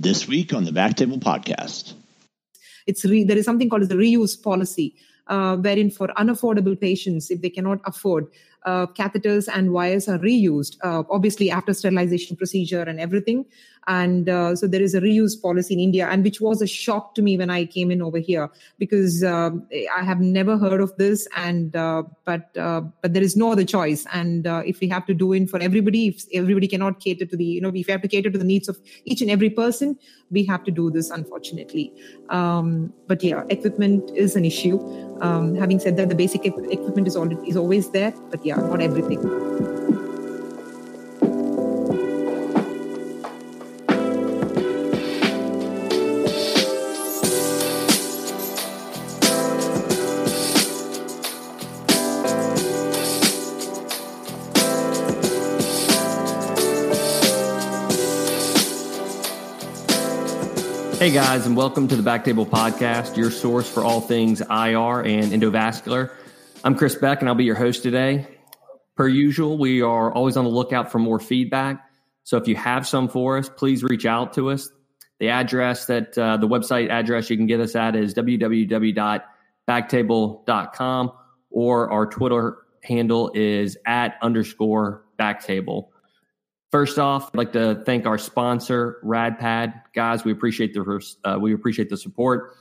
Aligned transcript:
This 0.00 0.28
week 0.28 0.54
on 0.54 0.64
the 0.64 0.70
Backtable 0.70 1.18
Podcast. 1.18 1.94
It's 2.86 3.04
re- 3.04 3.24
there 3.24 3.36
is 3.36 3.44
something 3.44 3.68
called 3.68 3.82
as 3.82 3.88
the 3.88 3.96
reuse 3.96 4.40
policy, 4.40 4.94
uh, 5.26 5.56
wherein 5.56 5.90
for 5.90 6.06
unaffordable 6.16 6.80
patients, 6.80 7.32
if 7.32 7.42
they 7.42 7.50
cannot 7.50 7.80
afford, 7.84 8.28
uh, 8.64 8.86
catheters 8.86 9.48
and 9.52 9.72
wires 9.72 10.08
are 10.08 10.18
reused, 10.18 10.76
uh, 10.82 11.02
obviously 11.10 11.50
after 11.50 11.72
sterilization 11.72 12.36
procedure 12.36 12.82
and 12.82 13.00
everything. 13.00 13.44
And 13.88 14.28
uh, 14.28 14.54
so 14.54 14.66
there 14.66 14.82
is 14.82 14.94
a 14.94 15.00
reuse 15.00 15.40
policy 15.40 15.72
in 15.72 15.80
India, 15.80 16.06
and 16.06 16.22
which 16.22 16.42
was 16.42 16.60
a 16.60 16.66
shock 16.66 17.14
to 17.14 17.22
me 17.22 17.38
when 17.38 17.48
I 17.48 17.64
came 17.64 17.90
in 17.90 18.02
over 18.02 18.18
here 18.18 18.50
because 18.78 19.24
um, 19.24 19.66
I 19.96 20.02
have 20.02 20.20
never 20.20 20.58
heard 20.58 20.82
of 20.82 20.94
this. 20.98 21.26
And 21.34 21.74
uh, 21.74 22.02
but 22.26 22.54
uh, 22.58 22.82
but 23.00 23.14
there 23.14 23.22
is 23.22 23.34
no 23.34 23.50
other 23.50 23.64
choice. 23.64 24.06
And 24.12 24.46
uh, 24.46 24.62
if 24.66 24.80
we 24.80 24.88
have 24.88 25.06
to 25.06 25.14
do 25.14 25.32
it 25.32 25.48
for 25.48 25.58
everybody, 25.58 26.08
if 26.08 26.24
everybody 26.34 26.68
cannot 26.68 27.00
cater 27.00 27.24
to 27.24 27.34
the 27.34 27.44
you 27.44 27.62
know 27.62 27.68
if 27.68 27.86
we 27.86 27.92
have 27.92 28.02
to 28.02 28.08
cater 28.08 28.30
to 28.30 28.38
the 28.38 28.44
needs 28.44 28.68
of 28.68 28.78
each 29.06 29.22
and 29.22 29.30
every 29.30 29.48
person, 29.48 29.98
we 30.30 30.44
have 30.44 30.64
to 30.64 30.70
do 30.70 30.90
this 30.90 31.08
unfortunately. 31.08 31.90
Um, 32.28 32.92
but 33.06 33.24
yeah, 33.24 33.44
equipment 33.48 34.10
is 34.14 34.36
an 34.36 34.44
issue. 34.44 34.78
Um, 35.22 35.54
having 35.54 35.80
said 35.80 35.96
that, 35.96 36.10
the 36.10 36.14
basic 36.14 36.44
equipment 36.44 37.08
is 37.08 37.16
is 37.46 37.56
always 37.56 37.90
there, 37.90 38.12
but 38.30 38.44
yeah, 38.44 38.47
not 38.56 38.80
everything. 38.80 39.18
Hey 60.98 61.14
guys, 61.14 61.46
and 61.46 61.56
welcome 61.56 61.88
to 61.88 61.96
the 61.96 62.02
Backtable 62.02 62.46
Podcast, 62.46 63.16
your 63.16 63.30
source 63.30 63.70
for 63.70 63.82
all 63.82 64.00
things 64.00 64.40
IR 64.40 65.00
and 65.00 65.32
endovascular. 65.32 66.10
I'm 66.64 66.74
Chris 66.74 66.96
Beck, 66.96 67.20
and 67.20 67.28
I'll 67.28 67.34
be 67.34 67.44
your 67.44 67.54
host 67.54 67.82
today. 67.82 68.37
Per 68.98 69.06
usual, 69.06 69.56
we 69.58 69.80
are 69.80 70.12
always 70.12 70.36
on 70.36 70.42
the 70.42 70.50
lookout 70.50 70.90
for 70.90 70.98
more 70.98 71.20
feedback. 71.20 71.88
So 72.24 72.36
if 72.36 72.48
you 72.48 72.56
have 72.56 72.84
some 72.84 73.08
for 73.08 73.38
us, 73.38 73.48
please 73.48 73.84
reach 73.84 74.04
out 74.04 74.32
to 74.32 74.50
us. 74.50 74.68
The 75.20 75.28
address 75.28 75.86
that 75.86 76.18
uh, 76.18 76.38
the 76.38 76.48
website 76.48 76.90
address 76.90 77.30
you 77.30 77.36
can 77.36 77.46
get 77.46 77.60
us 77.60 77.76
at 77.76 77.94
is 77.94 78.12
www.backtable.com, 78.12 81.12
or 81.50 81.92
our 81.92 82.06
Twitter 82.06 82.56
handle 82.82 83.30
is 83.36 83.78
at 83.86 84.16
underscore 84.20 85.04
backtable. 85.16 85.90
First 86.72 86.98
off, 86.98 87.30
I'd 87.32 87.38
like 87.38 87.52
to 87.52 87.80
thank 87.86 88.04
our 88.04 88.18
sponsor, 88.18 88.98
RadPad. 89.04 89.80
Guys, 89.94 90.24
we 90.24 90.32
appreciate 90.32 90.74
the 90.74 91.16
uh, 91.24 91.38
we 91.40 91.54
appreciate 91.54 91.88
the 91.88 91.96
support. 91.96 92.56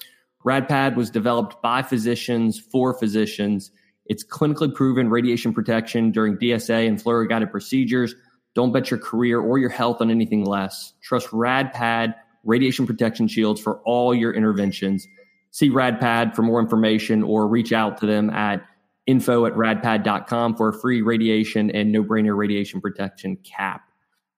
RadPad 0.46 0.96
was 0.96 1.10
developed 1.10 1.64
by 1.64 1.82
physicians 1.82 2.60
for 2.60 2.94
physicians. 2.94 3.72
It's 4.10 4.24
clinically 4.24 4.74
proven 4.74 5.10
radiation 5.10 5.54
protection 5.54 6.12
during 6.12 6.38
DSA 6.38 6.88
and 6.88 7.02
fluoro 7.02 7.28
guided 7.28 7.52
procedures. 7.52 8.16
Don't 8.56 8.72
bet 8.72 8.90
your 8.90 9.00
career 9.00 9.40
or 9.40 9.58
your 9.58 9.70
health 9.70 10.02
on 10.02 10.10
anything 10.10 10.46
less. 10.46 10.94
Trust 11.02 11.28
RadPad 11.30 12.16
radiation 12.44 12.88
protection 12.88 13.28
shields 13.28 13.62
for 13.62 13.80
all 13.86 14.16
your 14.16 14.34
interventions. 14.34 15.08
See 15.52 15.70
RadPad 15.70 16.36
for 16.36 16.42
more 16.42 16.60
information 16.60 17.24
or 17.24 17.48
reach 17.48 17.74
out 17.74 17.98
to 18.00 18.06
them 18.06 18.30
at 18.30 18.66
info 19.06 19.46
at 19.46 19.54
radpad.com 19.54 20.56
for 20.56 20.70
a 20.70 20.74
free 20.74 21.02
radiation 21.02 21.72
and 21.72 21.92
no 21.92 22.04
brainer 22.04 22.36
radiation 22.36 22.82
protection 22.82 23.38
cap. 23.38 23.82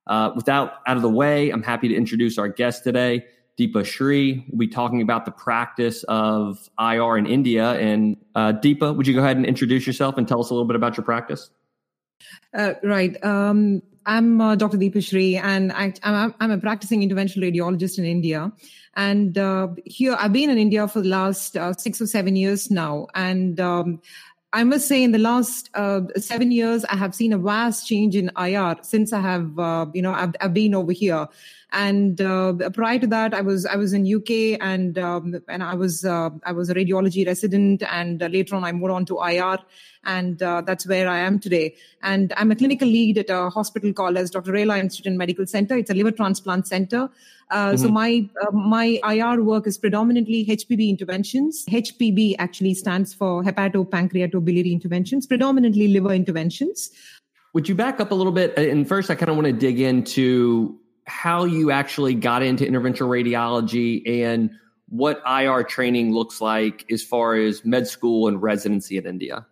Uh, 0.08 0.31
without 0.36 0.73
out 0.88 0.98
of 0.98 1.04
the 1.04 1.09
way, 1.09 1.50
I'm 1.50 1.64
happy 1.64 1.88
to 1.88 1.95
introduce 1.95 2.38
our 2.38 2.48
guest 2.48 2.83
today, 2.83 3.26
Deepa 3.60 3.86
Sri. 3.86 4.46
We'll 4.50 4.60
be 4.60 4.68
talking 4.68 5.02
about 5.02 5.26
the 5.26 5.32
practice 5.32 6.04
of 6.04 6.70
IR 6.80 7.18
in 7.18 7.26
India. 7.26 7.74
And 7.74 8.16
uh, 8.34 8.54
Deepa, 8.54 8.96
would 8.96 9.06
you 9.06 9.14
go 9.14 9.20
ahead 9.20 9.36
and 9.36 9.46
introduce 9.46 9.86
yourself 9.86 10.17
and 10.17 10.28
tell 10.28 10.39
us 10.39 10.50
a 10.50 10.54
little 10.54 10.67
bit 10.67 10.78
about 10.78 10.95
your 10.95 11.04
practice? 11.04 11.50
Uh, 12.54 12.73
right. 12.83 13.22
Um, 13.23 13.82
I'm 14.06 14.39
uh, 14.39 14.56
Dr. 14.56 14.78
Deepa 14.78 15.06
Sri, 15.06 15.36
and 15.36 15.72
I, 15.73 15.94
am 16.04 16.33
I'm 16.39 16.52
a 16.52 16.58
practicing 16.58 17.02
interventional 17.02 17.54
radiologist 17.54 18.00
in 18.00 18.06
India. 18.06 18.52
And 18.95 19.38
uh, 19.38 19.67
here, 19.86 20.16
I've 20.17 20.33
been 20.33 20.50
in 20.50 20.58
India 20.58 20.88
for 20.88 21.02
the 21.02 21.10
last 21.10 21.58
uh, 21.58 21.73
six 21.73 22.02
or 22.02 22.08
seven 22.08 22.36
years 22.36 22.72
now. 22.72 23.08
And 23.14 23.60
um, 23.60 24.02
I 24.52 24.64
must 24.64 24.88
say, 24.88 25.04
in 25.04 25.12
the 25.12 25.20
last 25.20 25.70
uh, 25.76 26.02
seven 26.17 26.52
years, 26.52 26.83
I 26.86 26.95
have 26.95 27.14
seen 27.14 27.33
a 27.33 27.38
vast 27.38 27.88
change 27.88 28.16
in 28.16 28.32
IR 28.38 28.78
since 28.82 29.14
I 29.14 29.20
have, 29.20 29.60
uh, 29.60 29.86
you 29.94 30.02
know, 30.02 30.14
I've, 30.14 30.33
I've, 30.42 30.54
been 30.54 30.73
over 30.73 30.92
here. 30.92 31.28
And 31.72 32.20
uh, 32.20 32.54
prior 32.74 32.98
to 32.98 33.08
that, 33.08 33.34
I 33.34 33.42
was 33.42 33.66
I 33.66 33.76
was 33.76 33.94
in 33.94 34.02
UK 34.12 34.60
and 34.60 34.98
um, 34.98 35.36
and 35.48 35.62
I 35.62 35.76
was 35.76 36.04
uh, 36.04 36.32
I 36.44 36.52
was 36.52 36.70
a 36.72 36.74
radiology 36.74 37.28
resident, 37.28 37.84
and 37.84 38.24
uh, 38.24 38.26
later 38.28 38.56
on 38.56 38.64
I 38.64 38.72
moved 38.72 38.92
on 38.92 39.06
to 39.06 39.20
IR, 39.22 39.60
and 40.04 40.42
uh, 40.42 40.62
that's 40.62 40.88
where 40.88 41.08
I 41.08 41.20
am 41.20 41.40
today. 41.40 41.76
And 42.02 42.34
I'm 42.38 42.50
a 42.50 42.56
clinical 42.56 42.88
lead 42.88 43.20
at 43.20 43.30
a 43.30 43.52
hospital 43.52 43.94
called 43.94 44.18
as 44.18 44.32
Dr. 44.32 44.52
Rela 44.52 44.80
Institute 44.80 45.14
Medical 45.14 45.46
Center. 45.46 45.78
It's 45.78 45.92
a 45.92 45.94
liver 45.94 46.12
transplant 46.12 46.68
center. 46.68 47.08
Uh, 47.52 47.68
mm-hmm. 47.68 47.78
So 47.78 47.90
my 47.90 48.28
uh, 48.42 48.52
my 48.52 49.00
IR 49.08 49.44
work 49.44 49.68
is 49.68 49.78
predominantly 49.78 50.48
HPB 50.48 50.90
interventions. 50.90 51.66
HPB 51.70 52.36
actually 52.40 52.74
stands 52.74 53.14
for 53.14 53.44
hepatopancreatobiliary 53.44 54.72
interventions, 54.72 55.28
predominantly 55.28 55.88
liver 55.88 56.14
interventions. 56.14 56.90
Would 57.54 57.70
you 57.70 57.76
back 57.76 58.00
up 58.00 58.10
a 58.10 58.16
little 58.16 58.32
bit? 58.32 58.58
And 58.58 58.88
first, 58.88 59.12
I 59.12 59.16
kind 59.16 59.30
of 59.30 59.36
want 59.36 59.48
to 59.48 59.54
dig 59.54 59.80
into 59.80 60.79
how 61.09 61.43
you 61.43 61.71
actually 61.71 62.14
got 62.14 62.43
into 62.43 62.64
interventional 62.65 63.09
radiology 63.09 64.08
and 64.23 64.52
what 64.89 65.21
IR 65.25 65.64
training 65.64 66.14
looks 66.14 66.39
like 66.39 66.86
as 66.92 67.03
far 67.03 67.36
as 67.36 67.65
med 67.65 67.87
school 67.87 68.27
and 68.27 68.42
residency 68.42 68.97
in 68.97 69.05
India. 69.05 69.45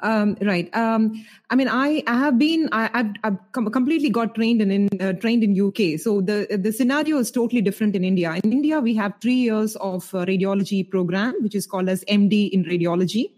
Um, 0.00 0.36
right. 0.42 0.74
Um, 0.74 1.24
I 1.50 1.56
mean, 1.56 1.68
I, 1.68 2.02
I 2.06 2.18
have 2.18 2.38
been, 2.38 2.68
I, 2.72 2.90
have 2.92 3.14
I've 3.22 3.52
com- 3.52 3.70
completely 3.70 4.10
got 4.10 4.34
trained 4.34 4.60
in, 4.60 4.70
in 4.70 4.88
uh, 5.00 5.12
trained 5.12 5.44
in 5.44 5.60
UK. 5.60 6.00
So 6.00 6.20
the 6.20 6.46
the 6.50 6.72
scenario 6.72 7.18
is 7.18 7.30
totally 7.30 7.62
different 7.62 7.94
in 7.94 8.04
India. 8.04 8.34
In 8.42 8.52
India, 8.52 8.80
we 8.80 8.94
have 8.94 9.14
three 9.20 9.34
years 9.34 9.76
of 9.76 10.12
uh, 10.14 10.24
radiology 10.26 10.88
program, 10.88 11.34
which 11.42 11.54
is 11.54 11.66
called 11.66 11.88
as 11.88 12.04
MD 12.04 12.50
in 12.50 12.64
radiology, 12.64 13.30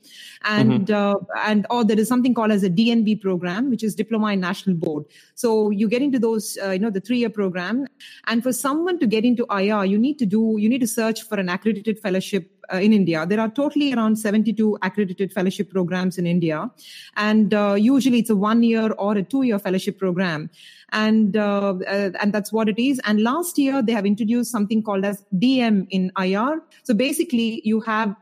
and 0.44 0.87
mm-hmm. 0.89 0.94
uh, 0.94 1.44
and 1.47 1.67
or 1.71 1.84
there 1.84 1.99
is 1.99 2.09
something 2.09 2.34
called 2.34 2.53
as 2.53 2.62
a 2.62 2.71
DNB 2.71 3.21
program, 3.21 3.71
which 3.71 3.84
is 3.84 3.94
Diploma 3.94 4.33
in 4.33 4.41
National 4.41 4.77
Board. 4.77 5.05
So 5.34 5.71
you 5.71 5.88
get 5.88 6.03
into 6.03 6.19
those, 6.19 6.56
uh, 6.65 6.71
you 6.71 6.78
know, 6.78 6.91
the 6.91 7.00
three 7.00 7.19
year 7.19 7.31
program, 7.31 7.87
and 8.27 8.43
for 8.43 8.53
someone 8.53 8.99
to 9.00 9.06
get 9.06 9.25
into 9.25 9.47
IR, 9.50 9.84
you 9.84 9.99
need 9.99 10.19
to 10.19 10.27
do, 10.27 10.56
you 10.59 10.69
need 10.69 10.81
to 10.81 10.87
search 10.87 11.23
for 11.23 11.38
an 11.38 11.49
accredited 11.49 11.99
fellowship 11.99 12.50
uh, 12.72 12.78
in 12.78 12.93
India. 12.93 13.27
There 13.27 13.41
are 13.41 13.49
totally 13.49 13.93
around 13.93 14.16
72 14.16 14.78
accredited 14.82 15.32
fellowship 15.32 15.71
programs 15.71 16.19
in 16.19 16.27
India. 16.27 16.71
And 17.16 17.54
uh, 17.54 17.75
usually 17.75 18.19
it's 18.19 18.31
a 18.31 18.37
one 18.37 18.62
year 18.62 18.93
or 18.93 19.16
a 19.16 19.22
two 19.22 19.43
year 19.43 19.59
fellowship 19.59 19.99
program. 19.99 20.50
And, 20.93 21.37
uh, 21.37 21.75
uh, 21.87 22.10
and 22.21 22.32
that's 22.32 22.53
what 22.53 22.69
it 22.69 22.81
is. 22.81 23.00
And 23.05 23.22
last 23.22 23.59
year 23.59 23.82
they 23.82 23.93
have 23.93 24.06
introduced 24.06 24.50
something 24.50 24.82
called 24.82 25.05
as 25.05 25.25
DM 25.34 25.87
in 25.91 26.12
IR. 26.19 26.62
So 26.84 26.94
basically 26.94 27.60
you 27.65 27.81
have 27.81 28.15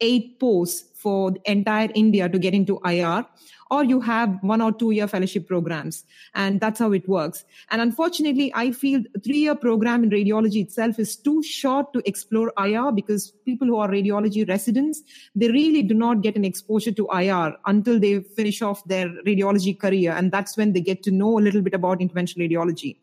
eight 0.00 0.38
posts 0.38 0.90
for 0.98 1.34
entire 1.44 1.88
India 1.94 2.28
to 2.28 2.38
get 2.38 2.54
into 2.54 2.78
IR 2.84 3.24
or 3.70 3.84
you 3.84 4.00
have 4.00 4.38
one 4.42 4.60
or 4.60 4.72
two 4.72 4.90
year 4.90 5.06
fellowship 5.06 5.46
programs. 5.46 6.04
And 6.34 6.60
that's 6.60 6.78
how 6.78 6.92
it 6.92 7.08
works. 7.08 7.44
And 7.70 7.80
unfortunately, 7.80 8.52
I 8.54 8.72
feel 8.72 9.02
three 9.24 9.38
year 9.38 9.54
program 9.54 10.02
in 10.04 10.10
radiology 10.10 10.62
itself 10.62 10.98
is 10.98 11.16
too 11.16 11.42
short 11.42 11.92
to 11.92 12.02
explore 12.04 12.52
IR 12.58 12.92
because 12.92 13.30
people 13.44 13.68
who 13.68 13.76
are 13.76 13.88
radiology 13.88 14.48
residents, 14.48 15.02
they 15.34 15.48
really 15.48 15.82
do 15.82 15.94
not 15.94 16.22
get 16.22 16.36
an 16.36 16.44
exposure 16.44 16.92
to 16.92 17.08
IR 17.12 17.56
until 17.66 18.00
they 18.00 18.20
finish 18.20 18.60
off 18.62 18.84
their 18.84 19.08
radiology 19.26 19.78
career. 19.78 20.12
And 20.12 20.32
that's 20.32 20.56
when 20.56 20.72
they 20.72 20.80
get 20.80 21.02
to 21.04 21.10
know 21.10 21.38
a 21.38 21.40
little 21.40 21.62
bit 21.62 21.74
about 21.74 22.00
interventional 22.00 22.50
radiology. 22.50 22.96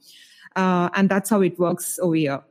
Uh, 0.56 0.90
and 0.96 1.10
that's 1.10 1.30
how 1.30 1.42
it 1.42 1.58
works 1.60 2.00
over 2.00 2.16
here. 2.16 2.42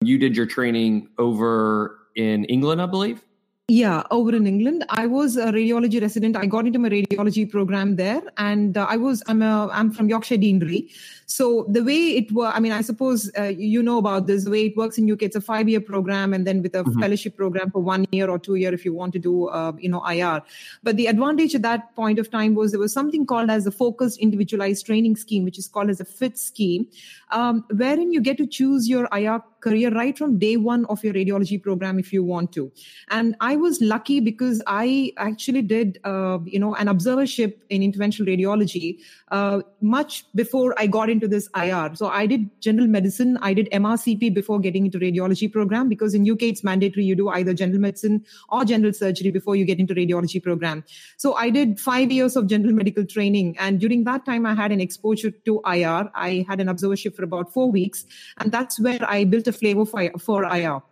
You 0.00 0.18
did 0.18 0.36
your 0.36 0.46
training 0.46 1.08
over 1.18 1.98
in 2.14 2.44
England, 2.44 2.80
I 2.80 2.86
believe? 2.86 3.22
Yeah, 3.68 4.04
over 4.12 4.32
in 4.32 4.46
England, 4.46 4.84
I 4.90 5.08
was 5.08 5.36
a 5.36 5.46
radiology 5.46 6.00
resident. 6.00 6.36
I 6.36 6.46
got 6.46 6.68
into 6.68 6.78
my 6.78 6.88
radiology 6.88 7.50
program 7.50 7.96
there, 7.96 8.22
and 8.36 8.78
uh, 8.78 8.86
I 8.88 8.96
was 8.96 9.24
I'm 9.26 9.42
a 9.42 9.68
I'm 9.72 9.90
from 9.90 10.08
Yorkshire 10.08 10.36
Deanery. 10.36 10.88
So 11.26 11.66
the 11.68 11.82
way 11.82 12.16
it 12.16 12.30
works, 12.30 12.56
I 12.56 12.60
mean, 12.60 12.70
I 12.70 12.80
suppose 12.80 13.28
uh, 13.36 13.42
you 13.42 13.82
know 13.82 13.98
about 13.98 14.28
this. 14.28 14.44
The 14.44 14.52
way 14.52 14.66
it 14.66 14.76
works 14.76 14.98
in 14.98 15.10
UK, 15.10 15.22
it's 15.22 15.34
a 15.34 15.40
five 15.40 15.68
year 15.68 15.80
program, 15.80 16.32
and 16.32 16.46
then 16.46 16.62
with 16.62 16.76
a 16.76 16.84
mm-hmm. 16.84 17.00
fellowship 17.00 17.36
program 17.36 17.72
for 17.72 17.80
one 17.80 18.06
year 18.12 18.30
or 18.30 18.38
two 18.38 18.54
year 18.54 18.72
if 18.72 18.84
you 18.84 18.94
want 18.94 19.12
to 19.14 19.18
do 19.18 19.48
uh, 19.48 19.72
you 19.80 19.88
know 19.88 20.06
IR. 20.06 20.42
But 20.84 20.96
the 20.96 21.08
advantage 21.08 21.56
at 21.56 21.62
that 21.62 21.92
point 21.96 22.20
of 22.20 22.30
time 22.30 22.54
was 22.54 22.70
there 22.70 22.78
was 22.78 22.92
something 22.92 23.26
called 23.26 23.50
as 23.50 23.64
the 23.64 23.72
focused 23.72 24.20
individualized 24.20 24.86
training 24.86 25.16
scheme, 25.16 25.42
which 25.42 25.58
is 25.58 25.66
called 25.66 25.90
as 25.90 25.98
a 25.98 26.04
FIT 26.04 26.38
scheme, 26.38 26.86
um, 27.32 27.64
wherein 27.74 28.12
you 28.12 28.20
get 28.20 28.38
to 28.38 28.46
choose 28.46 28.88
your 28.88 29.08
IR 29.12 29.42
career 29.66 29.90
right 29.90 30.16
from 30.16 30.38
day 30.38 30.56
one 30.56 30.84
of 30.86 31.02
your 31.04 31.14
radiology 31.14 31.60
program 31.62 31.98
if 31.98 32.12
you 32.12 32.22
want 32.22 32.52
to. 32.52 32.70
And 33.10 33.36
I 33.40 33.56
was 33.56 33.80
lucky 33.80 34.20
because 34.20 34.62
I 34.66 35.12
actually 35.16 35.62
did, 35.62 35.98
uh, 36.04 36.38
you 36.44 36.58
know, 36.58 36.74
an 36.74 36.86
observership 36.86 37.54
in 37.70 37.82
interventional 37.82 38.28
radiology 38.32 38.98
uh, 39.30 39.62
much 39.80 40.24
before 40.34 40.74
I 40.78 40.86
got 40.86 41.10
into 41.10 41.28
this 41.28 41.48
IR. 41.56 41.94
So 41.94 42.08
I 42.08 42.26
did 42.26 42.48
general 42.60 42.86
medicine. 42.86 43.38
I 43.42 43.54
did 43.54 43.68
MRCP 43.72 44.32
before 44.34 44.60
getting 44.60 44.86
into 44.86 44.98
radiology 44.98 45.50
program 45.52 45.88
because 45.88 46.14
in 46.14 46.30
UK 46.30 46.42
it's 46.42 46.64
mandatory 46.64 47.04
you 47.04 47.16
do 47.16 47.28
either 47.28 47.54
general 47.54 47.80
medicine 47.80 48.24
or 48.48 48.64
general 48.64 48.92
surgery 48.92 49.30
before 49.30 49.56
you 49.56 49.64
get 49.64 49.78
into 49.78 49.94
radiology 49.94 50.42
program. 50.42 50.84
So 51.16 51.34
I 51.34 51.50
did 51.50 51.80
five 51.80 52.12
years 52.12 52.36
of 52.36 52.46
general 52.46 52.72
medical 52.72 53.04
training, 53.04 53.56
and 53.58 53.80
during 53.80 54.04
that 54.04 54.24
time 54.24 54.46
I 54.46 54.54
had 54.54 54.72
an 54.72 54.80
exposure 54.80 55.30
to 55.30 55.60
IR. 55.66 56.10
I 56.14 56.44
had 56.48 56.60
an 56.60 56.68
observership 56.68 57.16
for 57.16 57.24
about 57.24 57.52
four 57.52 57.70
weeks, 57.70 58.04
and 58.38 58.52
that's 58.52 58.80
where 58.80 59.00
I 59.16 59.24
built 59.24 59.46
a 59.46 59.52
flavor 59.56 59.84
for, 59.84 60.10
for 60.18 60.44
IR 60.44 60.82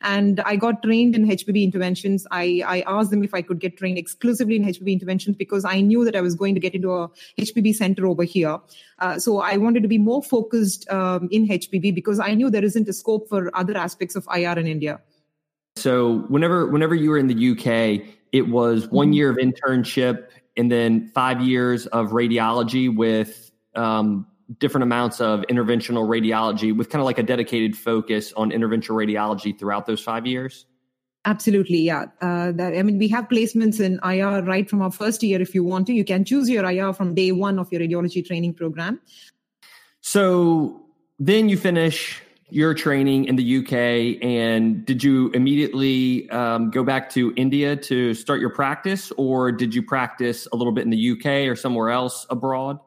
and 0.00 0.40
I 0.40 0.56
got 0.56 0.82
trained 0.82 1.14
in 1.14 1.26
HPB 1.26 1.62
interventions. 1.62 2.26
I, 2.30 2.62
I 2.66 2.84
asked 2.86 3.10
them 3.10 3.22
if 3.22 3.34
I 3.34 3.42
could 3.42 3.60
get 3.60 3.76
trained 3.76 3.98
exclusively 3.98 4.56
in 4.56 4.64
HPB 4.64 4.92
interventions 4.92 5.36
because 5.36 5.64
I 5.64 5.80
knew 5.80 6.04
that 6.04 6.16
I 6.16 6.20
was 6.20 6.34
going 6.34 6.54
to 6.54 6.60
get 6.60 6.74
into 6.74 6.92
a 6.92 7.08
HPB 7.38 7.74
center 7.74 8.06
over 8.06 8.24
here. 8.24 8.58
Uh, 8.98 9.18
so 9.18 9.40
I 9.40 9.56
wanted 9.56 9.82
to 9.82 9.88
be 9.88 9.98
more 9.98 10.22
focused 10.22 10.88
um, 10.90 11.28
in 11.30 11.46
HPB 11.46 11.94
because 11.94 12.18
I 12.18 12.34
knew 12.34 12.50
there 12.50 12.64
isn't 12.64 12.88
a 12.88 12.92
scope 12.92 13.28
for 13.28 13.56
other 13.56 13.76
aspects 13.76 14.16
of 14.16 14.26
IR 14.34 14.58
in 14.58 14.66
India. 14.66 15.00
So 15.76 16.18
whenever 16.28 16.66
whenever 16.66 16.94
you 16.94 17.10
were 17.10 17.18
in 17.18 17.28
the 17.28 17.50
UK, 17.52 18.06
it 18.32 18.48
was 18.48 18.88
one 18.88 19.08
mm-hmm. 19.08 19.12
year 19.14 19.30
of 19.30 19.36
internship 19.36 20.26
and 20.56 20.70
then 20.70 21.08
five 21.08 21.40
years 21.40 21.86
of 21.86 22.10
radiology 22.10 22.94
with 22.94 23.50
um, 23.74 24.26
different 24.58 24.82
amounts 24.82 25.20
of 25.20 25.40
interventional 25.50 26.06
radiology 26.08 26.76
with 26.76 26.90
kind 26.90 27.00
of 27.00 27.06
like 27.06 27.18
a 27.18 27.22
dedicated 27.22 27.76
focus 27.76 28.32
on 28.36 28.50
interventional 28.50 28.96
radiology 28.96 29.58
throughout 29.58 29.86
those 29.86 30.00
five 30.00 30.26
years? 30.26 30.66
Absolutely, 31.24 31.78
yeah. 31.78 32.06
Uh, 32.20 32.50
that, 32.52 32.76
I 32.76 32.82
mean, 32.82 32.98
we 32.98 33.06
have 33.08 33.28
placements 33.28 33.80
in 33.80 34.00
IR 34.02 34.42
right 34.42 34.68
from 34.68 34.82
our 34.82 34.90
first 34.90 35.22
year. 35.22 35.40
If 35.40 35.54
you 35.54 35.62
want 35.62 35.86
to, 35.86 35.92
you 35.92 36.04
can 36.04 36.24
choose 36.24 36.50
your 36.50 36.68
IR 36.68 36.92
from 36.92 37.14
day 37.14 37.30
one 37.30 37.58
of 37.58 37.70
your 37.70 37.80
radiology 37.80 38.26
training 38.26 38.54
program. 38.54 39.00
So 40.00 40.82
then 41.20 41.48
you 41.48 41.56
finish 41.56 42.20
your 42.50 42.74
training 42.74 43.24
in 43.26 43.36
the 43.36 43.58
UK, 43.58 44.22
and 44.22 44.84
did 44.84 45.02
you 45.02 45.30
immediately 45.30 46.28
um, 46.30 46.70
go 46.70 46.84
back 46.84 47.08
to 47.10 47.32
India 47.36 47.76
to 47.76 48.12
start 48.12 48.40
your 48.40 48.50
practice, 48.50 49.10
or 49.16 49.50
did 49.52 49.74
you 49.74 49.82
practice 49.82 50.46
a 50.52 50.56
little 50.56 50.72
bit 50.72 50.84
in 50.84 50.90
the 50.90 51.12
UK 51.12 51.48
or 51.48 51.56
somewhere 51.56 51.88
else 51.88 52.26
abroad? 52.28 52.78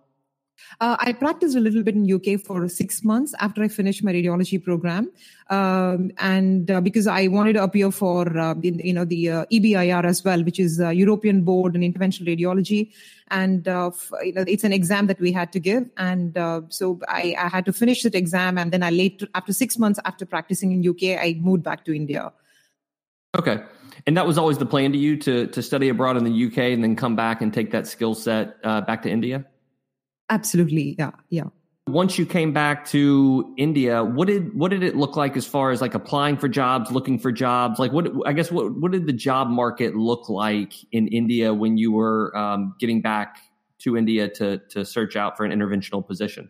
Uh, 0.81 0.97
I 0.99 1.13
practiced 1.13 1.55
a 1.55 1.59
little 1.59 1.83
bit 1.83 1.95
in 1.95 2.11
UK 2.11 2.39
for 2.39 2.67
six 2.67 3.03
months 3.03 3.33
after 3.39 3.63
I 3.63 3.67
finished 3.67 4.03
my 4.03 4.11
radiology 4.11 4.61
program, 4.61 5.11
um, 5.49 6.11
and 6.19 6.69
uh, 6.69 6.81
because 6.81 7.07
I 7.07 7.27
wanted 7.27 7.53
to 7.53 7.63
appear 7.63 7.91
for 7.91 8.37
uh, 8.37 8.55
you 8.61 8.93
know 8.93 9.05
the 9.05 9.29
uh, 9.29 9.45
EBIR 9.51 10.03
as 10.03 10.23
well, 10.23 10.43
which 10.43 10.59
is 10.59 10.79
European 10.79 11.43
Board 11.43 11.75
in 11.75 11.81
Interventional 11.81 12.27
Radiology, 12.27 12.91
and 13.29 13.67
uh, 13.67 13.91
you 14.23 14.33
know 14.33 14.43
it's 14.47 14.63
an 14.63 14.73
exam 14.73 15.07
that 15.07 15.19
we 15.19 15.31
had 15.31 15.51
to 15.53 15.59
give, 15.59 15.89
and 15.97 16.37
uh, 16.37 16.61
so 16.69 16.99
I, 17.07 17.35
I, 17.39 17.47
had 17.47 17.65
to 17.65 17.73
finish 17.73 18.03
that 18.03 18.15
exam, 18.15 18.57
and 18.57 18.71
then 18.71 18.83
I 18.83 18.89
late 18.89 19.23
after 19.33 19.53
six 19.53 19.77
months 19.77 19.99
after 20.03 20.25
practicing 20.25 20.71
in 20.71 20.87
UK, 20.87 21.19
I 21.19 21.39
moved 21.39 21.63
back 21.63 21.85
to 21.85 21.95
India. 21.95 22.33
Okay. 23.37 23.61
And 24.07 24.15
that 24.17 24.27
was 24.27 24.37
always 24.37 24.57
the 24.57 24.65
plan 24.65 24.91
to 24.91 24.97
you 24.97 25.17
to 25.17 25.47
to 25.47 25.61
study 25.61 25.89
abroad 25.89 26.17
in 26.17 26.25
the 26.25 26.45
UK 26.45 26.57
and 26.73 26.83
then 26.83 26.95
come 26.95 27.15
back 27.15 27.41
and 27.41 27.53
take 27.53 27.71
that 27.71 27.87
skill 27.87 28.13
set 28.13 28.61
back 28.61 29.01
to 29.03 29.09
India. 29.09 29.45
Absolutely. 30.29 30.95
Yeah. 30.97 31.11
Yeah. 31.29 31.45
Once 31.87 32.17
you 32.17 32.25
came 32.25 32.51
back 32.51 32.83
to 32.87 33.53
India, 33.57 34.03
what 34.03 34.27
did 34.27 34.55
what 34.55 34.71
did 34.71 34.81
it 34.81 34.95
look 34.95 35.15
like 35.15 35.37
as 35.37 35.45
far 35.45 35.69
as 35.69 35.81
like 35.81 35.93
applying 35.93 36.35
for 36.35 36.47
jobs, 36.47 36.89
looking 36.89 37.19
for 37.19 37.31
jobs? 37.31 37.77
Like 37.77 37.91
what 37.91 38.07
I 38.25 38.33
guess 38.33 38.51
what 38.51 38.75
what 38.79 38.91
did 38.91 39.05
the 39.05 39.13
job 39.13 39.49
market 39.49 39.95
look 39.95 40.27
like 40.27 40.73
in 40.91 41.07
India 41.09 41.53
when 41.53 41.77
you 41.77 41.91
were 41.91 42.35
um, 42.35 42.73
getting 42.79 43.01
back 43.01 43.37
to 43.79 43.95
India 43.95 44.27
to 44.29 44.57
to 44.69 44.83
search 44.83 45.15
out 45.15 45.37
for 45.37 45.45
an 45.45 45.51
interventional 45.51 46.05
position? 46.05 46.49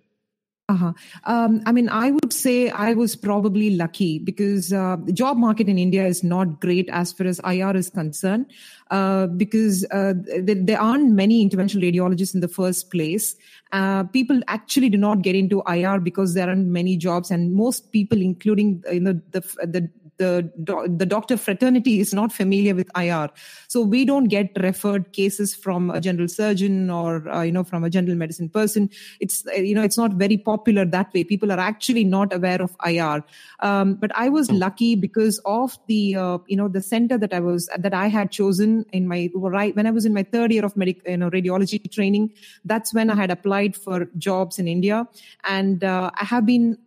Uh-huh. 0.68 0.94
Um, 1.26 1.62
I 1.68 1.72
mean, 1.72 1.90
I 1.90 2.10
would 2.10 2.34
say 2.34 2.72
I 2.72 2.94
was 2.96 3.16
probably 3.16 3.76
lucky 3.76 4.18
because 4.18 4.74
uh, 4.74 4.98
the 5.04 5.14
job 5.14 5.38
market 5.38 5.70
in 5.70 5.78
India 5.78 6.08
is 6.08 6.24
not 6.24 6.60
great 6.60 6.90
as 6.90 7.14
far 7.14 7.28
as 7.28 7.40
IR 7.46 7.76
is 7.76 7.92
concerned, 7.92 8.52
uh, 8.90 9.28
because 9.28 9.86
uh, 9.92 10.14
there, 10.42 10.56
there, 10.56 10.82
aren't 10.82 11.12
many 11.12 11.48
interventional 11.48 11.84
radiologists 11.84 12.34
in 12.34 12.42
the 12.42 12.48
first 12.48 12.90
place. 12.90 13.36
Uh, 13.76 14.04
people 14.04 14.40
actually 14.48 14.88
do 14.88 14.98
not 14.98 15.22
get 15.22 15.36
into 15.36 15.62
IR 15.68 16.00
because 16.00 16.34
there 16.34 16.48
aren't 16.48 16.68
many 16.68 16.96
jobs, 16.96 17.30
and 17.30 17.54
most 17.54 17.92
people, 17.92 18.22
including 18.22 18.82
you 18.90 19.02
know 19.02 19.20
the 19.32 19.42
the 19.64 19.90
the 20.18 20.50
the 20.88 21.06
doctor 21.06 21.38
fraternity 21.38 22.00
is 22.00 22.14
not 22.14 22.32
familiar 22.32 22.74
with 22.74 22.90
IR, 22.96 23.30
so 23.68 23.82
we 23.82 24.06
don't 24.06 24.26
get 24.26 24.50
referred 24.62 25.12
cases 25.12 25.54
from 25.54 25.90
a 25.90 26.00
general 26.00 26.28
surgeon 26.28 26.90
or 26.90 27.28
uh, 27.30 27.42
you 27.42 27.52
know 27.52 27.64
from 27.64 27.84
a 27.84 27.90
general 27.90 28.16
medicine 28.16 28.50
person. 28.50 28.90
It's 29.20 29.46
uh, 29.48 29.56
you 29.56 29.76
know 29.76 29.84
it's 29.84 29.98
not 29.98 30.14
very 30.14 30.38
popular 30.38 30.86
that 30.86 31.14
way. 31.14 31.24
People 31.24 31.52
are 31.52 31.60
actually 31.60 32.04
not 32.04 32.34
aware 32.34 32.62
of 32.62 32.76
IR. 32.86 33.24
Um, 33.60 33.96
but 33.96 34.12
I 34.16 34.30
was 34.30 34.50
hmm. 34.50 34.56
lucky 34.56 34.96
because 34.96 35.40
of 35.46 35.78
the 35.88 36.16
uh, 36.16 36.38
you 36.48 36.56
know 36.56 36.68
the 36.68 36.82
center 36.82 37.18
that 37.18 37.34
I 37.34 37.40
was 37.40 37.70
that 37.78 37.94
I 37.94 38.08
had 38.08 38.32
chosen 38.32 38.86
in 38.94 39.08
my 39.08 39.30
right 39.36 39.76
when 39.76 39.88
I 39.88 39.92
was 39.92 40.06
in 40.06 40.14
my 40.14 40.24
third 40.24 40.52
year 40.52 40.64
of 40.64 40.78
medical 40.78 41.12
you 41.12 41.18
know 41.18 41.30
radiology 41.30 41.92
training. 41.92 42.32
That's 42.64 42.94
when 42.94 43.10
I 43.10 43.16
had 43.16 43.32
applied 43.32 43.65
for 43.74 44.06
jobs 44.18 44.60
in 44.60 44.68
India, 44.68 45.08
and 45.46 45.82
uh, 45.82 46.12
I 46.20 46.26
have 46.26 46.46
been 46.46 46.78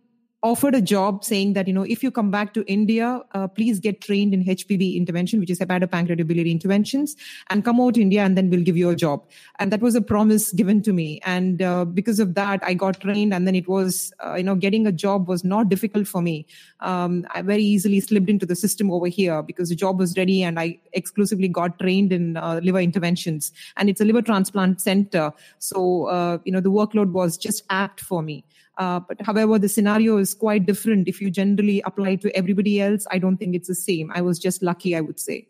offered 0.41 0.73
a 0.73 0.81
job 0.81 1.23
saying 1.23 1.53
that 1.53 1.67
you 1.67 1.73
know 1.73 1.83
if 1.83 2.01
you 2.01 2.09
come 2.09 2.31
back 2.31 2.53
to 2.53 2.63
india 2.65 3.21
uh, 3.33 3.47
please 3.47 3.79
get 3.79 3.99
trained 3.99 4.33
in 4.33 4.43
hpb 4.45 4.95
intervention 4.95 5.39
which 5.39 5.49
is 5.49 5.59
hepatopancreatobiliary 5.59 6.49
interventions 6.49 7.15
and 7.49 7.65
come 7.65 7.81
out 7.81 7.95
to 7.95 8.01
india 8.01 8.23
and 8.23 8.37
then 8.37 8.49
we'll 8.49 8.63
give 8.63 8.77
you 8.77 8.89
a 8.89 8.95
job. 8.95 9.23
And 9.59 9.71
that 9.73 9.81
was 9.81 9.95
a 9.95 10.01
promise 10.01 10.51
given 10.51 10.81
to 10.83 10.93
me. 10.93 11.19
And 11.25 11.61
uh, 11.61 11.85
because 11.85 12.19
of 12.19 12.35
that 12.35 12.61
i 12.63 12.73
got 12.73 12.99
trained 13.01 13.33
and 13.33 13.47
then 13.47 13.55
it 13.55 13.67
was 13.67 14.13
uh, 14.25 14.35
you 14.35 14.43
know 14.43 14.55
getting 14.55 14.87
a 14.87 14.91
job 14.91 15.27
was 15.27 15.43
not 15.43 15.69
difficult 15.69 16.07
for 16.07 16.21
me. 16.21 16.45
Um, 16.79 17.25
i 17.33 17.41
very 17.41 17.63
easily 17.63 17.99
slipped 17.99 18.29
into 18.29 18.45
the 18.45 18.55
system 18.55 18.91
over 18.91 19.07
here 19.07 19.41
because 19.43 19.69
the 19.69 19.75
job 19.75 19.99
was 19.99 20.17
ready 20.17 20.43
and 20.43 20.59
i 20.59 20.77
exclusively 20.93 21.47
got 21.47 21.79
trained 21.79 22.13
in 22.13 22.37
uh, 22.37 22.59
liver 22.63 22.79
interventions. 22.79 23.51
And 23.77 23.89
it's 23.89 24.01
a 24.01 24.05
liver 24.05 24.21
transplant 24.21 24.81
center. 24.81 25.31
So 25.59 26.05
uh, 26.05 26.37
you 26.45 26.51
know 26.51 26.61
the 26.61 26.71
workload 26.71 27.11
was 27.11 27.37
just 27.37 27.63
apt 27.69 27.99
for 27.99 28.21
me 28.21 28.43
uh, 28.79 29.01
but 29.01 29.21
however, 29.21 29.59
the 29.59 29.67
scenario 29.67 30.17
is 30.17 30.33
quite 30.33 30.65
different. 30.65 31.07
If 31.07 31.19
you 31.19 31.29
generally 31.29 31.81
apply 31.85 32.15
to 32.15 32.35
everybody 32.35 32.79
else, 32.79 33.05
I 33.11 33.19
don't 33.19 33.35
think 33.35 33.53
it's 33.53 33.67
the 33.67 33.75
same. 33.75 34.09
I 34.15 34.21
was 34.21 34.39
just 34.39 34.63
lucky, 34.63 34.95
I 34.95 35.01
would 35.01 35.19
say. 35.19 35.47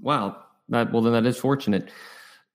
Wow. 0.00 0.36
That, 0.68 0.92
well, 0.92 1.02
then 1.02 1.12
that 1.14 1.26
is 1.26 1.36
fortunate. 1.36 1.90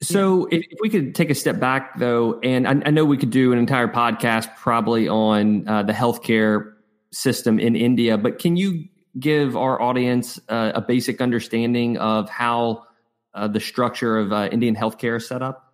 So, 0.01 0.47
yeah. 0.49 0.59
if, 0.59 0.65
if, 0.71 0.77
we 0.81 0.89
could 0.89 1.13
take 1.15 1.29
a 1.29 1.35
step 1.35 1.59
back, 1.59 1.99
though, 1.99 2.39
and 2.39 2.67
I, 2.67 2.81
I, 2.85 2.91
know 2.91 3.05
we 3.05 3.17
could 3.17 3.29
do 3.29 3.51
an 3.51 3.59
entire 3.59 3.87
podcast 3.87 4.55
probably 4.55 5.07
on 5.07 5.67
uh, 5.67 5.83
the 5.83 5.93
healthcare 5.93 6.73
system 7.11 7.59
in 7.59 7.75
India, 7.75 8.17
but 8.17 8.39
can 8.39 8.55
you 8.55 8.85
give 9.19 9.55
our 9.55 9.81
audience 9.81 10.39
uh, 10.49 10.71
a 10.75 10.81
basic 10.81 11.21
understanding 11.21 11.97
of 11.97 12.29
how 12.29 12.83
uh, 13.33 13.47
the 13.47 13.59
structure 13.59 14.17
of 14.17 14.31
uh, 14.31 14.49
Indian 14.51 14.75
healthcare 14.75 15.17
is 15.17 15.27
set 15.27 15.41
up? 15.41 15.73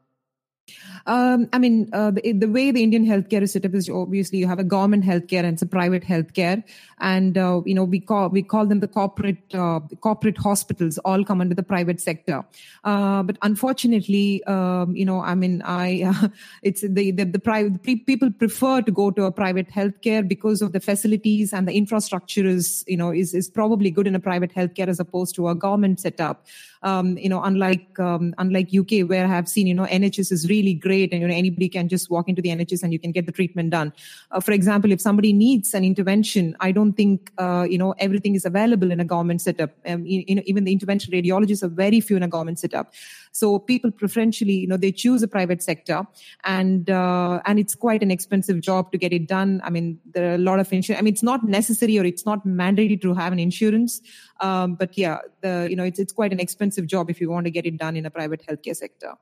Um, 1.09 1.49
I 1.53 1.57
mean, 1.57 1.89
uh, 1.91 2.11
the, 2.11 2.33
the, 2.33 2.47
way 2.47 2.69
the 2.69 2.83
Indian 2.83 3.03
healthcare 3.03 3.41
is 3.41 3.53
set 3.53 3.65
up 3.65 3.73
is 3.73 3.89
obviously 3.89 4.37
you 4.37 4.47
have 4.47 4.59
a 4.59 4.63
government 4.63 5.03
healthcare 5.03 5.39
and 5.39 5.53
it's 5.53 5.63
a 5.63 5.65
private 5.65 6.03
healthcare, 6.03 6.63
and 6.99 7.35
uh, 7.35 7.61
you 7.65 7.73
know 7.73 7.83
we 7.83 7.99
call 7.99 8.29
we 8.29 8.43
call 8.43 8.67
them 8.67 8.79
the 8.79 8.87
corporate 8.87 9.55
uh, 9.55 9.79
corporate 10.01 10.37
hospitals. 10.37 10.99
All 10.99 11.25
come 11.25 11.41
under 11.41 11.55
the 11.55 11.63
private 11.63 11.99
sector, 11.99 12.45
uh, 12.83 13.23
but 13.23 13.39
unfortunately, 13.41 14.43
um, 14.43 14.95
you 14.95 15.03
know, 15.03 15.19
I 15.21 15.33
mean, 15.33 15.63
I 15.65 16.13
it's 16.61 16.81
the 16.81 17.09
the, 17.09 17.23
the 17.23 17.39
private 17.39 17.81
people 17.81 18.29
prefer 18.29 18.83
to 18.83 18.91
go 18.91 19.09
to 19.09 19.23
a 19.23 19.31
private 19.31 19.69
healthcare 19.69 20.27
because 20.27 20.61
of 20.61 20.73
the 20.73 20.79
facilities 20.79 21.53
and 21.53 21.67
the 21.67 21.73
infrastructure 21.73 22.45
is 22.45 22.85
you 22.87 22.97
know 22.97 23.09
is 23.09 23.33
is 23.33 23.49
probably 23.49 23.89
good 23.89 24.05
in 24.05 24.13
a 24.13 24.19
private 24.19 24.53
healthcare 24.53 24.89
as 24.89 24.99
opposed 24.99 25.33
to 25.35 25.49
a 25.49 25.55
government 25.55 25.99
setup. 25.99 26.45
Um, 26.81 27.17
you 27.17 27.27
know, 27.27 27.43
unlike 27.43 27.99
um, 27.99 28.35
unlike 28.37 28.69
UK 28.73 29.09
where 29.09 29.25
I 29.25 29.27
have 29.27 29.49
seen 29.49 29.65
you 29.65 29.73
know 29.73 29.85
NHS 29.87 30.31
is 30.31 30.47
really 30.47 30.75
great 30.75 30.98
and 31.03 31.21
you 31.21 31.27
know 31.27 31.33
anybody 31.33 31.69
can 31.69 31.87
just 31.87 32.09
walk 32.09 32.27
into 32.27 32.41
the 32.41 32.49
nhs 32.49 32.83
and 32.83 32.91
you 32.91 32.99
can 32.99 33.11
get 33.11 33.25
the 33.25 33.31
treatment 33.31 33.69
done. 33.69 33.93
Uh, 34.31 34.39
for 34.39 34.51
example 34.51 34.91
if 34.91 35.01
somebody 35.01 35.33
needs 35.33 35.73
an 35.73 35.83
intervention 35.83 36.55
i 36.59 36.71
don't 36.71 36.93
think 36.93 37.31
uh, 37.37 37.65
you 37.69 37.77
know 37.77 37.93
everything 37.99 38.35
is 38.35 38.45
available 38.45 38.91
in 38.91 38.99
a 38.99 39.05
government 39.05 39.41
setup. 39.41 39.71
Um, 39.85 40.05
you, 40.05 40.23
you, 40.27 40.35
know 40.35 40.41
even 40.45 40.63
the 40.63 40.71
intervention 40.71 41.13
radiologists 41.13 41.63
are 41.63 41.67
very 41.67 42.01
few 42.01 42.17
in 42.17 42.23
a 42.23 42.27
government 42.27 42.59
setup. 42.59 42.93
So 43.31 43.59
people 43.59 43.91
preferentially 43.91 44.53
you 44.53 44.67
know 44.67 44.77
they 44.77 44.91
choose 44.91 45.23
a 45.23 45.27
private 45.27 45.61
sector 45.63 46.05
and 46.43 46.89
uh, 46.89 47.41
and 47.45 47.59
it's 47.59 47.75
quite 47.75 48.03
an 48.03 48.11
expensive 48.11 48.61
job 48.61 48.91
to 48.91 48.97
get 48.97 49.13
it 49.13 49.27
done. 49.27 49.61
I 49.63 49.69
mean 49.69 49.99
there 50.13 50.31
are 50.31 50.35
a 50.35 50.43
lot 50.49 50.59
of 50.59 50.71
insurance 50.73 50.99
i 50.99 51.03
mean 51.03 51.13
it's 51.13 51.23
not 51.23 51.43
necessary 51.43 51.97
or 51.99 52.05
it's 52.05 52.25
not 52.25 52.45
mandatory 52.45 52.97
to 52.97 53.13
have 53.13 53.33
an 53.33 53.39
insurance. 53.39 54.01
Um, 54.41 54.75
but 54.75 54.97
yeah 54.97 55.17
the 55.41 55.67
you 55.69 55.75
know 55.75 55.83
it's, 55.83 55.99
it's 55.99 56.13
quite 56.13 56.31
an 56.31 56.39
expensive 56.39 56.87
job 56.87 57.09
if 57.09 57.19
you 57.21 57.29
want 57.29 57.45
to 57.45 57.51
get 57.51 57.65
it 57.65 57.77
done 57.77 57.95
in 57.95 58.05
a 58.05 58.09
private 58.09 58.45
healthcare 58.47 58.75
sector 58.75 59.13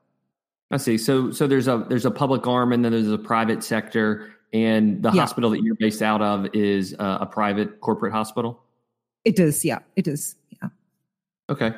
I 0.70 0.76
see. 0.76 0.98
So 0.98 1.30
so 1.30 1.46
there's 1.46 1.68
a 1.68 1.84
there's 1.88 2.04
a 2.04 2.10
public 2.10 2.46
arm 2.46 2.72
and 2.72 2.84
then 2.84 2.92
there's 2.92 3.10
a 3.10 3.18
private 3.18 3.62
sector. 3.64 4.32
and 4.54 5.02
the 5.02 5.10
Yeah. 5.12 5.20
hospital 5.20 5.50
that 5.50 5.62
you're 5.62 5.74
based 5.74 6.00
out 6.00 6.22
of 6.22 6.46
is 6.54 6.94
uh, 6.98 7.18
a 7.20 7.26
private 7.26 7.80
corporate 7.82 8.12
hospital. 8.14 8.62
It 9.26 9.38
is, 9.38 9.62
yeah, 9.62 9.80
it 9.94 10.08
is. 10.08 10.36
Yeah. 10.62 10.68
Okay. 11.50 11.74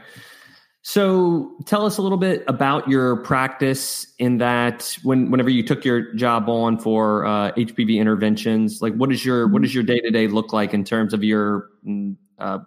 So 0.82 1.50
tell 1.66 1.84
us 1.84 1.98
a 1.98 2.02
little 2.02 2.16
bit 2.16 2.42
about 2.46 2.88
your 2.88 3.16
practice 3.24 4.06
in 4.18 4.38
that 4.38 4.96
when 5.02 5.30
whenever 5.32 5.50
you 5.50 5.62
took 5.64 5.84
your 5.84 6.14
job 6.14 6.48
on 6.48 6.78
for 6.78 7.26
uh, 7.26 7.50
HPB 7.52 7.96
interventions, 7.98 8.80
like 8.80 8.94
what 8.94 9.10
is 9.12 9.24
your 9.24 9.48
what 9.48 9.62
does 9.62 9.74
your 9.74 9.84
day 9.84 10.00
to 10.00 10.10
day 10.10 10.26
look 10.28 10.52
like 10.52 10.72
in 10.72 10.84
terms 10.84 11.12
of 11.12 11.22
your 11.24 11.68
mm, 11.86 12.14
uh, 12.38 12.60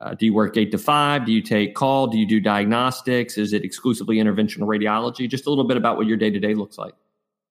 uh, 0.00 0.14
do 0.14 0.26
you 0.26 0.32
work 0.32 0.56
eight 0.56 0.70
to 0.70 0.78
five? 0.78 1.26
Do 1.26 1.32
you 1.32 1.42
take 1.42 1.74
call? 1.74 2.06
Do 2.06 2.18
you 2.18 2.26
do 2.26 2.40
diagnostics? 2.40 3.36
Is 3.36 3.52
it 3.52 3.64
exclusively 3.64 4.16
interventional 4.16 4.66
radiology? 4.66 5.28
Just 5.28 5.46
a 5.46 5.50
little 5.50 5.64
bit 5.64 5.76
about 5.76 5.96
what 5.96 6.06
your 6.06 6.16
day 6.16 6.30
to 6.30 6.38
day 6.38 6.54
looks 6.54 6.78
like. 6.78 6.94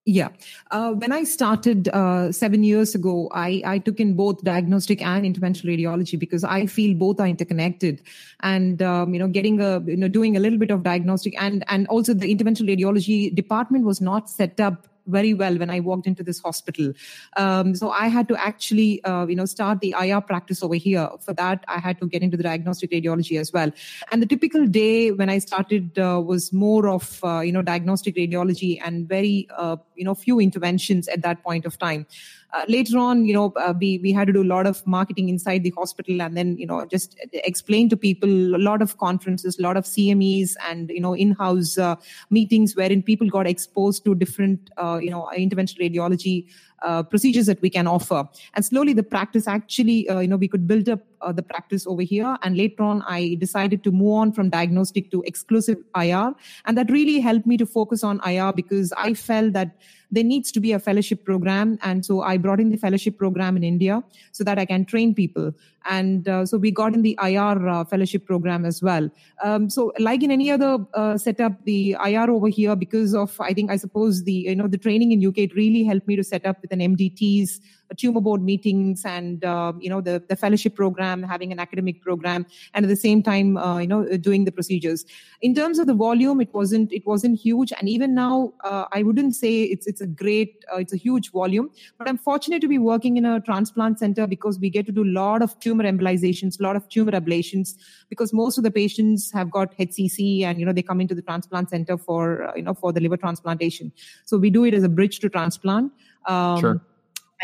Yeah. 0.05 0.29
Uh, 0.71 0.93
when 0.93 1.11
I 1.11 1.23
started 1.23 1.89
uh, 1.89 2.31
seven 2.31 2.63
years 2.63 2.95
ago, 2.95 3.29
I, 3.31 3.61
I 3.63 3.77
took 3.77 3.99
in 3.99 4.15
both 4.15 4.43
diagnostic 4.43 5.03
and 5.03 5.23
interventional 5.23 5.65
radiology 5.65 6.17
because 6.17 6.43
I 6.43 6.65
feel 6.65 6.97
both 6.97 7.19
are 7.19 7.27
interconnected. 7.27 8.01
And 8.39 8.81
um, 8.81 9.13
you 9.13 9.19
know, 9.19 9.27
getting 9.27 9.61
a 9.61 9.79
you 9.81 9.97
know 9.97 10.07
doing 10.07 10.35
a 10.35 10.39
little 10.39 10.57
bit 10.57 10.71
of 10.71 10.81
diagnostic 10.81 11.39
and 11.39 11.63
and 11.67 11.87
also 11.87 12.15
the 12.15 12.33
interventional 12.33 12.75
radiology 12.75 13.35
department 13.35 13.85
was 13.85 14.01
not 14.01 14.29
set 14.29 14.59
up 14.59 14.87
very 15.09 15.33
well 15.33 15.57
when 15.57 15.69
I 15.69 15.79
walked 15.79 16.07
into 16.07 16.23
this 16.23 16.39
hospital. 16.39 16.93
Um, 17.37 17.75
so 17.75 17.89
I 17.91 18.07
had 18.07 18.27
to 18.29 18.37
actually, 18.37 19.03
uh, 19.03 19.25
you 19.27 19.35
know, 19.35 19.45
start 19.45 19.81
the 19.81 19.95
IR 19.99 20.21
practice 20.21 20.63
over 20.63 20.75
here. 20.75 21.09
For 21.19 21.33
that, 21.33 21.63
I 21.67 21.79
had 21.79 21.99
to 21.99 22.07
get 22.07 22.21
into 22.21 22.37
the 22.37 22.43
diagnostic 22.43 22.91
radiology 22.91 23.39
as 23.39 23.51
well. 23.51 23.71
And 24.11 24.21
the 24.21 24.25
typical 24.25 24.65
day 24.65 25.11
when 25.11 25.29
I 25.29 25.39
started 25.39 25.97
uh, 25.99 26.21
was 26.25 26.53
more 26.53 26.87
of, 26.87 27.19
uh, 27.23 27.41
you 27.41 27.51
know, 27.51 27.61
diagnostic 27.61 28.15
radiology 28.15 28.79
and 28.83 29.07
very, 29.07 29.47
uh, 29.57 29.77
you 29.95 30.05
know, 30.05 30.15
few 30.15 30.39
interventions 30.39 31.07
at 31.07 31.21
that 31.23 31.43
point 31.43 31.65
of 31.65 31.77
time. 31.77 32.05
Uh, 32.51 32.65
later 32.67 32.97
on, 32.97 33.25
you 33.25 33.33
know, 33.33 33.53
uh, 33.57 33.73
we 33.79 33.99
we 33.99 34.11
had 34.11 34.25
to 34.25 34.33
do 34.33 34.41
a 34.41 34.51
lot 34.51 34.65
of 34.65 34.85
marketing 34.87 35.29
inside 35.29 35.63
the 35.63 35.69
hospital, 35.77 36.21
and 36.21 36.35
then 36.35 36.57
you 36.57 36.65
know 36.65 36.85
just 36.85 37.15
explain 37.33 37.89
to 37.89 37.97
people 37.97 38.55
a 38.55 38.61
lot 38.69 38.81
of 38.81 38.97
conferences, 38.97 39.59
a 39.59 39.61
lot 39.61 39.77
of 39.77 39.85
CMEs, 39.85 40.55
and 40.67 40.89
you 40.89 40.99
know 40.99 41.13
in-house 41.13 41.77
uh, 41.77 41.95
meetings 42.29 42.75
wherein 42.75 43.03
people 43.03 43.29
got 43.29 43.45
exposed 43.45 44.03
to 44.05 44.15
different, 44.15 44.71
uh, 44.77 44.99
you 45.01 45.11
know, 45.11 45.29
interventional 45.37 45.79
radiology 45.79 46.47
uh, 46.81 47.03
procedures 47.03 47.45
that 47.45 47.61
we 47.61 47.69
can 47.69 47.87
offer. 47.87 48.27
And 48.53 48.65
slowly, 48.65 48.93
the 48.93 49.03
practice 49.03 49.47
actually, 49.47 50.07
uh, 50.09 50.19
you 50.19 50.27
know, 50.27 50.37
we 50.37 50.47
could 50.47 50.67
build 50.67 50.89
up 50.89 51.01
uh, 51.21 51.31
the 51.31 51.43
practice 51.43 51.85
over 51.85 52.01
here. 52.01 52.37
And 52.43 52.57
later 52.57 52.83
on, 52.83 53.03
I 53.07 53.35
decided 53.39 53.83
to 53.83 53.91
move 53.91 54.13
on 54.13 54.31
from 54.31 54.49
diagnostic 54.49 55.11
to 55.11 55.21
exclusive 55.23 55.77
IR, 55.95 56.33
and 56.65 56.77
that 56.77 56.89
really 56.89 57.19
helped 57.19 57.45
me 57.45 57.57
to 57.57 57.65
focus 57.65 58.03
on 58.03 58.21
IR 58.25 58.53
because 58.53 58.93
I 58.97 59.13
felt 59.13 59.53
that 59.53 59.75
there 60.11 60.23
needs 60.23 60.51
to 60.51 60.59
be 60.59 60.71
a 60.71 60.79
fellowship 60.79 61.23
program 61.23 61.77
and 61.83 62.05
so 62.05 62.21
i 62.21 62.37
brought 62.37 62.59
in 62.59 62.69
the 62.69 62.77
fellowship 62.77 63.17
program 63.17 63.55
in 63.55 63.63
india 63.63 64.01
so 64.31 64.43
that 64.43 64.57
i 64.57 64.65
can 64.65 64.85
train 64.85 65.13
people 65.13 65.53
and 65.89 66.27
uh, 66.27 66.45
so 66.45 66.57
we 66.57 66.71
got 66.71 66.93
in 66.93 67.01
the 67.01 67.17
ir 67.23 67.69
uh, 67.69 67.83
fellowship 67.85 68.25
program 68.25 68.65
as 68.65 68.81
well 68.81 69.09
um, 69.43 69.69
so 69.69 69.91
like 69.99 70.23
in 70.23 70.31
any 70.31 70.49
other 70.51 70.77
uh, 70.93 71.17
setup 71.17 71.53
the 71.65 71.95
ir 72.07 72.29
over 72.29 72.47
here 72.47 72.75
because 72.75 73.13
of 73.13 73.39
i 73.39 73.53
think 73.53 73.71
i 73.71 73.77
suppose 73.77 74.23
the 74.23 74.33
you 74.49 74.55
know 74.55 74.67
the 74.67 74.77
training 74.77 75.11
in 75.11 75.25
uk 75.27 75.37
it 75.37 75.55
really 75.55 75.83
helped 75.83 76.07
me 76.07 76.15
to 76.15 76.23
set 76.23 76.45
up 76.45 76.57
with 76.69 76.79
an 76.79 76.95
mdts 76.95 77.59
tumor 77.95 78.21
board 78.21 78.41
meetings 78.41 79.03
and 79.05 79.43
uh, 79.43 79.73
you 79.79 79.89
know 79.89 80.01
the, 80.01 80.23
the 80.29 80.35
fellowship 80.35 80.75
program 80.75 81.23
having 81.23 81.51
an 81.51 81.59
academic 81.59 82.01
program 82.01 82.45
and 82.73 82.85
at 82.85 82.89
the 82.89 82.95
same 82.95 83.21
time 83.21 83.57
uh, 83.57 83.77
you 83.77 83.87
know 83.87 84.17
doing 84.17 84.45
the 84.45 84.51
procedures. 84.51 85.05
In 85.41 85.55
terms 85.55 85.79
of 85.79 85.87
the 85.87 85.93
volume 85.93 86.41
it 86.41 86.53
wasn't 86.53 86.91
it 86.91 87.05
wasn't 87.05 87.39
huge 87.39 87.71
and 87.77 87.87
even 87.87 88.13
now 88.13 88.53
uh, 88.63 88.85
i 88.91 89.03
wouldn't 89.03 89.35
say 89.35 89.63
it's 89.63 89.87
it's 89.87 90.01
a 90.01 90.07
great 90.07 90.65
uh, 90.73 90.77
it's 90.77 90.93
a 90.93 90.97
huge 90.97 91.31
volume 91.31 91.69
but 91.97 92.07
i'm 92.07 92.17
fortunate 92.17 92.61
to 92.61 92.67
be 92.67 92.77
working 92.77 93.17
in 93.17 93.25
a 93.25 93.39
transplant 93.41 93.99
center 93.99 94.27
because 94.27 94.59
we 94.59 94.69
get 94.69 94.85
to 94.85 94.91
do 94.91 95.03
a 95.03 95.13
lot 95.21 95.41
of 95.41 95.57
tumor 95.59 95.83
embolizations 95.83 96.59
a 96.59 96.63
lot 96.63 96.75
of 96.75 96.87
tumor 96.89 97.11
ablations 97.11 97.75
because 98.09 98.33
most 98.33 98.57
of 98.57 98.63
the 98.63 98.71
patients 98.71 99.31
have 99.31 99.49
got 99.49 99.77
hcc 99.77 100.43
and 100.43 100.59
you 100.59 100.65
know 100.65 100.73
they 100.73 100.81
come 100.81 100.99
into 101.01 101.15
the 101.15 101.21
transplant 101.21 101.69
center 101.69 101.97
for 101.97 102.43
uh, 102.43 102.53
you 102.55 102.63
know 102.63 102.73
for 102.73 102.91
the 102.91 102.99
liver 102.99 103.17
transplantation. 103.17 103.91
So 104.25 104.37
we 104.37 104.49
do 104.49 104.63
it 104.65 104.73
as 104.73 104.83
a 104.83 104.89
bridge 104.89 105.19
to 105.19 105.29
transplant. 105.29 105.91
Um, 106.25 106.59
Sure. 106.59 106.81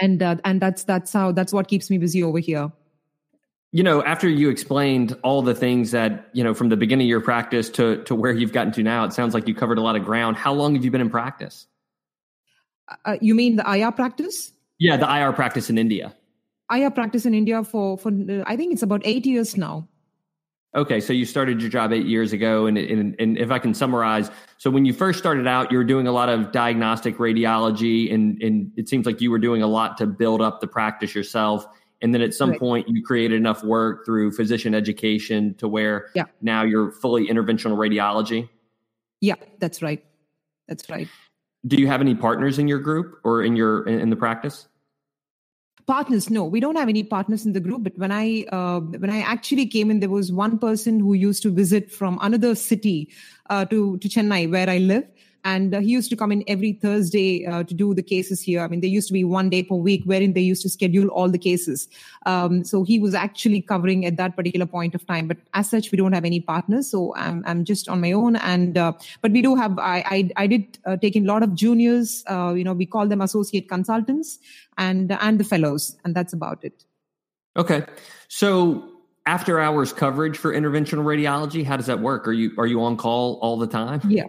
And 0.02 0.22
uh, 0.22 0.36
and 0.44 0.62
that's 0.62 0.84
that's 0.84 1.14
how 1.14 1.32
that's 1.32 1.54
what 1.54 1.68
keeps 1.68 1.90
me 1.90 1.98
busy 1.98 2.24
over 2.24 2.40
here 2.40 2.72
You 3.72 3.84
know, 3.84 4.02
after 4.04 4.30
you 4.30 4.50
explained 4.50 5.18
all 5.22 5.42
the 5.42 5.54
things 5.54 5.92
that, 5.92 6.30
you 6.32 6.44
know, 6.46 6.54
from 6.54 6.70
the 6.70 6.78
beginning 6.78 7.08
of 7.08 7.10
your 7.10 7.22
practice 7.22 7.70
to 7.72 8.04
to 8.04 8.16
where 8.16 8.32
you've 8.32 8.54
gotten 8.54 8.72
to 8.74 8.84
now, 8.84 9.04
it 9.04 9.12
sounds 9.14 9.34
like 9.34 9.48
you 9.48 9.56
covered 9.56 9.78
a 9.78 9.82
lot 9.82 9.96
of 9.98 10.06
ground. 10.06 10.38
How 10.38 10.54
long 10.54 10.76
have 10.76 10.86
you 10.86 10.92
been 10.92 11.02
in 11.02 11.10
practice? 11.10 11.68
uh, 13.06 13.18
you 13.22 13.36
mean 13.36 13.56
the 13.56 13.70
IR 13.70 13.92
practice? 13.92 14.52
Yeah, 14.80 14.98
the 14.98 15.10
IR 15.10 15.34
practice 15.34 15.70
in 15.70 15.78
India. 15.78 16.16
IR 16.72 16.92
practice 16.92 17.26
in 17.26 17.34
India 17.34 17.64
for 17.64 17.98
for 17.98 18.10
uh, 18.10 18.44
I 18.48 18.56
think 18.56 18.74
it's 18.74 18.84
about 18.84 19.02
eight 19.06 19.26
years 19.26 19.58
now. 19.58 19.88
Okay, 20.76 21.00
so 21.00 21.14
you 21.14 21.26
started 21.26 21.62
your 21.62 21.70
job 21.70 21.94
eight 21.94 22.06
years 22.06 22.34
ago, 22.34 22.66
and, 22.66 22.78
and 22.78 23.16
and 23.18 23.38
if 23.38 23.50
I 23.50 23.60
can 23.60 23.74
summarize, 23.74 24.30
so 24.58 24.70
when 24.70 24.84
you 24.84 24.92
first 24.92 25.18
started 25.18 25.48
out, 25.48 25.72
you 25.72 25.78
were 25.78 25.86
doing 25.86 26.06
a 26.06 26.12
lot 26.12 26.28
of 26.28 26.52
diagnostic 26.52 27.18
radiology, 27.18 28.14
and 28.14 28.42
and 28.44 28.72
it 28.76 28.90
seems 28.90 29.06
like 29.06 29.22
you 29.22 29.32
were 29.32 29.40
doing 29.40 29.62
a 29.62 29.68
lot 29.68 29.98
to 30.00 30.06
build 30.06 30.42
up 30.42 30.60
the 30.60 30.68
practice 30.68 31.16
yourself. 31.16 31.66
And 32.02 32.14
then 32.14 32.22
at 32.22 32.34
some 32.34 32.52
Right. 32.52 32.60
point, 32.60 32.90
you 32.90 33.02
created 33.02 33.38
enough 33.38 33.64
work 33.64 34.06
through 34.06 34.34
physician 34.34 34.76
education 34.76 35.56
to 35.56 35.68
where 35.68 36.08
Yeah. 36.14 36.26
now 36.42 36.64
you're 36.64 36.92
fully 36.92 37.28
interventional 37.28 37.78
radiology. 37.78 38.50
Yeah, 39.22 39.36
that's 39.60 39.82
right. 39.82 40.04
That's 40.68 40.90
right. 40.90 41.08
Do 41.66 41.78
you 41.78 41.88
have 41.88 42.02
any 42.02 42.14
partners 42.14 42.60
in 42.60 42.68
your 42.68 42.80
group 42.80 43.20
or 43.24 43.44
in 43.44 43.56
your 43.56 43.88
in, 43.88 44.02
in 44.02 44.10
the 44.10 44.18
practice? 44.18 44.68
Partners 45.88 46.30
no 46.30 46.44
we 46.44 46.60
don't 46.60 46.76
have 46.76 46.90
any 46.90 47.04
partners 47.04 47.46
in 47.46 47.54
the 47.54 47.60
group 47.60 47.84
but 47.84 47.98
when 47.98 48.12
i 48.12 48.44
uh, 48.52 48.80
when 48.80 49.10
i 49.10 49.20
actually 49.20 49.66
came 49.66 49.92
in 49.92 50.00
there 50.00 50.10
was 50.10 50.32
one 50.32 50.58
person 50.58 51.00
who 51.00 51.14
used 51.14 51.44
to 51.44 51.52
visit 51.52 51.92
from 51.92 52.18
another 52.22 52.56
city 52.56 53.10
uh, 53.50 53.66
to 53.66 53.98
to 53.98 54.10
chennai 54.10 54.50
where 54.50 54.70
i 54.70 54.78
live. 54.78 55.06
And 55.48 55.76
uh, 55.76 55.80
he 55.80 55.90
used 55.90 56.10
to 56.10 56.16
come 56.20 56.32
in 56.32 56.44
every 56.48 56.72
thursday 56.84 57.46
uh, 57.46 57.62
to 57.66 57.74
do 57.76 57.94
the 57.94 58.02
cases 58.02 58.42
here. 58.42 58.62
I 58.62 58.68
mean 58.68 58.80
there 58.82 58.90
used 58.90 59.08
to 59.10 59.14
be 59.14 59.24
one 59.24 59.52
day 59.52 59.62
per 59.62 59.76
week 59.76 60.02
wherein 60.12 60.34
they 60.34 60.42
used 60.42 60.64
to 60.64 60.70
schedule 60.76 61.10
all 61.10 61.30
the 61.30 61.38
cases. 61.38 61.88
Um, 62.26 62.64
so 62.64 62.82
he 62.84 62.98
was 62.98 63.14
actually 63.14 63.62
covering 63.62 64.08
at 64.08 64.18
that 64.18 64.36
particular 64.36 64.66
point 64.66 64.96
of 64.96 65.06
time 65.06 65.28
but 65.28 65.38
as 65.54 65.70
such 65.70 65.92
we 65.92 66.00
don't 66.00 66.14
have 66.14 66.26
any 66.26 66.40
partners. 66.40 66.90
So 66.90 67.14
i'm, 67.16 67.44
I'm 67.46 67.64
just 67.64 67.88
on 67.88 68.02
my 68.02 68.12
own. 68.12 68.38
And 68.38 68.80
uh, 68.86 68.94
but 69.22 69.34
we 69.34 69.44
do 69.44 69.54
have 69.54 69.78
i 69.78 70.04
i, 70.16 70.30
I 70.36 70.48
did 70.48 70.80
uh, 70.84 70.98
take 70.98 71.16
in 71.16 71.30
a 71.30 71.32
lot 71.34 71.44
of 71.44 71.54
juniors 71.54 72.24
uh, 72.28 72.56
you 72.58 72.64
know 72.64 72.74
we 72.74 72.88
call 72.88 73.08
them 73.14 73.22
associate 73.22 73.70
consultants 73.70 74.40
and 74.78 75.12
and 75.12 75.40
the 75.40 75.44
fellows 75.44 75.98
and 76.04 76.16
that's 76.16 76.34
about 76.34 76.64
it 76.64 76.86
Okay, 77.58 77.86
so 78.28 78.90
after 79.26 79.60
hours 79.60 79.94
coverage 79.94 80.38
for 80.38 80.54
interventional 80.54 81.06
radiology, 81.06 81.64
how 81.64 81.78
does 81.78 81.86
that 81.86 82.00
work? 82.02 82.28
Are 82.28 82.34
you 82.34 82.52
are 82.58 82.68
you 82.68 82.82
on 82.84 82.98
call 82.98 83.40
all 83.42 83.58
the 83.58 83.68
time? 83.68 84.02
yeah 84.08 84.26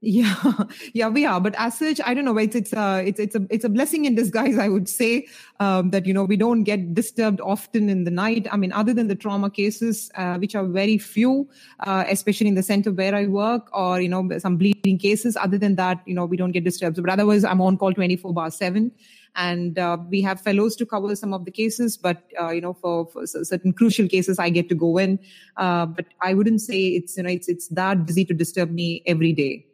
yeah. 0.00 0.34
Yeah 0.94 1.08
we 1.08 1.26
are. 1.26 1.40
But 1.40 1.54
as 1.56 1.78
such 1.78 2.00
i 2.04 2.14
don't 2.14 2.24
know 2.24 2.36
it's 2.38 2.54
it's 2.54 2.72
uh 2.72 3.02
it's 3.04 3.18
it's 3.18 3.34
a 3.34 3.46
it's 3.50 3.64
a 3.64 3.68
blessing 3.68 4.04
in 4.04 4.14
disguise 4.14 4.58
i 4.58 4.68
would 4.68 4.88
say 4.88 5.26
um 5.60 5.90
that 5.90 6.06
you 6.06 6.14
know 6.14 6.24
we 6.24 6.36
don't 6.36 6.62
get 6.64 6.94
disturbed 6.94 7.40
often 7.40 7.88
in 7.88 8.04
the 8.04 8.10
night. 8.10 8.46
I 8.50 8.56
mean 8.56 8.72
other 8.72 8.94
than 8.94 9.08
the 9.08 9.14
trauma 9.14 9.50
cases 9.50 10.10
uh, 10.14 10.36
which 10.38 10.54
are 10.54 10.64
very 10.64 10.98
few 10.98 11.48
uh, 11.80 12.04
especially 12.08 12.48
in 12.48 12.54
the 12.54 12.62
center 12.62 12.92
where 12.92 13.14
i 13.14 13.26
work 13.26 13.68
or 13.72 14.00
you 14.00 14.08
know 14.08 14.28
some 14.38 14.56
bleeding 14.56 14.98
cases 14.98 15.36
other 15.36 15.58
than 15.58 15.76
that 15.76 16.02
you 16.06 16.14
know 16.14 16.24
we 16.24 16.36
don't 16.36 16.52
get 16.52 16.64
disturbed. 16.64 17.00
But 17.00 17.10
otherwise 17.10 17.44
i'm 17.44 17.60
on 17.60 17.76
call 17.76 17.92
24 17.92 18.32
bar 18.32 18.50
7 18.50 18.92
and 19.36 19.78
uh, 19.78 19.98
we 20.08 20.22
have 20.22 20.40
fellows 20.40 20.74
to 20.76 20.86
cover 20.86 21.14
some 21.14 21.34
of 21.34 21.44
the 21.44 21.50
cases 21.50 21.96
but 21.96 22.22
uh, 22.40 22.50
you 22.50 22.60
know 22.60 22.72
for, 22.72 23.06
for 23.06 23.26
certain 23.26 23.72
crucial 23.72 24.08
cases 24.08 24.38
i 24.38 24.48
get 24.48 24.68
to 24.68 24.74
go 24.74 24.98
in. 24.98 25.18
Uh, 25.56 25.86
but 25.86 26.06
i 26.22 26.34
wouldn't 26.34 26.60
say 26.60 26.88
it's 26.88 27.16
you 27.16 27.22
know 27.24 27.30
it's 27.30 27.48
it's 27.48 27.68
that 27.68 28.06
busy 28.06 28.24
to 28.24 28.34
disturb 28.34 28.70
me 28.70 29.02
every 29.06 29.32
day 29.32 29.64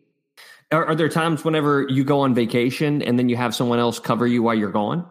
Are, 0.74 0.86
are 0.86 0.94
there 0.96 1.08
times 1.08 1.44
whenever 1.44 1.86
you 1.88 2.02
go 2.02 2.20
on 2.20 2.34
vacation 2.34 3.00
and 3.00 3.16
then 3.16 3.28
you 3.28 3.36
have 3.36 3.54
someone 3.54 3.78
else 3.78 4.00
cover 4.00 4.26
you 4.26 4.42
while 4.42 4.56
you're 4.56 4.72
gone? 4.72 5.08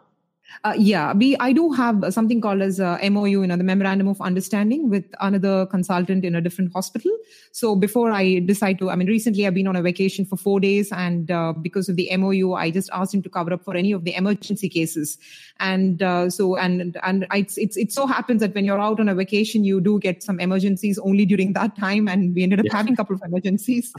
Uh, 0.63 0.73
yeah, 0.77 1.13
we 1.13 1.35
I 1.37 1.51
do 1.51 1.71
have 1.71 2.13
something 2.13 2.39
called 2.39 2.61
as 2.61 2.79
a 2.79 2.99
MOU, 3.09 3.41
you 3.41 3.47
know, 3.47 3.57
the 3.57 3.63
memorandum 3.63 4.07
of 4.07 4.21
understanding 4.21 4.89
with 4.89 5.03
another 5.19 5.65
consultant 5.65 6.23
in 6.23 6.35
a 6.35 6.41
different 6.41 6.71
hospital. 6.73 7.11
So 7.51 7.75
before 7.75 8.11
I 8.11 8.39
decide 8.39 8.79
to, 8.79 8.89
I 8.89 8.95
mean, 8.95 9.07
recently 9.07 9.45
I've 9.45 9.53
been 9.53 9.67
on 9.67 9.75
a 9.75 9.81
vacation 9.81 10.25
for 10.25 10.37
four 10.37 10.59
days, 10.59 10.91
and 10.91 11.29
uh, 11.31 11.53
because 11.53 11.89
of 11.89 11.95
the 11.95 12.15
MOU, 12.17 12.53
I 12.53 12.71
just 12.71 12.89
asked 12.93 13.13
him 13.13 13.21
to 13.23 13.29
cover 13.29 13.53
up 13.53 13.63
for 13.63 13.75
any 13.75 13.91
of 13.91 14.03
the 14.05 14.15
emergency 14.15 14.69
cases. 14.69 15.17
And 15.59 16.01
uh, 16.01 16.29
so, 16.29 16.55
and 16.57 16.97
and 17.03 17.27
it's 17.33 17.57
it's 17.57 17.77
it 17.77 17.91
so 17.91 18.07
happens 18.07 18.41
that 18.41 18.55
when 18.55 18.65
you're 18.65 18.79
out 18.79 18.99
on 18.99 19.09
a 19.09 19.15
vacation, 19.15 19.63
you 19.63 19.81
do 19.81 19.99
get 19.99 20.23
some 20.23 20.39
emergencies 20.39 20.97
only 20.99 21.25
during 21.25 21.53
that 21.53 21.75
time, 21.77 22.07
and 22.07 22.33
we 22.35 22.43
ended 22.43 22.59
up 22.59 22.65
Yeah. 22.65 22.77
having 22.77 22.93
a 22.93 22.95
couple 22.95 23.15
of 23.15 23.21
emergencies, 23.25 23.93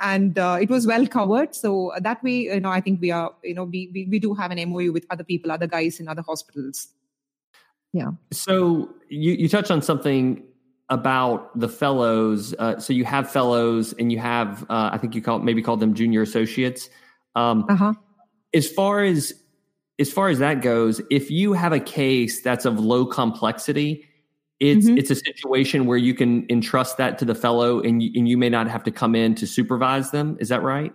and 0.00 0.38
uh, 0.38 0.58
it 0.60 0.70
was 0.70 0.86
well 0.86 1.06
covered. 1.06 1.54
So 1.54 1.92
that 2.00 2.22
way, 2.22 2.36
you 2.54 2.60
know, 2.60 2.70
I 2.70 2.80
think 2.80 3.00
we 3.00 3.10
are, 3.10 3.32
you 3.42 3.54
know, 3.54 3.64
we 3.64 3.90
we, 3.92 4.06
we 4.10 4.18
do 4.18 4.34
have 4.34 4.50
an 4.50 4.68
MOU 4.70 4.92
with 4.92 5.06
other 5.10 5.24
people, 5.24 5.50
other 5.50 5.66
guys 5.66 5.99
in 6.00 6.08
other 6.08 6.22
hospitals. 6.22 6.88
Yeah. 7.92 8.10
So 8.32 8.90
you 9.08 9.32
you 9.32 9.48
touched 9.48 9.70
on 9.70 9.82
something 9.82 10.42
about 10.88 11.58
the 11.58 11.68
fellows. 11.68 12.54
Uh, 12.58 12.78
so 12.80 12.92
you 12.92 13.04
have 13.04 13.30
fellows 13.30 13.92
and 13.98 14.10
you 14.10 14.18
have 14.18 14.64
uh, 14.64 14.90
I 14.92 14.98
think 14.98 15.14
you 15.14 15.22
call 15.22 15.38
maybe 15.38 15.62
call 15.62 15.76
them 15.76 15.94
junior 15.94 16.22
associates. 16.22 16.88
Um, 17.36 17.64
Uh 17.68 17.76
huh. 17.76 17.94
as 18.54 18.68
far 18.70 19.04
as 19.04 19.32
as 20.00 20.10
far 20.10 20.28
as 20.30 20.38
that 20.38 20.62
goes, 20.62 21.00
if 21.10 21.30
you 21.30 21.52
have 21.52 21.72
a 21.72 21.80
case 21.80 22.40
that's 22.42 22.64
of 22.64 22.80
low 22.80 23.04
complexity, 23.04 24.08
it's 24.58 24.86
mm-hmm. 24.86 24.98
it's 24.98 25.10
a 25.10 25.14
situation 25.14 25.86
where 25.86 25.98
you 25.98 26.14
can 26.14 26.46
entrust 26.50 26.96
that 26.96 27.18
to 27.18 27.24
the 27.24 27.34
fellow, 27.34 27.80
and 27.80 28.02
you, 28.02 28.10
and 28.14 28.28
you 28.28 28.38
may 28.38 28.48
not 28.48 28.68
have 28.68 28.82
to 28.84 28.90
come 28.90 29.14
in 29.14 29.34
to 29.36 29.46
supervise 29.46 30.10
them. 30.10 30.36
Is 30.40 30.48
that 30.48 30.62
right? 30.62 30.92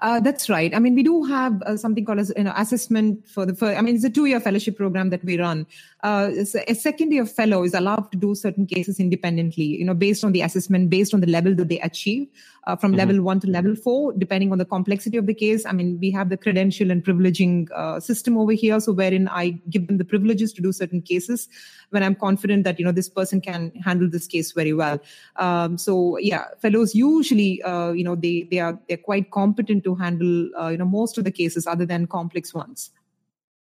Uh, 0.00 0.20
that's 0.20 0.48
right. 0.48 0.74
I 0.74 0.78
mean, 0.78 0.94
we 0.94 1.02
do 1.02 1.24
have 1.24 1.62
uh, 1.62 1.76
something 1.76 2.04
called 2.04 2.18
as 2.18 2.32
you 2.36 2.44
know 2.44 2.52
assessment 2.56 3.28
for 3.28 3.46
the. 3.46 3.54
For, 3.54 3.74
I 3.74 3.80
mean, 3.80 3.96
it's 3.96 4.04
a 4.04 4.10
two-year 4.10 4.40
fellowship 4.40 4.76
program 4.76 5.10
that 5.10 5.24
we 5.24 5.38
run. 5.38 5.66
Uh, 6.02 6.30
a 6.68 6.74
second 6.74 7.12
year 7.12 7.26
fellow 7.26 7.64
is 7.64 7.74
allowed 7.74 8.10
to 8.12 8.18
do 8.18 8.34
certain 8.34 8.66
cases 8.66 9.00
independently. 9.00 9.64
You 9.64 9.84
know, 9.84 9.94
based 9.94 10.24
on 10.24 10.32
the 10.32 10.42
assessment, 10.42 10.90
based 10.90 11.14
on 11.14 11.20
the 11.20 11.26
level 11.26 11.54
that 11.54 11.68
they 11.68 11.80
achieve, 11.80 12.28
uh, 12.66 12.76
from 12.76 12.92
mm-hmm. 12.92 12.98
level 12.98 13.22
one 13.22 13.40
to 13.40 13.46
level 13.48 13.74
four, 13.74 14.12
depending 14.12 14.52
on 14.52 14.58
the 14.58 14.64
complexity 14.64 15.16
of 15.16 15.26
the 15.26 15.34
case. 15.34 15.64
I 15.64 15.72
mean, 15.72 15.98
we 16.00 16.10
have 16.10 16.28
the 16.28 16.36
credential 16.36 16.90
and 16.90 17.04
privileging 17.04 17.68
uh, 17.74 17.98
system 17.98 18.36
over 18.36 18.52
here, 18.52 18.78
so 18.80 18.92
wherein 18.92 19.28
I 19.28 19.60
give 19.70 19.86
them 19.86 19.98
the 19.98 20.04
privileges 20.04 20.52
to 20.54 20.62
do 20.62 20.72
certain 20.72 21.02
cases 21.02 21.48
when 21.90 22.02
I'm 22.02 22.14
confident 22.14 22.64
that 22.64 22.78
you 22.78 22.84
know 22.84 22.92
this 22.92 23.08
person 23.08 23.40
can 23.40 23.72
handle 23.84 24.08
this 24.08 24.26
case 24.26 24.52
very 24.52 24.72
well. 24.72 25.00
Um, 25.36 25.78
so 25.78 26.18
yeah, 26.18 26.44
fellows 26.58 26.94
usually 26.94 27.62
uh, 27.62 27.92
you 27.92 28.04
know 28.04 28.14
they 28.14 28.48
they 28.50 28.58
are 28.58 28.78
they're 28.88 28.96
quite 28.96 29.30
competent 29.30 29.84
to 29.84 29.94
handle 29.94 30.50
uh, 30.58 30.68
you 30.68 30.78
know 30.78 30.84
most 30.84 31.18
of 31.18 31.24
the 31.24 31.32
cases 31.32 31.66
other 31.66 31.86
than 31.86 32.06
complex 32.06 32.54
ones. 32.54 32.90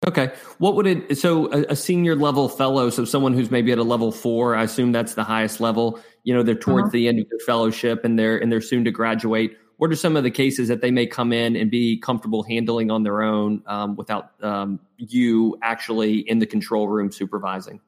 Okay. 0.05 0.31
What 0.59 0.75
would 0.75 0.85
it, 0.85 1.17
so 1.17 1.51
a, 1.51 1.65
a, 1.69 1.75
senior 1.75 2.15
level 2.15 2.47
fellow, 2.47 2.89
so 2.91 3.05
someone 3.05 3.33
who's 3.33 3.49
maybe 3.49 3.71
at 3.71 3.79
a 3.79 3.83
level 3.83 4.11
four, 4.11 4.55
I 4.55 4.63
assume 4.63 4.91
that's 4.91 5.15
the 5.15 5.23
highest 5.23 5.59
level, 5.59 5.99
you 6.23 6.33
know, 6.33 6.43
they're 6.43 6.53
towards 6.53 6.85
uh-huh. 6.85 6.91
the 6.91 7.07
end 7.07 7.19
of 7.19 7.29
their 7.29 7.39
fellowship 7.39 8.05
and 8.05 8.19
they're, 8.19 8.37
and 8.37 8.51
they're 8.51 8.61
soon 8.61 8.83
to 8.85 8.91
graduate. 8.91 9.57
What 9.77 9.91
are 9.91 9.95
some 9.95 10.15
of 10.15 10.23
the 10.23 10.31
cases 10.31 10.67
that 10.67 10.81
they 10.81 10.91
may 10.91 11.07
come 11.07 11.33
in 11.33 11.55
and 11.55 11.71
be 11.71 11.97
comfortable 11.97 12.43
handling 12.43 12.91
on 12.91 13.03
their 13.03 13.23
own 13.23 13.63
um, 13.65 13.95
without 13.95 14.31
um, 14.43 14.79
you 14.97 15.57
actually 15.63 16.19
in 16.19 16.39
the 16.39 16.45
control 16.45 16.87
room 16.87 17.11
supervising? 17.11 17.81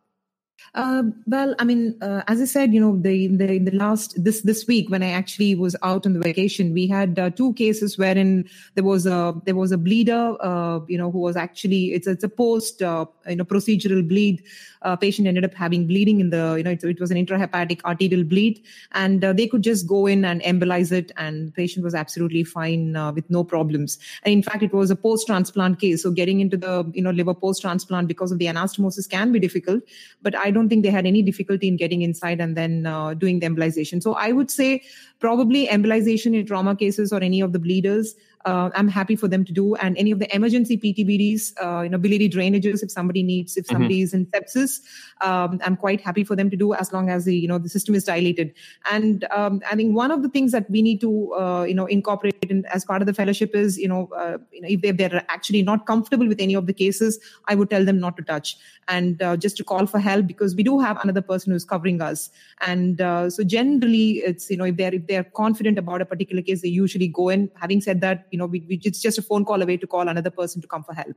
Uh, 0.74 1.04
well, 1.26 1.56
I 1.60 1.64
mean, 1.64 1.98
uh, 2.02 2.24
as 2.28 2.42
I 2.42 2.46
said, 2.46 2.74
you 2.74 2.80
know, 2.80 2.98
the, 2.98 3.28
the 3.28 3.60
the 3.60 3.72
last 3.72 4.24
this 4.24 4.42
this 4.42 4.68
week 4.68 4.90
when 4.90 5.02
I 5.02 5.10
actually 5.10 5.56
was 5.56 5.76
out 5.82 6.06
on 6.06 6.14
the 6.14 6.20
vacation, 6.20 6.74
we 6.74 6.88
had 6.88 7.18
uh, 7.18 7.30
two 7.30 7.54
cases 7.54 7.98
wherein 7.98 8.48
there 8.76 8.84
was 8.84 9.06
a 9.06 9.34
there 9.46 9.56
was 9.56 9.72
a 9.72 9.78
bleeder, 9.78 10.36
uh, 10.40 10.82
you 10.88 10.98
know, 10.98 11.10
who 11.10 11.20
was 11.20 11.36
actually 11.36 11.94
it's 11.94 12.06
it's 12.06 12.24
a 12.24 12.30
post 12.30 12.82
uh, 12.82 13.06
you 13.28 13.38
know 13.38 13.46
procedural 13.46 14.08
bleed. 14.08 14.44
Uh, 14.84 14.96
patient 14.96 15.28
ended 15.28 15.44
up 15.44 15.56
having 15.56 15.88
bleeding 15.88 16.20
in 16.20 16.30
the 16.30 16.56
you 16.58 16.64
know 16.64 16.70
it, 16.70 16.84
it 16.84 17.00
was 17.00 17.10
an 17.10 17.18
intrahepatic 17.18 17.84
arterial 17.84 18.24
bleed, 18.24 18.64
and 18.92 19.22
they 19.22 19.48
could 19.48 19.64
just 19.64 19.88
go 19.88 20.06
in 20.06 20.24
and 20.24 20.42
embolize 20.42 20.92
it, 20.92 21.12
and 21.18 21.48
the 21.48 21.52
patient 21.52 21.84
was 21.84 21.96
absolutely 21.96 22.44
fine 22.44 22.94
with 23.16 23.28
no 23.30 23.44
problems. 23.44 23.98
And 24.24 24.34
in 24.34 24.44
fact, 24.44 24.62
it 24.62 24.74
was 24.74 24.92
a 24.92 24.96
post 24.96 25.26
transplant 25.26 25.80
case, 25.80 26.04
so 26.04 26.12
getting 26.12 26.40
into 26.40 26.58
the 26.58 26.90
you 26.94 27.02
know 27.02 27.10
liver 27.10 27.34
post 27.34 27.62
transplant 27.62 28.08
because 28.08 28.32
of 28.32 28.38
the 28.38 28.46
anastomosis 28.46 29.10
can 29.10 29.32
be 29.32 29.40
difficult, 29.40 29.82
but 30.22 30.36
I 30.38 30.47
don't 30.52 30.70
think 30.70 30.84
they 30.84 30.90
had 30.90 31.06
any 31.06 31.22
difficulty 31.22 31.68
in 31.68 31.78
getting 31.78 32.02
inside 32.02 32.40
and 32.40 32.56
then 32.56 32.86
uh, 32.86 33.14
doing 33.14 33.40
the 33.40 33.48
embolization. 33.48 34.02
So 34.02 34.14
I 34.14 34.32
would 34.32 34.52
say 34.52 34.84
probably 35.20 35.68
embolization 35.68 36.36
in 36.36 36.46
trauma 36.46 36.76
cases 36.76 37.12
or 37.12 37.22
any 37.22 37.42
of 37.42 37.54
the 37.54 37.60
bleeders 37.60 38.16
uh, 38.48 38.70
I'm 38.76 38.88
happy 38.88 39.18
for 39.18 39.28
them 39.28 39.44
to 39.44 39.52
do. 39.52 39.76
And 39.76 39.98
any 39.98 40.12
of 40.12 40.20
the 40.20 40.34
emergency 40.34 40.78
PTBDs, 40.78 41.54
uh, 41.62 41.82
you 41.82 41.90
know, 41.90 41.98
biliary 41.98 42.30
drainages, 42.30 42.82
if 42.82 42.90
somebody 42.90 43.22
needs, 43.22 43.58
if 43.58 43.66
mm-hmm. 43.66 43.74
somebody 43.74 43.96
mm-hmm. 43.96 44.04
is 44.04 44.14
in 44.14 44.26
sepsis, 44.28 44.80
um, 45.20 45.60
I'm 45.66 45.76
quite 45.76 46.00
happy 46.00 46.24
for 46.24 46.36
them 46.36 46.50
to 46.50 46.56
do 46.56 46.74
as 46.74 46.94
long 46.94 47.10
as 47.10 47.26
the, 47.26 47.36
you 47.36 47.48
know, 47.48 47.58
the 47.58 47.68
system 47.68 47.94
is 47.94 48.06
dilated. 48.06 48.54
And 48.90 49.26
um, 49.32 49.62
I 49.70 49.76
think 49.76 49.96
one 49.96 50.12
of 50.12 50.24
the 50.24 50.30
things 50.30 50.54
that 50.54 50.70
we 50.70 50.82
need 50.82 51.02
to, 51.02 51.34
uh, 51.34 51.64
you 51.64 51.74
know, 51.74 51.88
incorporate 51.88 52.38
in, 52.50 52.64
as 52.68 52.86
part 52.86 53.02
of 53.02 53.06
the 53.06 53.14
fellowship 53.14 53.54
is, 53.54 53.78
you 53.78 53.90
know, 53.90 54.10
uh, 54.16 54.38
you 54.52 54.62
know, 54.62 54.68
if 54.70 54.82
they're, 54.82 54.94
they're, 54.94 55.26
actually 55.30 55.62
not 55.62 55.86
comfortable 55.86 56.28
with 56.28 56.40
any 56.40 56.54
of 56.54 56.68
the 56.68 56.74
cases, 56.74 57.20
I 57.48 57.56
would 57.56 57.70
tell 57.70 57.84
them 57.84 58.00
not 58.00 58.16
to 58.18 58.24
touch 58.24 58.56
and 58.88 59.22
uh, 59.22 59.36
just 59.36 59.58
to 59.58 59.64
call 59.64 59.86
for 59.88 60.00
help 60.00 60.26
because 60.26 60.56
we 60.56 60.64
do 60.64 60.80
have 60.80 60.98
another 61.04 61.22
person 61.22 61.52
who's 61.52 61.66
covering 61.66 62.02
us. 62.02 62.30
And 62.62 63.02
uh, 63.02 63.30
so 63.30 63.44
generally, 63.44 64.20
it's, 64.20 64.50
you 64.50 64.56
know, 64.56 64.64
if 64.64 64.78
they're, 64.78 64.94
if 64.94 65.06
they're 65.08 65.26
confident 65.26 65.78
about 65.78 66.02
a 66.02 66.06
particular 66.06 66.42
case, 66.42 66.62
they 66.62 66.70
usually 66.70 67.10
go 67.10 67.28
in. 67.28 67.52
Having 67.60 67.82
said 67.82 68.02
that, 68.02 68.26
you 68.38 68.40
know, 68.40 68.46
we, 68.46 68.60
we 68.70 68.80
it's 68.84 69.02
just 69.02 69.18
a 69.18 69.22
phone 69.24 69.44
call 69.44 69.62
away 69.64 69.78
to 69.78 69.88
call 69.88 70.08
another 70.08 70.30
person 70.30 70.62
to 70.62 70.68
come 70.68 70.84
for 70.84 70.94
help. 70.94 71.16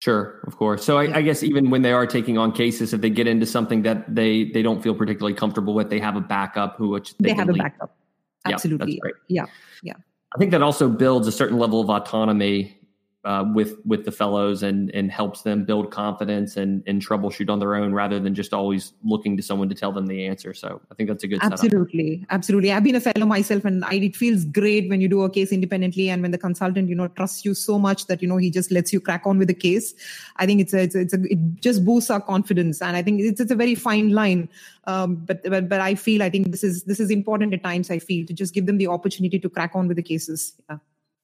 Sure, 0.00 0.40
of 0.46 0.56
course. 0.56 0.84
So 0.84 0.98
I, 0.98 1.02
yeah. 1.04 1.16
I, 1.16 1.22
guess 1.22 1.42
even 1.42 1.70
when 1.70 1.82
they 1.82 1.92
are 1.92 2.06
taking 2.06 2.38
on 2.38 2.52
cases, 2.52 2.94
if 2.94 3.00
they 3.00 3.10
get 3.10 3.26
into 3.26 3.46
something 3.46 3.82
that 3.82 4.14
they 4.14 4.44
they 4.44 4.62
don't 4.62 4.80
feel 4.80 4.94
particularly 4.94 5.34
comfortable 5.34 5.74
with, 5.74 5.90
they 5.90 5.98
have 5.98 6.14
a 6.14 6.20
backup 6.20 6.76
who 6.76 6.90
which 6.90 7.18
they, 7.18 7.30
they 7.30 7.34
have 7.34 7.48
a 7.48 7.52
backup. 7.52 7.96
Absolutely. 8.44 9.00
Yeah, 9.02 9.10
yeah, 9.28 9.46
yeah. 9.82 9.94
I 10.36 10.38
think 10.38 10.52
that 10.52 10.62
also 10.62 10.88
builds 10.88 11.26
a 11.26 11.32
certain 11.32 11.58
level 11.58 11.80
of 11.80 11.90
autonomy 11.90 12.77
uh, 13.24 13.44
with 13.52 13.76
with 13.84 14.04
the 14.04 14.12
fellows 14.12 14.62
and 14.62 14.90
and 14.94 15.10
helps 15.10 15.42
them 15.42 15.64
build 15.64 15.90
confidence 15.90 16.56
and 16.56 16.82
and 16.86 17.04
troubleshoot 17.04 17.50
on 17.50 17.58
their 17.58 17.74
own 17.74 17.92
rather 17.92 18.20
than 18.20 18.34
just 18.34 18.54
always 18.54 18.92
looking 19.04 19.36
to 19.36 19.42
someone 19.42 19.68
to 19.68 19.74
tell 19.74 19.90
them 19.90 20.06
the 20.06 20.24
answer. 20.24 20.54
So 20.54 20.80
I 20.90 20.94
think 20.94 21.08
that's 21.08 21.24
a 21.24 21.28
good 21.28 21.40
absolutely, 21.42 22.20
setup. 22.20 22.32
absolutely. 22.32 22.72
I've 22.72 22.84
been 22.84 22.94
a 22.94 23.00
fellow 23.00 23.26
myself, 23.26 23.64
and 23.64 23.84
I, 23.84 23.94
it 23.94 24.14
feels 24.14 24.44
great 24.44 24.88
when 24.88 25.00
you 25.00 25.08
do 25.08 25.22
a 25.22 25.30
case 25.30 25.50
independently 25.50 26.08
and 26.08 26.22
when 26.22 26.30
the 26.30 26.38
consultant 26.38 26.88
you 26.88 26.94
know 26.94 27.08
trusts 27.08 27.44
you 27.44 27.54
so 27.54 27.78
much 27.78 28.06
that 28.06 28.22
you 28.22 28.28
know 28.28 28.36
he 28.36 28.50
just 28.50 28.70
lets 28.70 28.92
you 28.92 29.00
crack 29.00 29.22
on 29.26 29.36
with 29.38 29.48
the 29.48 29.54
case. 29.54 29.94
I 30.36 30.46
think 30.46 30.60
it's 30.60 30.72
a, 30.72 30.82
it's 30.82 30.94
a, 30.94 31.00
it's 31.00 31.14
a 31.14 31.22
it 31.24 31.60
just 31.60 31.84
boosts 31.84 32.10
our 32.10 32.20
confidence, 32.20 32.80
and 32.80 32.96
I 32.96 33.02
think 33.02 33.20
it's 33.20 33.40
it's 33.40 33.50
a 33.50 33.56
very 33.56 33.74
fine 33.74 34.10
line. 34.10 34.48
Um, 34.84 35.16
but 35.16 35.42
but 35.42 35.68
but 35.68 35.80
I 35.80 35.96
feel 35.96 36.22
I 36.22 36.30
think 36.30 36.52
this 36.52 36.62
is 36.62 36.84
this 36.84 37.00
is 37.00 37.10
important 37.10 37.52
at 37.52 37.64
times. 37.64 37.90
I 37.90 37.98
feel 37.98 38.26
to 38.26 38.32
just 38.32 38.54
give 38.54 38.66
them 38.66 38.78
the 38.78 38.86
opportunity 38.86 39.40
to 39.40 39.50
crack 39.50 39.72
on 39.74 39.88
with 39.88 39.96
the 39.96 40.04
cases. 40.04 40.54
Yeah, 40.70 40.78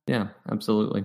yeah 0.08 0.26
absolutely. 0.50 1.04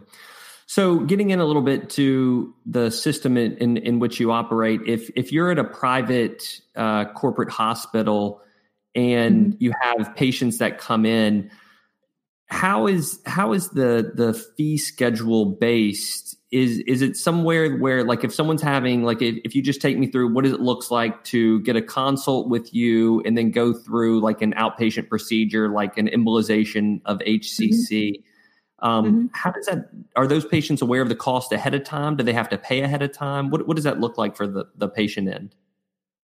So, 0.69 0.99
getting 0.99 1.32
in 1.32 1.39
a 1.39 1.45
little 1.45 1.63
bit 1.63 1.89
to 1.91 2.53
the 2.67 2.91
system 2.91 3.38
in, 3.38 3.58
in, 3.58 3.77
in 3.77 3.97
which 3.97 4.19
you 4.19 4.32
operate, 4.32 4.82
if 4.86 5.10
if 5.15 5.32
you're 5.32 5.49
at 5.49 5.58
a 5.58 5.63
private 5.63 6.62
uh, 6.75 7.05
corporate 7.05 7.49
hospital 7.49 8.39
and 8.93 9.47
mm-hmm. 9.47 9.63
you 9.63 9.73
have 9.82 10.15
patients 10.15 10.60
that 10.60 10.77
come 10.77 11.08
in, 11.08 11.49
how 12.45 12.86
is 12.86 13.19
how 13.25 13.53
is 13.53 13.69
the 13.69 14.12
the 14.13 14.36
fee 14.36 14.77
schedule 14.77 15.45
based? 15.47 16.38
Is 16.51 16.77
is 16.86 17.01
it 17.01 17.17
somewhere 17.17 17.75
where 17.77 18.03
like 18.03 18.23
if 18.23 18.32
someone's 18.32 18.62
having 18.62 19.01
like 19.01 19.23
if, 19.23 19.38
if 19.43 19.55
you 19.55 19.63
just 19.63 19.82
take 19.82 19.97
me 19.97 20.05
through 20.05 20.32
what 20.32 20.45
it 20.45 20.60
looks 20.60 20.91
like 20.91 21.23
to 21.25 21.62
get 21.62 21.77
a 21.77 21.82
consult 21.82 22.47
with 22.47 22.71
you 22.75 23.23
and 23.25 23.36
then 23.36 23.49
go 23.49 23.73
through 23.73 24.21
like 24.21 24.43
an 24.43 24.53
outpatient 24.53 25.10
procedure 25.10 25.67
like 25.69 25.97
an 25.97 26.10
embolization 26.10 27.01
of 27.05 27.17
HCC. 27.21 27.71
Mm-hmm 27.89 28.21
um, 28.82 29.06
mm-hmm. 29.06 29.26
How 29.34 29.52
does 29.52 29.65
that? 29.65 29.89
Are 30.15 30.28
those 30.28 30.46
patients 30.46 30.82
aware 30.82 31.02
of 31.02 31.10
the 31.10 31.15
cost 31.15 31.52
ahead 31.52 31.74
of 31.74 31.84
time? 31.84 32.15
Do 32.15 32.24
they 32.24 32.34
have 32.34 32.50
to 32.50 32.58
pay 32.58 32.82
ahead 32.82 33.02
of 33.02 33.12
time? 33.12 33.50
What 33.50 33.68
What 33.68 33.76
does 33.76 33.84
that 33.84 34.00
look 34.00 34.18
like 34.18 34.36
for 34.36 34.48
the 34.48 34.65
the 34.76 34.88
patient 34.88 35.28
end? 35.28 35.56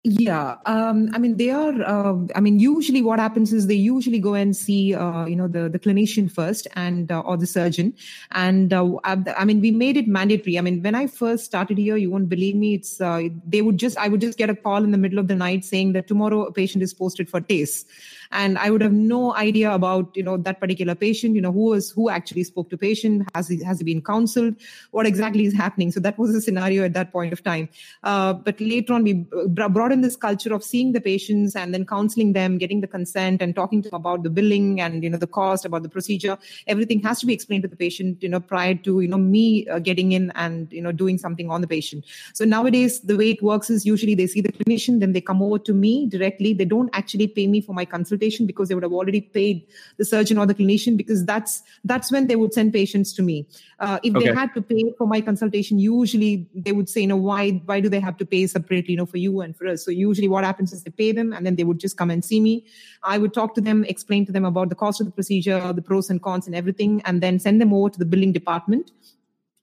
Yeah, 0.04 0.56
um, 0.66 1.10
I 1.14 1.18
mean 1.18 1.36
they 1.36 1.50
are. 1.50 1.74
Uh, 1.84 2.16
I 2.34 2.40
mean, 2.40 2.58
usually 2.58 3.02
what 3.02 3.20
happens 3.20 3.52
is 3.52 3.68
they 3.68 3.76
usually 3.76 4.20
go 4.20 4.34
and 4.34 4.56
see, 4.56 4.96
uh, 4.96 5.26
you 5.26 5.36
know, 5.36 5.50
the 5.50 5.68
the 5.68 5.78
clinician 5.78 6.32
first 6.32 6.68
and 6.76 7.12
uh, 7.12 7.20
or 7.20 7.36
the 7.36 7.46
surgeon. 7.46 7.94
And 8.32 8.72
uh, 8.72 8.98
I 9.04 9.44
mean, 9.44 9.60
we 9.60 9.72
made 9.72 9.98
it 9.98 10.08
mandatory. 10.08 10.58
I 10.58 10.62
mean, 10.62 10.82
when 10.82 10.96
I 10.96 11.08
first 11.08 11.44
started 11.44 11.78
here, 11.78 11.98
you 11.98 12.10
won't 12.10 12.30
believe 12.30 12.56
me. 12.56 12.76
It's 12.76 13.02
uh, 13.02 13.24
they 13.46 13.62
would 13.62 13.78
just 13.78 13.98
I 13.98 14.08
would 14.08 14.22
just 14.22 14.38
get 14.38 14.50
a 14.50 14.56
call 14.56 14.86
in 14.86 14.92
the 14.92 14.98
middle 14.98 15.20
of 15.20 15.28
the 15.28 15.36
night 15.36 15.66
saying 15.66 15.92
that 15.94 16.08
tomorrow 16.08 16.46
a 16.46 16.54
patient 16.54 16.82
is 16.82 16.94
posted 16.94 17.30
for 17.30 17.42
TACE 17.42 17.84
and 18.32 18.58
i 18.58 18.70
would 18.70 18.82
have 18.82 18.94
no 18.94 19.36
idea 19.36 19.72
about 19.72 20.16
you 20.16 20.24
know 20.24 20.38
that 20.38 20.60
particular 20.60 20.96
patient 20.96 21.36
you 21.36 21.42
know 21.42 21.52
who 21.52 21.80
who 21.96 22.10
actually 22.10 22.44
spoke 22.44 22.70
to 22.70 22.78
patient 22.78 23.28
has 23.36 23.48
he 23.48 23.64
has 23.64 23.80
he 23.80 23.84
been 23.84 24.02
counseled 24.02 24.56
what 24.92 25.06
exactly 25.06 25.46
is 25.46 25.54
happening. 25.54 25.92
So 25.92 26.00
that 26.00 26.18
was 26.18 26.34
the 26.34 26.42
scenario 26.42 26.84
at 26.84 26.94
that 26.94 27.12
point 27.12 27.34
of 27.34 27.44
time. 27.44 27.70
Uh, 28.04 28.34
but 28.34 28.60
later 28.60 28.94
on 28.94 29.04
we 29.04 29.14
brought 29.48 29.92
in 29.92 30.02
this 30.02 30.16
culture 30.16 30.54
of 30.54 30.64
seeing 30.64 30.92
the 30.94 31.02
patients 31.02 31.56
and 31.56 31.74
then 31.74 31.86
counseling 31.86 32.34
them 32.34 32.58
getting 32.58 32.82
the 32.82 32.88
consent 32.88 33.42
and 33.42 33.56
talking 33.56 33.82
to 33.82 33.90
them 33.90 34.00
about 34.00 34.24
the 34.24 34.30
billing 34.30 34.82
and 34.82 35.04
you 35.04 35.10
know 35.10 35.18
the 35.18 35.28
cost 35.28 35.66
about 35.66 35.84
the 35.84 35.90
procedure. 35.90 36.38
Everything 36.68 37.02
has 37.02 37.20
to 37.20 37.26
be 37.26 37.34
explained 37.34 37.64
to 37.64 37.70
the 37.70 37.76
patient 37.76 38.22
you 38.22 38.30
know 38.30 38.40
prior 38.40 38.76
to 38.76 39.02
you 39.02 39.08
know 39.08 39.18
me 39.18 39.68
uh, 39.68 39.80
getting 39.80 40.12
in 40.12 40.32
and 40.36 40.72
you 40.72 40.82
know 40.82 40.92
doing 40.92 41.18
something 41.18 41.50
on 41.50 41.62
the 41.62 41.68
patient. 41.68 42.06
So 42.34 42.46
nowadays 42.46 43.02
the 43.02 43.18
way 43.18 43.32
it 43.32 43.42
works 43.42 43.70
is 43.70 43.86
usually 43.86 44.16
they 44.16 44.28
see 44.28 44.42
the 44.42 44.52
clinician 44.52 45.00
then 45.00 45.14
they 45.14 45.22
come 45.22 45.42
over 45.42 45.60
to 45.60 45.74
me 45.74 46.08
directly. 46.08 46.54
They 46.54 46.66
don't 46.66 46.90
actually 46.94 47.28
pay 47.28 47.48
me 47.48 47.62
for 47.62 47.74
my 47.74 47.86
consultation 47.86 48.19
consultation 48.20 48.46
because 48.46 48.70
they 48.70 48.76
would 48.76 48.84
have 48.84 48.94
already 48.94 49.22
paid 49.22 49.66
the 49.98 50.06
surgeon 50.06 50.38
or 50.38 50.46
the 50.46 50.54
clinician 50.54 50.98
because 50.98 51.26
that's 51.26 51.64
that's 51.84 52.12
when 52.12 52.28
they 52.28 52.36
would 52.36 52.54
send 52.54 52.74
patients 52.74 53.14
to 53.14 53.22
me. 53.22 53.46
Uh, 53.80 54.00
if 54.04 54.16
okay. 54.16 54.28
they 54.28 54.36
had 54.36 54.54
to 54.54 54.62
pay 54.62 54.94
for 54.98 55.08
my 55.08 55.22
consultation, 55.22 55.80
usually 55.80 56.48
they 56.54 56.72
would 56.72 56.90
say, 56.90 57.02
you 57.02 57.08
know, 57.08 57.18
why 57.18 57.62
why 57.66 57.80
do 57.80 57.90
they 57.90 58.00
have 58.00 58.18
to 58.18 58.26
pay 58.26 58.48
separately, 58.48 58.92
you 58.92 58.98
know, 58.98 59.06
for 59.06 59.18
you 59.18 59.42
and 59.42 59.56
for 59.56 59.68
us? 59.68 59.86
So 59.86 59.92
usually 59.92 60.28
what 60.28 60.44
happens 60.44 60.74
is 60.74 60.84
they 60.84 60.92
pay 60.92 61.12
them 61.12 61.34
and 61.34 61.46
then 61.46 61.56
they 61.56 61.64
would 61.64 61.80
just 61.80 61.98
come 61.98 62.12
and 62.12 62.24
see 62.24 62.40
me. 62.40 62.66
I 63.04 63.18
would 63.18 63.34
talk 63.34 63.56
to 63.56 63.62
them, 63.62 63.84
explain 63.86 64.26
to 64.26 64.32
them 64.32 64.46
about 64.46 64.70
the 64.70 64.76
cost 64.76 65.02
of 65.02 65.08
the 65.08 65.14
procedure, 65.14 65.74
the 65.74 65.82
pros 65.82 66.10
and 66.10 66.22
cons 66.22 66.48
and 66.48 66.56
everything, 66.56 67.02
and 67.06 67.22
then 67.22 67.40
send 67.40 67.62
them 67.62 67.74
over 67.74 67.90
to 67.90 68.00
the 68.00 68.06
billing 68.06 68.34
department 68.34 68.92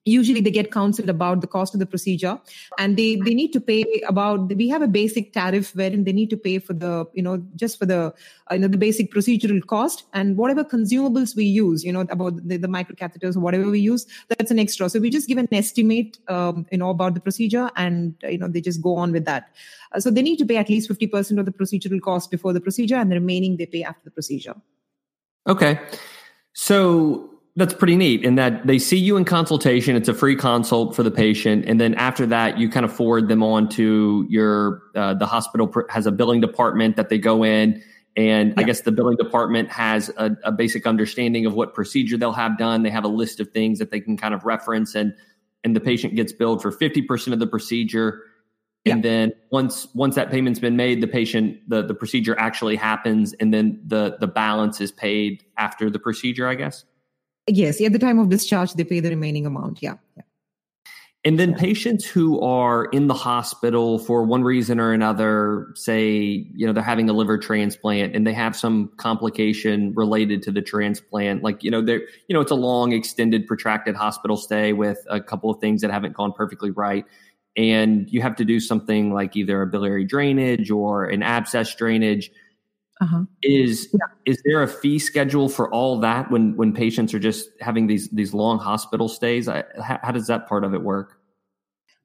usually 0.06 0.40
they 0.40 0.50
get 0.50 0.72
counseled 0.72 1.08
about 1.08 1.40
the 1.40 1.46
cost 1.46 1.74
of 1.74 1.80
the 1.80 1.86
procedure 1.86 2.38
and 2.78 2.96
they 2.96 3.16
they 3.16 3.34
need 3.34 3.52
to 3.52 3.60
pay 3.60 3.84
about 4.08 4.54
we 4.54 4.68
have 4.68 4.82
a 4.82 4.88
basic 4.88 5.32
tariff 5.32 5.74
wherein 5.74 6.04
they 6.04 6.12
need 6.12 6.30
to 6.30 6.36
pay 6.36 6.58
for 6.58 6.72
the 6.72 7.04
you 7.12 7.22
know 7.22 7.36
just 7.56 7.78
for 7.78 7.86
the 7.86 8.14
uh, 8.50 8.54
you 8.54 8.60
know 8.60 8.68
the 8.68 8.78
basic 8.78 9.12
procedural 9.12 9.64
cost 9.66 10.04
and 10.12 10.36
whatever 10.36 10.64
consumables 10.64 11.34
we 11.36 11.44
use 11.44 11.84
you 11.84 11.92
know 11.92 12.00
about 12.02 12.36
the, 12.48 12.56
the 12.56 12.68
microcatheters 12.68 13.36
or 13.36 13.40
whatever 13.40 13.68
we 13.68 13.80
use 13.80 14.06
that's 14.28 14.50
an 14.50 14.58
extra. 14.58 14.88
So 14.88 15.00
we 15.00 15.10
just 15.10 15.28
give 15.28 15.38
an 15.38 15.48
estimate 15.52 16.18
um, 16.28 16.66
you 16.70 16.78
know 16.78 16.90
about 16.90 17.14
the 17.14 17.20
procedure 17.20 17.70
and 17.76 18.14
uh, 18.24 18.28
you 18.28 18.38
know 18.38 18.48
they 18.48 18.60
just 18.60 18.82
go 18.82 18.96
on 18.96 19.12
with 19.12 19.24
that. 19.24 19.50
Uh, 19.92 20.00
so 20.00 20.10
they 20.10 20.22
need 20.22 20.38
to 20.38 20.46
pay 20.46 20.56
at 20.56 20.68
least 20.68 20.88
50% 20.88 21.38
of 21.38 21.44
the 21.44 21.52
procedural 21.52 22.00
cost 22.00 22.30
before 22.30 22.52
the 22.52 22.60
procedure 22.60 22.96
and 22.96 23.10
the 23.10 23.16
remaining 23.16 23.56
they 23.56 23.66
pay 23.66 23.82
after 23.82 24.02
the 24.04 24.10
procedure. 24.10 24.54
Okay. 25.46 25.78
So 26.52 27.30
that's 27.56 27.72
pretty 27.72 27.96
neat 27.96 28.22
in 28.22 28.34
that 28.34 28.66
they 28.66 28.78
see 28.78 28.98
you 28.98 29.16
in 29.16 29.24
consultation. 29.24 29.96
It's 29.96 30.08
a 30.08 30.14
free 30.14 30.36
consult 30.36 30.94
for 30.94 31.02
the 31.02 31.10
patient, 31.10 31.64
and 31.66 31.80
then 31.80 31.94
after 31.94 32.26
that, 32.26 32.58
you 32.58 32.68
kind 32.68 32.84
of 32.84 32.92
forward 32.92 33.28
them 33.28 33.42
on 33.42 33.68
to 33.70 34.26
your 34.28 34.82
uh, 34.94 35.14
the 35.14 35.26
hospital 35.26 35.72
has 35.88 36.06
a 36.06 36.12
billing 36.12 36.42
department 36.42 36.96
that 36.96 37.08
they 37.08 37.16
go 37.16 37.42
in, 37.44 37.82
and 38.14 38.50
yeah. 38.50 38.54
I 38.58 38.62
guess 38.62 38.82
the 38.82 38.92
billing 38.92 39.16
department 39.16 39.70
has 39.70 40.10
a, 40.18 40.36
a, 40.44 40.52
basic 40.52 40.86
understanding 40.86 41.46
of 41.46 41.54
what 41.54 41.72
procedure 41.72 42.18
they'll 42.18 42.32
have 42.32 42.58
done. 42.58 42.82
They 42.82 42.90
have 42.90 43.04
a 43.04 43.08
list 43.08 43.40
of 43.40 43.50
things 43.52 43.78
that 43.78 43.90
they 43.90 44.00
can 44.00 44.18
kind 44.18 44.34
of 44.34 44.44
reference, 44.44 44.94
and 44.94 45.14
and 45.64 45.74
the 45.74 45.80
patient 45.80 46.14
gets 46.14 46.32
billed 46.32 46.60
for 46.60 46.70
fifty 46.70 47.00
percent 47.00 47.32
of 47.32 47.40
the 47.40 47.46
procedure. 47.46 48.22
And 48.84 49.02
then 49.02 49.32
once 49.50 49.88
once 49.94 50.14
that 50.14 50.30
payment's 50.30 50.60
been 50.60 50.76
made, 50.76 51.00
the 51.00 51.08
patient 51.08 51.58
the 51.68 51.82
the 51.82 51.94
procedure 51.94 52.38
actually 52.38 52.76
happens, 52.76 53.32
and 53.40 53.52
then 53.52 53.80
the 53.84 54.18
the 54.20 54.28
balance 54.28 54.80
is 54.80 54.92
paid 54.92 55.42
after 55.56 55.88
the 55.88 55.98
procedure. 55.98 56.46
I 56.46 56.54
guess. 56.54 56.84
Yes, 57.48 57.80
at 57.80 57.92
the 57.92 57.98
time 57.98 58.18
of 58.18 58.28
discharge, 58.28 58.72
they 58.74 58.85
pay 58.85 59.00
the 59.00 59.11
remaining 59.11 59.46
amount. 59.46 59.82
Yeah. 59.82 59.94
yeah. 60.16 60.22
And 61.26 61.40
then 61.40 61.54
patients 61.54 62.04
who 62.04 62.40
are 62.40 62.85
in 62.85 63.09
the 63.09 63.14
hospital 63.14 63.98
for 63.98 64.22
one 64.22 64.44
reason 64.44 64.78
or 64.78 64.92
another, 64.92 65.72
say, 65.74 66.46
you 66.54 66.64
know, 66.64 66.72
they're 66.72 66.85
having 66.85 67.11
a 67.11 67.12
liver 67.12 67.37
transplant 67.37 68.14
and 68.14 68.24
they 68.24 68.32
have 68.32 68.54
some 68.54 68.92
complication 68.96 69.92
related 69.94 70.40
to 70.44 70.52
the 70.52 70.62
transplant, 70.62 71.42
like, 71.42 71.64
you 71.64 71.70
know, 71.70 71.82
they're, 71.82 72.02
you 72.28 72.35
know, 72.35 72.40
it's 72.40 72.52
a 72.52 72.56
long, 72.56 72.92
extended, 72.92 73.44
protracted 73.48 73.96
hospital 73.96 74.37
stay 74.37 74.72
with 74.72 75.04
a 75.11 75.20
couple 75.20 75.50
of 75.50 75.61
things 75.61 75.80
that 75.80 75.90
haven't 75.90 76.14
gone 76.14 76.32
perfectly 76.32 76.70
right. 76.70 77.04
And 77.56 78.09
you 78.09 78.22
have 78.22 78.37
to 78.37 78.44
do 78.44 78.61
something 78.61 79.12
like 79.12 79.35
either 79.35 79.62
a 79.62 79.66
biliary 79.66 80.04
drainage 80.04 80.70
or 80.70 81.06
an 81.06 81.24
abscess 81.24 81.74
drainage 81.74 82.30
uh-huh. 83.00 83.22
Is 83.42 83.88
yeah. 83.92 84.06
is 84.24 84.42
there 84.44 84.62
a 84.62 84.68
fee 84.68 84.98
schedule 84.98 85.48
for 85.48 85.70
all 85.72 86.00
that 86.00 86.30
when 86.30 86.56
when 86.56 86.72
patients 86.72 87.12
are 87.12 87.18
just 87.18 87.50
having 87.61 87.87
these 87.87 88.09
these 88.09 88.32
long 88.32 88.59
hospital 88.59 89.09
stays? 89.09 89.48
I, 89.48 89.64
how, 89.82 90.00
how 90.02 90.12
does 90.12 90.26
that 90.28 90.48
part 90.48 90.64
of 90.64 90.72
it 90.72 90.82
work? 90.82 91.15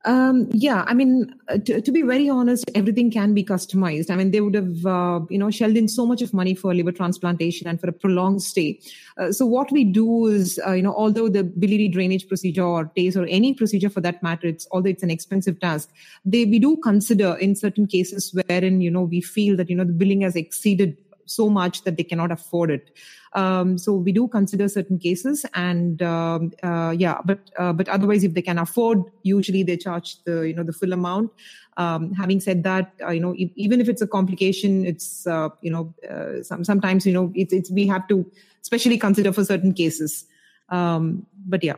Um, 0.04 0.50
yeah, 0.52 0.84
I 0.88 0.96
mean, 0.96 1.36
uh, 1.48 1.60
to, 1.60 1.80
to, 1.80 1.92
be 1.92 2.02
very 2.02 2.28
honest, 2.28 2.70
everything 2.74 3.12
can 3.12 3.36
be 3.36 3.44
customized. 3.44 4.10
I 4.10 4.16
mean, 4.16 4.32
they 4.32 4.42
would 4.42 4.56
have, 4.56 4.86
uh, 4.86 5.20
you 5.30 5.38
know, 5.38 5.52
shelled 5.52 5.78
in 5.78 5.88
so 5.88 6.08
much 6.08 6.24
of 6.24 6.34
money 6.34 6.56
for 6.56 6.72
a 6.72 6.74
liver 6.74 6.92
transplantation 6.92 7.68
and 7.68 7.80
for 7.80 7.88
a 7.88 7.92
prolonged 7.92 8.42
stay. 8.42 8.80
Uh, 9.18 9.32
so 9.32 9.46
what 9.46 9.72
we 9.72 9.84
do 9.84 10.26
is, 10.26 10.60
uh, 10.66 10.72
you 10.72 10.82
know, 10.82 10.96
although 10.96 11.30
the 11.30 11.44
biliary 11.44 11.88
drainage 11.88 12.28
procedure 12.28 12.64
or 12.64 12.86
TACE 12.96 13.16
or 13.16 13.26
any 13.26 13.54
procedure 13.54 13.90
for 13.90 14.02
that 14.02 14.24
matter, 14.24 14.48
it's 14.48 14.68
although 14.72 14.90
it's 14.90 15.04
an 15.04 15.12
expensive 15.12 15.60
task, 15.60 15.90
they 16.26 16.46
we 16.46 16.58
do 16.58 16.78
consider 16.78 17.36
in 17.36 17.56
certain 17.56 17.86
cases 17.86 18.34
wherein 18.34 18.82
you 18.82 18.90
know 18.90 19.04
we 19.04 19.22
feel 19.22 19.56
that 19.56 19.70
you 19.70 19.76
know 19.76 19.84
the 19.84 19.94
billing 19.94 20.22
has 20.22 20.36
exceeded 20.36 20.98
so 21.36 21.50
much 21.50 21.84
that 21.84 21.98
they 21.98 22.04
cannot 22.04 22.32
afford 22.32 22.72
it. 22.72 22.92
Um, 23.34 23.78
so 23.78 23.94
we 23.94 24.12
do 24.12 24.28
consider 24.28 24.68
certain 24.68 25.00
cases, 25.00 25.46
and 25.54 26.02
um, 26.02 26.52
uh, 26.64 26.94
yeah, 26.98 27.20
but 27.24 27.40
uh, 27.58 27.72
but 27.74 27.88
otherwise, 27.88 28.24
if 28.24 28.34
they 28.34 28.42
can 28.42 28.58
afford, 28.58 29.04
usually 29.24 29.64
they 29.64 29.78
charge 29.78 30.22
the 30.24 30.42
you 30.42 30.54
know 30.54 30.64
the 30.64 30.74
full 30.74 30.92
amount. 30.92 31.32
Um, 31.78 32.14
having 32.14 32.42
said 32.42 32.64
that, 32.64 32.92
uh, 33.02 33.12
you 33.12 33.22
know 33.22 33.34
if, 33.38 33.50
even 33.56 33.80
if 33.80 33.88
it's 33.88 34.02
a 34.02 34.08
complication, 34.08 34.86
it's 34.86 35.26
uh, 35.26 35.50
you 35.62 35.72
know 35.72 35.94
uh, 36.10 36.44
some, 36.44 36.66
sometimes 36.66 37.06
you 37.06 37.14
know 37.14 37.32
it's, 37.34 37.72
we 37.72 37.88
have 37.88 38.08
to 38.10 38.30
especially 38.62 38.98
consider 38.98 39.32
for 39.32 39.46
certain 39.46 39.74
cases. 39.74 40.26
Um, 40.70 41.26
but 41.48 41.64
yeah. 41.64 41.76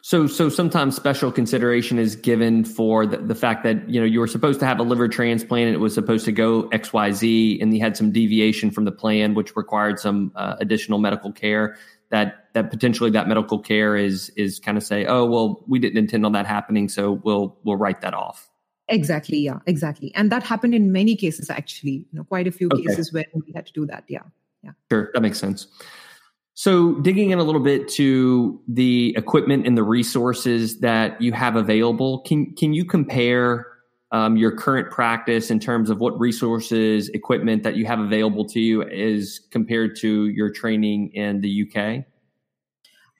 So, 0.00 0.26
so 0.26 0.48
sometimes 0.48 0.96
special 0.96 1.30
consideration 1.30 1.98
is 1.98 2.16
given 2.16 2.64
for 2.64 3.06
the, 3.06 3.18
the, 3.18 3.34
fact 3.34 3.62
that 3.64 3.88
you 3.88 4.00
know 4.00 4.06
you 4.06 4.20
were 4.20 4.26
supposed 4.26 4.58
to 4.60 4.66
have 4.66 4.80
a 4.80 4.82
liver 4.82 5.06
transplant 5.06 5.66
and 5.66 5.74
it 5.74 5.78
was 5.78 5.94
supposed 5.94 6.24
to 6.24 6.32
go 6.32 6.68
X 6.68 6.92
Y 6.92 7.12
Z, 7.12 7.58
and 7.60 7.74
you 7.74 7.80
had 7.80 7.96
some 7.96 8.10
deviation 8.10 8.70
from 8.70 8.84
the 8.84 8.92
plan, 8.92 9.34
which 9.34 9.54
required 9.54 10.00
some 10.00 10.32
uh, 10.34 10.56
additional 10.60 10.98
medical 10.98 11.30
care. 11.32 11.76
That 12.10 12.48
that 12.54 12.70
potentially 12.70 13.10
that 13.10 13.28
medical 13.28 13.58
care 13.58 13.96
is 13.96 14.30
is 14.30 14.58
kind 14.58 14.76
of 14.76 14.82
say, 14.82 15.06
oh 15.06 15.24
well, 15.24 15.62
we 15.66 15.78
didn't 15.78 15.98
intend 15.98 16.26
on 16.26 16.32
that 16.32 16.46
happening, 16.46 16.88
so 16.88 17.12
we'll 17.12 17.56
we'll 17.62 17.76
write 17.76 18.00
that 18.00 18.14
off. 18.14 18.50
Exactly. 18.88 19.38
Yeah. 19.38 19.58
Exactly. 19.66 20.12
And 20.14 20.30
that 20.32 20.42
happened 20.42 20.74
in 20.74 20.92
many 20.92 21.16
cases. 21.16 21.48
Actually, 21.48 21.92
you 21.92 22.06
know, 22.12 22.24
quite 22.24 22.46
a 22.46 22.52
few 22.52 22.68
okay. 22.72 22.82
cases 22.82 23.12
where 23.12 23.24
we 23.34 23.52
had 23.54 23.66
to 23.66 23.72
do 23.72 23.86
that. 23.86 24.04
Yeah. 24.08 24.22
Yeah. 24.62 24.72
Sure, 24.90 25.10
that 25.14 25.20
makes 25.20 25.38
sense. 25.38 25.66
So, 26.54 26.94
digging 27.00 27.30
in 27.30 27.38
a 27.38 27.44
little 27.44 27.62
bit 27.62 27.88
to 27.90 28.60
the 28.68 29.14
equipment 29.16 29.66
and 29.66 29.76
the 29.76 29.82
resources 29.82 30.80
that 30.80 31.20
you 31.20 31.32
have 31.32 31.56
available, 31.56 32.20
can 32.20 32.54
can 32.54 32.74
you 32.74 32.84
compare 32.84 33.66
um, 34.12 34.36
your 34.36 34.54
current 34.54 34.90
practice 34.90 35.50
in 35.50 35.58
terms 35.58 35.88
of 35.88 35.98
what 35.98 36.18
resources, 36.20 37.08
equipment 37.10 37.62
that 37.62 37.76
you 37.76 37.86
have 37.86 37.98
available 37.98 38.44
to 38.44 38.60
you 38.60 38.82
is 38.82 39.40
compared 39.50 39.96
to 39.96 40.28
your 40.28 40.50
training 40.50 41.08
in 41.14 41.40
the 41.40 41.66
UK? 41.66 42.04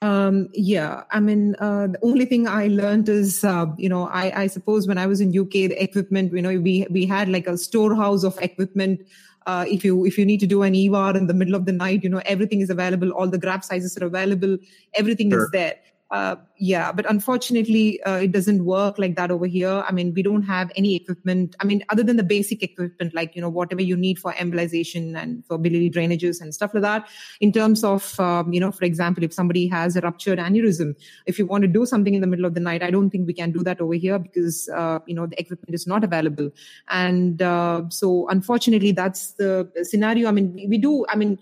Um, 0.03 0.49
yeah, 0.53 1.05
I 1.12 1.21
mean, 1.21 1.55
uh, 1.61 1.87
the 1.87 1.99
only 2.03 2.27
thing 2.27 2.49
I 2.49 2.66
learned 2.66 3.09
is, 3.09 3.45
uh, 3.45 3.66
you 3.79 3.88
know, 3.88 4.09
I, 4.09 4.42
I 4.42 4.47
suppose 4.49 4.87
when 4.87 4.99
I 4.99 5.07
was 5.07 5.21
in 5.21 5.29
UK, 5.29 5.71
the 5.71 5.83
equipment, 5.83 6.33
you 6.33 6.42
know, 6.42 6.59
we 6.59 6.87
we 6.90 7.07
had 7.07 7.29
like 7.29 7.47
a 7.47 7.57
storehouse 7.57 8.25
of 8.25 8.37
equipment 8.42 9.07
uh, 9.46 9.64
if 9.68 9.85
you 9.85 10.05
if 10.05 10.18
you 10.18 10.24
need 10.24 10.40
to 10.40 10.46
do 10.46 10.62
an 10.62 10.74
EVAR 10.74 11.16
in 11.16 11.26
the 11.26 11.35
middle 11.35 11.55
of 11.55 11.66
the 11.66 11.72
night, 11.72 12.02
you 12.02 12.11
know 12.11 12.22
everything 12.24 12.61
is 12.61 12.70
available. 12.70 13.11
All 13.11 13.28
the 13.28 13.38
graft 13.38 13.64
sizes 13.64 13.96
are 13.98 14.07
available. 14.07 14.59
Everything 14.94 15.31
sure. 15.31 15.44
is 15.44 15.50
there. 15.50 15.76
Uh, 16.12 16.37
yeah, 16.59 16.92
but 16.92 17.09
unfortunately, 17.09 18.01
uh, 18.03 18.16
it 18.16 18.33
doesn't 18.33 18.66
work 18.66 18.98
like 18.98 19.16
that 19.16 19.31
over 19.31 19.46
here. 19.46 19.83
I 19.88 19.92
mean, 19.92 20.12
we 20.12 20.22
don't 20.22 20.42
have 20.42 20.70
any 20.77 20.94
equipment. 20.94 21.57
I 21.59 21.64
mean, 21.64 21.83
other 21.88 22.03
than 22.03 22.18
the 22.18 22.22
basic 22.22 22.62
equipment, 22.62 23.14
like 23.14 23.35
you 23.35 23.40
know, 23.40 23.48
whatever 23.48 23.81
you 23.81 23.96
need 23.96 24.18
for 24.18 24.35
embolization 24.35 25.16
and 25.16 25.42
for 25.46 25.57
biliary 25.57 25.88
drainages 25.88 26.42
and 26.42 26.55
stuff 26.55 26.75
like 26.75 26.83
that. 26.83 27.09
In 27.40 27.51
terms 27.51 27.83
of, 27.83 28.20
um, 28.20 28.53
you 28.53 28.61
know, 28.61 28.70
for 28.70 28.85
example, 28.85 29.25
if 29.25 29.33
somebody 29.33 29.66
has 29.68 29.96
a 29.96 30.03
ruptured 30.03 30.38
aneurysm, 30.38 30.94
if 31.25 31.38
you 31.38 31.46
want 31.46 31.62
to 31.62 31.68
do 31.68 31.87
something 31.87 32.12
in 32.12 32.20
the 32.20 32.27
middle 32.27 32.44
of 32.44 32.53
the 32.53 32.61
night, 32.61 32.83
I 32.83 32.90
don't 32.90 33.09
think 33.09 33.27
we 33.27 33.33
can 33.33 33.51
do 33.51 33.64
that 33.64 33.81
over 33.81 33.94
here 33.94 34.18
because 34.18 34.68
uh, 34.68 34.98
you 35.07 35.14
know 35.14 35.27
the 35.27 35.40
equipment 35.40 35.75
is 35.75 35.87
not 35.87 36.05
available. 36.05 36.51
And 36.88 37.40
uh, 37.40 37.85
so, 37.88 38.29
unfortunately, 38.29 38.92
that's 38.92 39.33
the 39.33 39.72
scenario. 39.83 40.29
I 40.29 40.33
mean, 40.33 40.66
we 40.68 40.77
do. 40.77 41.07
I 41.09 41.16
mean 41.16 41.38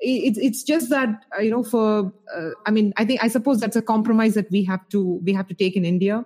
it's 0.00 0.38
it's 0.38 0.62
just 0.62 0.90
that 0.90 1.24
uh, 1.36 1.40
you 1.40 1.50
know 1.50 1.62
for 1.62 2.12
uh, 2.36 2.50
i 2.66 2.70
mean 2.70 2.92
i 2.96 3.04
think 3.04 3.22
i 3.22 3.28
suppose 3.28 3.60
that's 3.60 3.76
a 3.76 3.82
compromise 3.82 4.34
that 4.34 4.50
we 4.50 4.64
have 4.64 4.86
to 4.88 5.20
we 5.24 5.32
have 5.32 5.46
to 5.46 5.54
take 5.54 5.76
in 5.76 5.84
india 5.84 6.24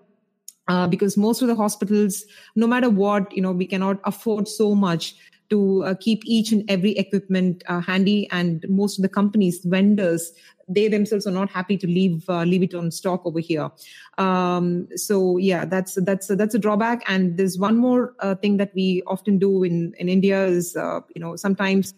uh, 0.68 0.86
because 0.86 1.16
most 1.16 1.42
of 1.42 1.48
the 1.48 1.54
hospitals 1.54 2.24
no 2.56 2.66
matter 2.66 2.90
what 2.90 3.30
you 3.32 3.42
know 3.42 3.52
we 3.52 3.66
cannot 3.66 3.98
afford 4.04 4.48
so 4.48 4.74
much 4.74 5.14
to 5.50 5.82
uh, 5.84 5.94
keep 6.00 6.22
each 6.26 6.52
and 6.52 6.70
every 6.70 6.92
equipment 6.92 7.62
uh, 7.68 7.80
handy 7.80 8.28
and 8.30 8.66
most 8.68 8.98
of 8.98 9.02
the 9.02 9.08
companies 9.08 9.64
vendors 9.64 10.32
they 10.68 10.86
themselves 10.86 11.26
are 11.26 11.32
not 11.32 11.50
happy 11.50 11.78
to 11.78 11.86
leave 11.86 12.28
uh, 12.28 12.42
leave 12.42 12.62
it 12.62 12.74
on 12.74 12.90
stock 12.90 13.24
over 13.24 13.40
here. 13.40 13.70
Um, 14.18 14.86
so 14.96 15.38
yeah 15.38 15.64
that's 15.64 15.94
that's 16.04 16.26
that's 16.26 16.54
a 16.54 16.58
drawback. 16.58 17.02
And 17.06 17.38
there's 17.38 17.58
one 17.58 17.78
more 17.78 18.14
thing 18.42 18.58
that 18.58 18.74
we 18.74 19.02
often 19.06 19.38
do 19.38 19.64
in 19.64 19.94
in 19.98 20.10
india 20.10 20.44
is 20.44 20.76
uh, 20.76 21.00
you 21.14 21.22
know 21.22 21.36
sometimes 21.36 21.94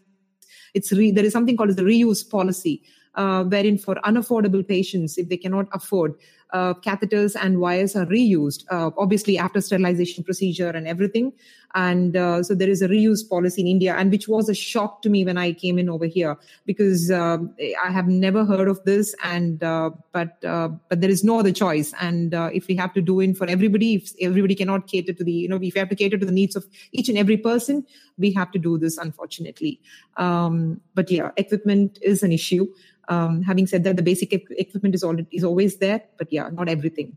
it's 0.75 0.93
re- 0.93 1.11
there 1.11 1.25
is 1.25 1.33
something 1.33 1.57
called 1.57 1.71
as 1.71 1.77
the 1.77 1.83
reuse 1.83 2.29
policy, 2.29 2.83
uh, 3.15 3.45
wherein 3.45 3.79
for 3.79 3.97
unaffordable 3.97 4.67
patients, 4.67 5.19
if 5.19 5.29
they 5.29 5.37
cannot 5.37 5.67
afford, 5.73 6.15
uh, 6.53 6.75
catheters 6.75 7.37
and 7.41 7.61
wires 7.61 7.97
are 7.97 8.07
reused, 8.07 8.65
uh, 8.71 8.91
obviously 8.97 9.39
after 9.39 9.61
sterilization 9.61 10.25
procedure 10.25 10.71
and 10.71 10.87
everything. 10.87 11.33
And 11.75 12.17
uh, 12.17 12.43
so 12.43 12.57
there 12.57 12.69
is 12.69 12.83
a 12.83 12.89
reuse 12.89 13.29
policy 13.29 13.61
in 13.61 13.69
India, 13.69 13.95
and 13.95 14.11
which 14.11 14.27
was 14.27 14.49
a 14.49 14.55
shock 14.55 15.03
to 15.03 15.09
me 15.09 15.25
when 15.25 15.39
I 15.39 15.53
came 15.53 15.79
in 15.79 15.89
over 15.89 16.07
here 16.07 16.37
because 16.67 17.13
uh, 17.13 17.39
I 17.85 17.93
have 17.93 18.09
never 18.09 18.45
heard 18.45 18.67
of 18.67 18.83
this. 18.83 19.15
And 19.23 19.63
uh, 19.63 19.91
but 20.11 20.45
uh, 20.45 20.69
but 20.89 21.01
there 21.01 21.11
is 21.11 21.23
no 21.23 21.39
other 21.39 21.53
choice. 21.53 21.95
And 22.01 22.35
if 22.53 22.67
we 22.67 22.75
have 22.75 22.93
to 22.95 23.01
do 23.01 23.21
it 23.21 23.37
for 23.37 23.47
everybody, 23.47 23.95
if 23.95 24.13
everybody 24.21 24.57
cannot 24.57 24.89
cater 24.89 25.13
to 25.13 25.23
the 25.23 25.31
you 25.31 25.49
know 25.49 25.57
if 25.57 25.75
we 25.75 25.79
have 25.79 25.89
to 25.91 25.95
cater 25.95 26.19
to 26.19 26.27
the 26.27 26.33
needs 26.33 26.57
of 26.57 26.67
each 26.91 27.09
and 27.09 27.17
every 27.17 27.37
person, 27.37 27.87
we 28.19 28.33
have 28.33 28.51
to 28.51 28.59
do 28.59 28.77
this. 28.77 28.99
Unfortunately, 28.99 29.81
um, 30.17 30.81
but 30.97 31.09
yeah, 31.09 31.31
equipment 31.37 32.01
is 32.03 32.25
an 32.25 32.33
issue. 32.33 32.67
Um, 33.11 33.43
having 33.43 33.67
said 33.67 33.85
that, 33.85 33.97
the 33.97 34.03
basic 34.03 34.33
equipment 34.33 34.95
is 34.95 35.05
already 35.05 35.27
is 35.33 35.45
always 35.45 35.77
there, 35.77 36.03
but 36.17 36.33
yeah, 36.33 36.49
not 36.51 36.69
everything. 36.69 37.17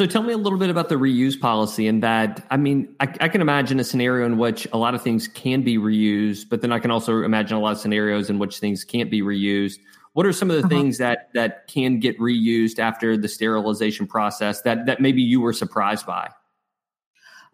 So 0.00 0.06
tell 0.06 0.22
me 0.22 0.32
a 0.32 0.36
little 0.36 0.58
bit 0.58 0.68
about 0.68 0.88
the 0.88 0.96
reuse 0.96 1.38
policy 1.38 1.86
and 1.86 2.02
that. 2.02 2.44
I 2.50 2.56
mean, 2.56 2.92
I, 2.98 3.04
I, 3.20 3.28
can 3.28 3.40
imagine 3.40 3.78
a 3.78 3.84
scenario 3.84 4.26
in 4.26 4.36
which 4.36 4.66
a 4.72 4.78
lot 4.78 4.94
of 4.96 5.02
things 5.02 5.28
can 5.28 5.62
be 5.62 5.78
reused, 5.78 6.48
but 6.48 6.60
then 6.60 6.72
I 6.72 6.80
can 6.80 6.90
also 6.90 7.22
imagine 7.22 7.56
a 7.56 7.60
lot 7.60 7.72
of 7.72 7.78
scenarios 7.78 8.28
in 8.28 8.40
which 8.40 8.58
things 8.58 8.84
can't 8.84 9.12
be 9.12 9.22
reused. 9.22 9.78
What 10.14 10.26
are 10.26 10.32
some 10.32 10.50
of 10.50 10.56
the 10.56 10.62
uh-huh. 10.62 10.68
things 10.70 10.98
that 10.98 11.28
that 11.34 11.68
can 11.68 12.00
get 12.00 12.18
reused 12.18 12.80
after 12.80 13.16
the 13.16 13.28
sterilization 13.28 14.08
process 14.08 14.62
that 14.62 14.86
that 14.86 15.00
maybe 15.00 15.22
you 15.22 15.40
were 15.40 15.52
surprised 15.52 16.04
by? 16.04 16.30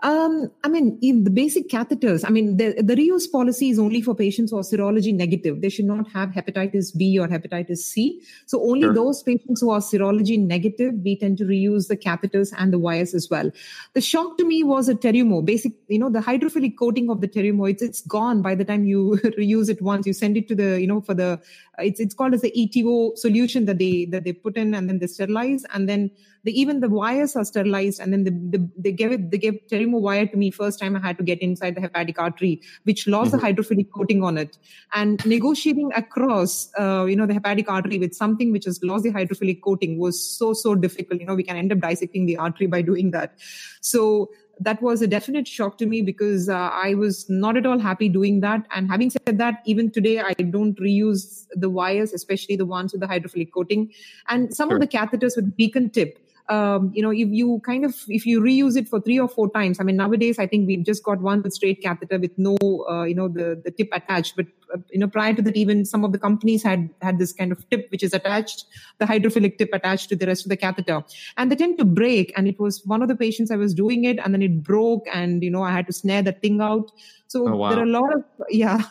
Um, 0.00 0.52
I 0.62 0.68
mean, 0.68 0.96
in 1.02 1.24
the 1.24 1.30
basic 1.30 1.68
catheters, 1.68 2.24
I 2.24 2.30
mean, 2.30 2.56
the, 2.56 2.80
the 2.80 2.94
reuse 2.94 3.30
policy 3.30 3.70
is 3.70 3.80
only 3.80 4.00
for 4.00 4.14
patients 4.14 4.52
who 4.52 4.58
are 4.58 4.62
serology 4.62 5.12
negative. 5.12 5.60
They 5.60 5.68
should 5.68 5.86
not 5.86 6.08
have 6.12 6.28
hepatitis 6.28 6.96
B 6.96 7.18
or 7.18 7.26
hepatitis 7.26 7.78
C. 7.78 8.22
So 8.46 8.62
only 8.62 8.82
sure. 8.82 8.94
those 8.94 9.24
patients 9.24 9.60
who 9.60 9.70
are 9.70 9.80
serology 9.80 10.38
negative, 10.38 10.94
we 11.02 11.16
tend 11.16 11.38
to 11.38 11.44
reuse 11.44 11.88
the 11.88 11.96
catheters 11.96 12.52
and 12.56 12.72
the 12.72 12.78
wires 12.78 13.12
as 13.12 13.28
well. 13.28 13.50
The 13.94 14.00
shock 14.00 14.38
to 14.38 14.44
me 14.44 14.62
was 14.62 14.88
a 14.88 14.94
Terumo. 14.94 15.44
Basic, 15.44 15.72
you 15.88 15.98
know, 15.98 16.10
the 16.10 16.20
hydrophilic 16.20 16.78
coating 16.78 17.10
of 17.10 17.20
the 17.20 17.28
Terumo, 17.28 17.68
it's, 17.68 17.82
it's 17.82 18.02
gone 18.02 18.40
by 18.40 18.54
the 18.54 18.64
time 18.64 18.84
you 18.84 19.18
reuse 19.24 19.68
it 19.68 19.82
once. 19.82 20.06
You 20.06 20.12
send 20.12 20.36
it 20.36 20.46
to 20.46 20.54
the, 20.54 20.80
you 20.80 20.86
know, 20.86 21.00
for 21.00 21.14
the, 21.14 21.40
it's, 21.78 21.98
it's 21.98 22.14
called 22.14 22.34
as 22.34 22.42
the 22.42 22.52
ETO 22.52 23.18
solution 23.18 23.64
that 23.64 23.78
they, 23.78 24.04
that 24.06 24.22
they 24.22 24.32
put 24.32 24.56
in 24.56 24.74
and 24.74 24.88
then 24.88 25.00
they 25.00 25.08
sterilize. 25.08 25.64
And 25.74 25.88
then 25.88 26.12
the, 26.48 26.60
even 26.60 26.80
the 26.80 26.88
wires 26.88 27.36
are 27.36 27.44
sterilized 27.44 28.00
and 28.00 28.12
then 28.12 28.24
the, 28.24 28.30
the, 28.30 28.68
they 28.78 28.92
gave 28.92 29.12
it, 29.12 29.30
they 29.30 29.38
gave 29.38 29.60
Terumo 29.70 29.98
Terumo 29.98 30.00
wire 30.00 30.26
to 30.26 30.36
me 30.36 30.50
first 30.50 30.78
time 30.78 30.96
I 30.96 31.00
had 31.00 31.18
to 31.18 31.24
get 31.24 31.40
inside 31.40 31.74
the 31.74 31.80
hepatic 31.80 32.18
artery, 32.18 32.60
which 32.84 33.06
lost 33.06 33.32
mm-hmm. 33.32 33.44
the 33.44 33.52
hydrophilic 33.52 33.90
coating 33.94 34.22
on 34.22 34.38
it. 34.38 34.58
And 34.92 35.24
negotiating 35.26 35.90
across, 35.94 36.70
uh, 36.78 37.04
you 37.04 37.16
know, 37.16 37.26
the 37.26 37.34
hepatic 37.34 37.70
artery 37.70 37.98
with 37.98 38.14
something 38.14 38.52
which 38.52 38.64
has 38.64 38.82
lost 38.82 39.04
the 39.04 39.10
hydrophilic 39.10 39.62
coating 39.62 39.98
was 39.98 40.20
so, 40.20 40.52
so 40.52 40.74
difficult. 40.74 41.20
You 41.20 41.26
know, 41.26 41.34
we 41.34 41.42
can 41.42 41.56
end 41.56 41.72
up 41.72 41.80
dissecting 41.80 42.26
the 42.26 42.36
artery 42.36 42.66
by 42.66 42.82
doing 42.82 43.10
that. 43.12 43.38
So 43.80 44.30
that 44.60 44.82
was 44.82 45.02
a 45.02 45.06
definite 45.06 45.46
shock 45.46 45.78
to 45.78 45.86
me 45.86 46.02
because 46.02 46.48
uh, 46.48 46.70
I 46.72 46.94
was 46.94 47.28
not 47.30 47.56
at 47.56 47.64
all 47.64 47.78
happy 47.78 48.08
doing 48.08 48.40
that. 48.40 48.66
And 48.74 48.90
having 48.90 49.10
said 49.10 49.38
that, 49.38 49.62
even 49.66 49.90
today, 49.90 50.18
I 50.18 50.32
don't 50.32 50.76
reuse 50.80 51.46
the 51.52 51.70
wires, 51.70 52.12
especially 52.12 52.56
the 52.56 52.66
ones 52.66 52.92
with 52.92 53.00
the 53.00 53.06
hydrophilic 53.06 53.52
coating. 53.52 53.92
And 54.28 54.52
some 54.54 54.68
sure. 54.68 54.76
of 54.76 54.80
the 54.80 54.88
catheters 54.88 55.36
with 55.36 55.56
beacon 55.56 55.90
tip, 55.90 56.18
um, 56.48 56.90
you 56.94 57.02
know, 57.02 57.10
if 57.10 57.28
you 57.28 57.60
kind 57.64 57.84
of 57.84 57.94
if 58.08 58.24
you 58.24 58.40
reuse 58.40 58.76
it 58.76 58.88
for 58.88 59.00
three 59.00 59.18
or 59.18 59.28
four 59.28 59.50
times, 59.50 59.80
I 59.80 59.84
mean, 59.84 59.96
nowadays 59.96 60.38
I 60.38 60.46
think 60.46 60.66
we've 60.66 60.84
just 60.84 61.02
got 61.02 61.20
one 61.20 61.42
with 61.42 61.52
straight 61.52 61.82
catheter 61.82 62.18
with 62.18 62.30
no, 62.38 62.56
uh, 62.88 63.04
you 63.04 63.14
know, 63.14 63.28
the 63.28 63.60
the 63.62 63.70
tip 63.70 63.88
attached. 63.92 64.34
But 64.34 64.46
uh, 64.72 64.78
you 64.90 64.98
know, 64.98 65.08
prior 65.08 65.34
to 65.34 65.42
that, 65.42 65.56
even 65.56 65.84
some 65.84 66.04
of 66.04 66.12
the 66.12 66.18
companies 66.18 66.62
had 66.62 66.88
had 67.02 67.18
this 67.18 67.32
kind 67.32 67.52
of 67.52 67.68
tip 67.68 67.90
which 67.90 68.02
is 68.02 68.14
attached, 68.14 68.64
the 68.98 69.04
hydrophilic 69.04 69.58
tip 69.58 69.70
attached 69.74 70.08
to 70.08 70.16
the 70.16 70.26
rest 70.26 70.46
of 70.46 70.48
the 70.48 70.56
catheter, 70.56 71.04
and 71.36 71.52
they 71.52 71.56
tend 71.56 71.76
to 71.78 71.84
break. 71.84 72.32
And 72.36 72.48
it 72.48 72.58
was 72.58 72.82
one 72.86 73.02
of 73.02 73.08
the 73.08 73.16
patients 73.16 73.50
I 73.50 73.56
was 73.56 73.74
doing 73.74 74.04
it, 74.04 74.18
and 74.18 74.32
then 74.32 74.40
it 74.40 74.62
broke, 74.62 75.06
and 75.12 75.42
you 75.42 75.50
know, 75.50 75.62
I 75.62 75.72
had 75.72 75.86
to 75.88 75.92
snare 75.92 76.22
that 76.22 76.40
thing 76.40 76.62
out. 76.62 76.90
So 77.26 77.46
oh, 77.46 77.56
wow. 77.56 77.70
there 77.70 77.80
are 77.80 77.82
a 77.82 77.86
lot 77.86 78.14
of 78.14 78.24
yeah. 78.48 78.82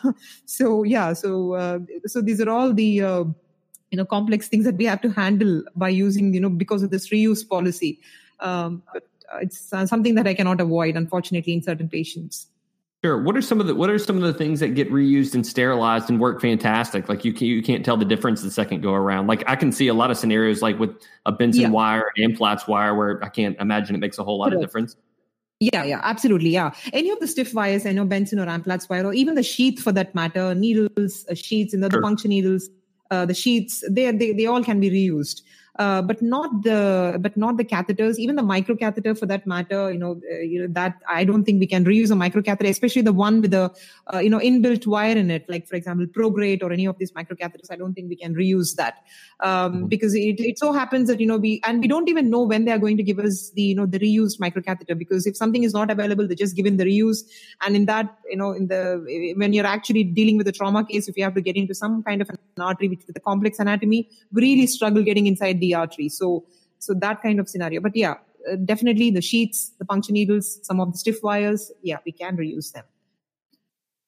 So 0.46 0.84
yeah. 0.84 1.12
So 1.12 1.54
uh, 1.54 1.78
so 2.06 2.20
these 2.20 2.40
are 2.40 2.50
all 2.50 2.72
the 2.72 3.02
uh, 3.02 3.24
you 3.90 3.96
know 3.96 4.04
complex 4.04 4.48
things 4.48 4.64
that 4.64 4.76
we 4.76 4.84
have 4.84 5.00
to 5.00 5.10
handle 5.10 5.62
by 5.76 5.88
using 5.88 6.34
you 6.34 6.40
know 6.40 6.50
because 6.50 6.82
of 6.82 6.90
this 6.90 7.08
reuse 7.10 7.48
policy 7.48 7.98
um, 8.40 8.82
it's 9.40 9.72
uh, 9.72 9.86
something 9.86 10.14
that 10.14 10.26
i 10.26 10.34
cannot 10.34 10.60
avoid 10.60 10.96
unfortunately 10.96 11.52
in 11.52 11.62
certain 11.62 11.88
patients 11.88 12.46
Sure. 13.04 13.22
What 13.22 13.36
are 13.36 13.42
some 13.42 13.60
of 13.60 13.68
the 13.68 13.76
what 13.76 13.90
are 13.90 13.98
some 13.98 14.16
of 14.16 14.22
the 14.22 14.34
things 14.34 14.58
that 14.58 14.70
get 14.70 14.90
reused 14.90 15.32
and 15.32 15.46
sterilized 15.46 16.10
and 16.10 16.18
work 16.18 16.40
fantastic? 16.40 17.08
Like 17.08 17.24
you 17.24 17.32
can, 17.32 17.46
you 17.46 17.62
can't 17.62 17.84
tell 17.84 17.96
the 17.96 18.04
difference 18.04 18.42
the 18.42 18.50
second 18.50 18.82
go 18.82 18.92
around. 18.92 19.28
Like 19.28 19.44
I 19.46 19.54
can 19.54 19.70
see 19.70 19.86
a 19.86 19.94
lot 19.94 20.10
of 20.10 20.16
scenarios 20.16 20.62
like 20.62 20.80
with 20.80 21.00
a 21.24 21.32
Bentson 21.32 21.60
yeah. 21.60 21.68
wire 21.68 22.10
and 22.16 22.36
Amplatz 22.36 22.66
wire 22.66 22.96
where 22.96 23.22
I 23.24 23.28
can't 23.28 23.56
imagine 23.60 23.94
it 23.94 23.98
makes 23.98 24.18
a 24.18 24.24
whole 24.24 24.40
lot 24.40 24.52
of 24.52 24.60
difference. 24.60 24.96
Yeah, 25.60 25.84
yeah, 25.84 26.00
absolutely. 26.02 26.50
Yeah. 26.50 26.72
Any 26.92 27.10
of 27.10 27.20
the 27.20 27.28
stiff 27.28 27.54
wires, 27.54 27.86
I 27.86 27.92
know 27.92 28.04
Bentson 28.04 28.40
or 28.40 28.46
Amplatz 28.46 28.88
wire, 28.88 29.04
or 29.04 29.14
even 29.14 29.34
the 29.34 29.42
sheath 29.42 29.80
for 29.80 29.92
that 29.92 30.14
matter, 30.14 30.54
needles, 30.54 31.24
uh, 31.28 31.34
sheets, 31.34 31.74
and 31.74 31.82
the, 31.82 31.90
sure. 31.90 32.00
puncture 32.00 32.28
needles, 32.28 32.68
uh, 33.10 33.26
the 33.26 33.34
sheets, 33.34 33.82
they, 33.90 34.10
they, 34.12 34.32
they 34.32 34.46
all 34.46 34.62
can 34.62 34.80
be 34.80 34.90
reused. 34.90 35.42
Uh, 35.78 36.02
but 36.02 36.20
not 36.20 36.50
the 36.64 37.16
but 37.20 37.36
not 37.36 37.56
the 37.56 37.64
catheters 37.64 38.18
even 38.18 38.34
the 38.34 38.42
microcatheter 38.42 39.16
for 39.16 39.26
that 39.26 39.46
matter 39.46 39.92
you 39.92 39.98
know 39.98 40.20
uh, 40.32 40.38
you 40.40 40.60
know 40.60 40.66
that 40.78 40.94
i 41.08 41.22
don't 41.22 41.44
think 41.44 41.60
we 41.60 41.68
can 41.68 41.84
reuse 41.84 42.10
a 42.10 42.14
microcatheter 42.14 42.68
especially 42.68 43.00
the 43.00 43.12
one 43.12 43.40
with 43.40 43.52
the 43.52 43.72
uh, 44.12 44.18
you 44.18 44.28
know 44.28 44.40
inbuilt 44.40 44.88
wire 44.88 45.16
in 45.16 45.30
it. 45.30 45.44
Like 45.48 45.68
for 45.68 45.76
example 45.76 46.06
Progreat 46.06 46.64
or 46.64 46.72
any 46.72 46.86
of 46.86 46.98
these 46.98 47.12
microcatheters 47.12 47.70
i 47.70 47.76
don't 47.76 47.94
think 47.94 48.08
we 48.08 48.16
can 48.16 48.34
reuse 48.34 48.74
that. 48.74 49.04
Um, 49.40 49.72
mm-hmm. 49.72 49.86
because 49.86 50.16
it, 50.16 50.40
it 50.40 50.58
so 50.58 50.72
happens 50.72 51.06
that 51.08 51.20
you 51.20 51.26
know 51.26 51.36
we 51.36 51.60
and 51.64 51.80
we 51.80 51.86
don't 51.86 52.08
even 52.08 52.28
know 52.28 52.42
when 52.42 52.64
they 52.64 52.72
are 52.72 52.78
going 52.78 52.96
to 52.96 53.04
give 53.04 53.20
us 53.20 53.50
the 53.50 53.62
you 53.62 53.76
know 53.76 53.86
the 53.86 54.00
reused 54.00 54.40
microcatheter. 54.40 54.98
Because 54.98 55.26
if 55.28 55.36
something 55.36 55.62
is 55.62 55.74
not 55.74 55.90
available 55.90 56.26
they 56.26 56.34
just 56.34 56.56
give 56.56 56.66
in 56.66 56.76
the 56.76 56.84
reuse. 56.84 57.18
And 57.60 57.76
in 57.76 57.86
that 57.86 58.18
you 58.28 58.36
know 58.36 58.50
in 58.50 58.66
the 58.66 59.34
when 59.36 59.52
you're 59.52 59.66
actually 59.66 60.02
dealing 60.02 60.38
with 60.38 60.48
a 60.48 60.52
trauma 60.52 60.84
case 60.84 61.08
if 61.08 61.16
you 61.16 61.22
have 61.22 61.34
to 61.34 61.40
get 61.40 61.56
into 61.56 61.74
some 61.74 62.02
kind 62.02 62.20
of 62.20 62.30
an 62.30 62.38
artery 62.58 62.88
with, 62.88 63.06
with 63.06 63.16
a 63.16 63.20
complex 63.20 63.58
anatomy 63.58 64.08
we 64.32 64.42
really 64.42 64.66
struggle 64.66 65.02
getting 65.02 65.26
inside 65.26 65.60
the 65.60 65.67
artery. 65.74 66.08
So, 66.08 66.44
so 66.78 66.94
that 66.94 67.22
kind 67.22 67.40
of 67.40 67.48
scenario. 67.48 67.80
But 67.80 67.96
yeah, 67.96 68.14
uh, 68.50 68.56
definitely 68.64 69.10
the 69.10 69.20
sheets, 69.20 69.72
the 69.78 69.84
puncture 69.84 70.12
needles, 70.12 70.60
some 70.62 70.80
of 70.80 70.92
the 70.92 70.98
stiff 70.98 71.22
wires, 71.22 71.70
yeah, 71.82 71.98
we 72.04 72.12
can 72.12 72.36
reuse 72.36 72.72
them. 72.72 72.84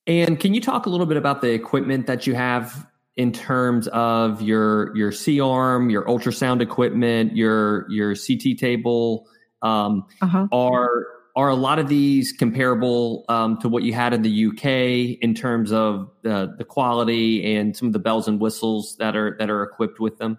And 0.06 0.40
can 0.40 0.54
you 0.54 0.60
talk 0.60 0.86
a 0.86 0.90
little 0.90 1.06
bit 1.06 1.16
about 1.16 1.40
the 1.40 1.52
equipment 1.52 2.06
that 2.06 2.26
you 2.26 2.34
have 2.34 2.86
in 3.16 3.32
terms 3.32 3.86
of 3.88 4.40
your 4.40 4.96
your 4.96 5.12
C 5.12 5.40
arm, 5.40 5.90
your 5.90 6.04
ultrasound 6.04 6.60
equipment, 6.60 7.36
your 7.36 7.86
your 7.90 8.14
CT 8.14 8.58
table? 8.58 9.26
Um, 9.62 10.06
uh-huh. 10.22 10.48
Are 10.52 11.06
are 11.36 11.48
a 11.48 11.54
lot 11.54 11.78
of 11.78 11.88
these 11.88 12.32
comparable 12.32 13.24
um, 13.28 13.58
to 13.58 13.68
what 13.68 13.82
you 13.82 13.92
had 13.92 14.14
in 14.14 14.22
the 14.22 14.46
UK 14.46 15.18
in 15.22 15.34
terms 15.34 15.70
of 15.70 16.10
the 16.22 16.54
the 16.56 16.64
quality 16.64 17.54
and 17.54 17.76
some 17.76 17.86
of 17.86 17.92
the 17.92 17.98
bells 17.98 18.26
and 18.26 18.40
whistles 18.40 18.96
that 18.96 19.16
are 19.16 19.36
that 19.38 19.50
are 19.50 19.62
equipped 19.62 20.00
with 20.00 20.18
them? 20.18 20.38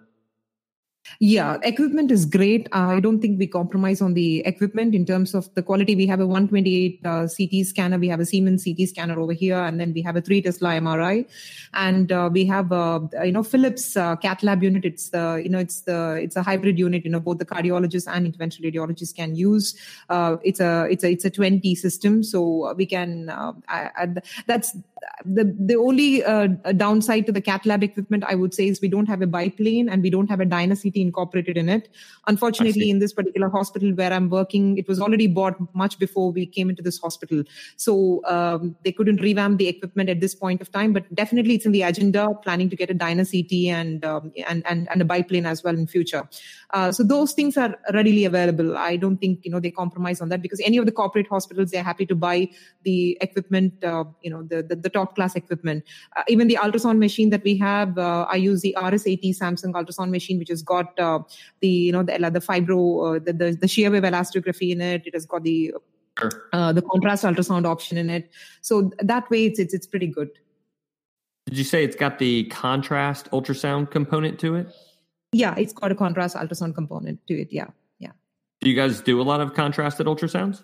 Yeah, 1.18 1.58
equipment 1.62 2.10
is 2.10 2.24
great. 2.24 2.68
I 2.72 3.00
don't 3.00 3.20
think 3.20 3.38
we 3.38 3.46
compromise 3.46 4.00
on 4.00 4.14
the 4.14 4.40
equipment 4.46 4.94
in 4.94 5.04
terms 5.04 5.34
of 5.34 5.52
the 5.54 5.62
quality. 5.62 5.96
We 5.96 6.06
have 6.06 6.20
a 6.20 6.26
128 6.26 7.00
uh, 7.04 7.26
CT 7.26 7.66
scanner, 7.66 7.98
we 7.98 8.08
have 8.08 8.20
a 8.20 8.26
Siemens 8.26 8.64
CT 8.64 8.88
scanner 8.88 9.18
over 9.18 9.32
here, 9.32 9.58
and 9.58 9.80
then 9.80 9.92
we 9.92 10.02
have 10.02 10.16
a 10.16 10.20
three 10.20 10.40
Tesla 10.40 10.70
MRI, 10.70 11.26
and 11.74 12.12
uh, 12.12 12.30
we 12.32 12.44
have 12.46 12.70
a 12.72 13.08
you 13.24 13.32
know 13.32 13.42
Philips 13.42 13.96
uh, 13.96 14.16
cath 14.16 14.42
lab 14.42 14.62
unit. 14.62 14.84
It's 14.84 15.10
the 15.10 15.40
you 15.42 15.50
know 15.50 15.58
it's 15.58 15.82
the 15.82 16.20
it's 16.22 16.36
a 16.36 16.42
hybrid 16.42 16.78
unit. 16.78 17.04
You 17.04 17.10
know 17.10 17.20
both 17.20 17.38
the 17.38 17.46
cardiologists 17.46 18.06
and 18.12 18.32
interventional 18.32 18.72
radiologists 18.72 19.14
can 19.14 19.34
use. 19.34 19.74
Uh, 20.08 20.36
it's 20.42 20.60
a 20.60 20.86
it's 20.90 21.04
a 21.04 21.10
it's 21.10 21.24
a 21.24 21.30
20 21.30 21.74
system, 21.74 22.22
so 22.22 22.74
we 22.74 22.86
can. 22.86 23.28
Uh, 23.28 23.52
I, 23.68 23.90
I, 23.96 24.08
that's 24.46 24.76
the 25.24 25.44
the 25.58 25.74
only 25.74 26.24
uh, 26.24 26.46
downside 26.76 27.26
to 27.26 27.32
the 27.32 27.40
cath 27.40 27.66
lab 27.66 27.82
equipment 27.82 28.24
I 28.26 28.34
would 28.34 28.54
say 28.54 28.68
is 28.68 28.80
we 28.80 28.88
don't 28.88 29.06
have 29.06 29.22
a 29.22 29.26
biplane 29.26 29.88
and 29.88 30.02
we 30.02 30.10
don't 30.10 30.30
have 30.30 30.40
a 30.40 30.46
DynaCT 30.46 30.96
incorporated 30.96 31.56
in 31.56 31.68
it. 31.68 31.88
Unfortunately, 32.26 32.90
in 32.90 32.98
this 32.98 33.12
particular 33.12 33.48
hospital 33.48 33.92
where 33.94 34.12
I'm 34.12 34.30
working, 34.30 34.78
it 34.78 34.88
was 34.88 35.00
already 35.00 35.26
bought 35.26 35.56
much 35.74 35.98
before 35.98 36.32
we 36.32 36.46
came 36.46 36.70
into 36.70 36.82
this 36.82 36.98
hospital, 36.98 37.42
so 37.76 38.24
um, 38.26 38.76
they 38.84 38.92
couldn't 38.92 39.20
revamp 39.20 39.58
the 39.58 39.68
equipment 39.68 40.08
at 40.08 40.20
this 40.20 40.34
point 40.34 40.60
of 40.60 40.70
time. 40.70 40.92
But 40.92 41.12
definitely, 41.14 41.54
it's 41.54 41.66
in 41.66 41.72
the 41.72 41.82
agenda, 41.82 42.28
planning 42.42 42.70
to 42.70 42.76
get 42.76 42.90
a 42.90 42.94
DynaCT 42.94 43.68
and 43.68 44.04
um, 44.04 44.32
and 44.46 44.64
and 44.66 44.88
and 44.90 45.02
a 45.02 45.04
biplane 45.04 45.46
as 45.46 45.62
well 45.62 45.74
in 45.74 45.86
future. 45.86 46.28
Uh, 46.70 46.90
so 46.92 47.02
those 47.02 47.32
things 47.32 47.56
are 47.56 47.76
readily 47.92 48.24
available. 48.24 48.76
I 48.76 48.96
don't 48.96 49.18
think 49.18 49.44
you 49.44 49.50
know 49.50 49.60
they 49.60 49.70
compromise 49.70 50.20
on 50.20 50.28
that 50.28 50.42
because 50.42 50.60
any 50.64 50.76
of 50.76 50.86
the 50.86 50.92
corporate 50.92 51.28
hospitals 51.28 51.70
they're 51.70 51.82
happy 51.82 52.06
to 52.06 52.14
buy 52.14 52.48
the 52.84 53.18
equipment, 53.20 53.82
uh, 53.84 54.04
you 54.22 54.30
know, 54.30 54.42
the, 54.42 54.62
the, 54.62 54.76
the 54.76 54.90
top 54.92 55.14
class 55.14 55.34
equipment. 55.34 55.84
Uh, 56.16 56.22
even 56.28 56.48
the 56.48 56.58
ultrasound 56.60 56.98
machine 56.98 57.30
that 57.30 57.42
we 57.44 57.56
have, 57.58 57.98
uh, 57.98 58.26
I 58.30 58.36
use 58.36 58.62
the 58.62 58.76
RS80 58.78 59.36
Samsung 59.38 59.72
ultrasound 59.72 60.10
machine, 60.10 60.38
which 60.38 60.48
has 60.48 60.62
got 60.62 60.98
uh, 60.98 61.20
the 61.60 61.68
you 61.68 61.92
know 61.92 62.02
the, 62.02 62.18
the 62.30 62.40
fibro, 62.40 63.24
the, 63.24 63.32
the 63.32 63.52
the 63.52 63.68
shear 63.68 63.90
wave 63.90 64.02
elastography 64.02 64.70
in 64.70 64.80
it. 64.80 65.06
It 65.06 65.14
has 65.14 65.26
got 65.26 65.42
the 65.42 65.74
uh, 66.52 66.72
the 66.72 66.82
contrast 66.82 67.24
ultrasound 67.24 67.66
option 67.66 67.96
in 67.96 68.10
it. 68.10 68.30
So 68.60 68.90
that 68.98 69.30
way, 69.30 69.46
it's 69.46 69.58
it's, 69.58 69.74
it's 69.74 69.86
pretty 69.86 70.06
good. 70.06 70.30
Did 71.46 71.58
you 71.58 71.64
say 71.64 71.84
it's 71.84 71.96
got 71.96 72.18
the 72.18 72.44
contrast 72.44 73.30
ultrasound 73.30 73.90
component 73.90 74.38
to 74.40 74.54
it? 74.54 74.72
Yeah, 75.32 75.54
it's 75.56 75.72
got 75.72 75.90
a 75.90 75.94
contrast 75.94 76.36
ultrasound 76.36 76.74
component 76.74 77.26
to 77.26 77.40
it. 77.40 77.48
Yeah, 77.50 77.68
yeah. 77.98 78.12
Do 78.60 78.70
you 78.70 78.76
guys 78.76 79.00
do 79.00 79.20
a 79.20 79.24
lot 79.24 79.40
of 79.40 79.54
contrasted 79.54 80.06
ultrasounds? 80.06 80.62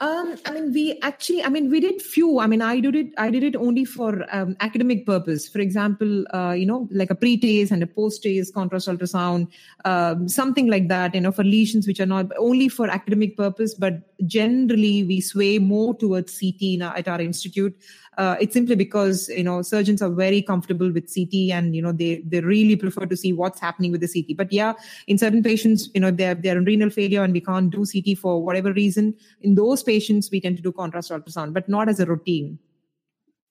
Um, 0.00 0.36
I 0.44 0.50
mean, 0.50 0.72
we 0.72 0.98
actually, 1.02 1.44
I 1.44 1.48
mean, 1.48 1.70
we 1.70 1.78
did 1.78 2.02
few. 2.02 2.40
I 2.40 2.48
mean, 2.48 2.60
I 2.60 2.80
did 2.80 2.96
it. 2.96 3.06
I 3.16 3.30
did 3.30 3.44
it 3.44 3.54
only 3.54 3.84
for 3.84 4.26
um, 4.34 4.56
academic 4.58 5.06
purpose. 5.06 5.48
For 5.48 5.60
example, 5.60 6.24
uh, 6.34 6.50
you 6.50 6.66
know, 6.66 6.88
like 6.90 7.10
a 7.10 7.14
pre-TACE 7.14 7.70
and 7.70 7.80
a 7.80 7.86
post-TACE 7.86 8.50
contrast 8.50 8.88
ultrasound, 8.88 9.46
um, 9.84 10.28
something 10.28 10.66
like 10.66 10.88
that. 10.88 11.14
You 11.14 11.20
know, 11.20 11.30
for 11.30 11.44
lesions 11.44 11.86
which 11.86 12.00
are 12.00 12.06
not 12.06 12.26
only 12.38 12.68
for 12.68 12.88
academic 12.88 13.36
purpose, 13.36 13.72
but 13.72 14.00
generally 14.26 15.04
we 15.04 15.20
sway 15.20 15.60
more 15.60 15.94
towards 15.94 16.40
CT 16.40 16.82
our, 16.82 16.96
at 16.96 17.06
our 17.06 17.20
institute 17.20 17.76
uh, 18.18 18.36
it's 18.40 18.52
simply 18.52 18.76
because 18.76 19.28
you 19.28 19.42
know 19.42 19.62
surgeons 19.62 20.02
are 20.02 20.10
very 20.10 20.42
comfortable 20.42 20.90
with 20.90 21.12
CT 21.12 21.50
and 21.52 21.74
you 21.74 21.82
know 21.82 21.92
they 21.92 22.22
they 22.26 22.40
really 22.40 22.76
prefer 22.76 23.06
to 23.06 23.16
see 23.16 23.32
what's 23.32 23.60
happening 23.60 23.92
with 23.92 24.00
the 24.00 24.08
CT. 24.08 24.36
But 24.36 24.52
yeah, 24.52 24.74
in 25.06 25.18
certain 25.18 25.42
patients, 25.42 25.88
you 25.94 26.00
know 26.00 26.10
they're 26.10 26.34
they're 26.34 26.58
in 26.58 26.64
renal 26.64 26.90
failure 26.90 27.22
and 27.22 27.32
we 27.32 27.40
can't 27.40 27.70
do 27.70 27.84
CT 27.84 28.18
for 28.18 28.42
whatever 28.42 28.72
reason. 28.72 29.14
In 29.42 29.54
those 29.54 29.82
patients, 29.82 30.30
we 30.30 30.40
tend 30.40 30.56
to 30.56 30.62
do 30.62 30.72
contrast 30.72 31.10
ultrasound, 31.10 31.52
but 31.54 31.68
not 31.68 31.88
as 31.88 32.00
a 32.00 32.06
routine. 32.06 32.58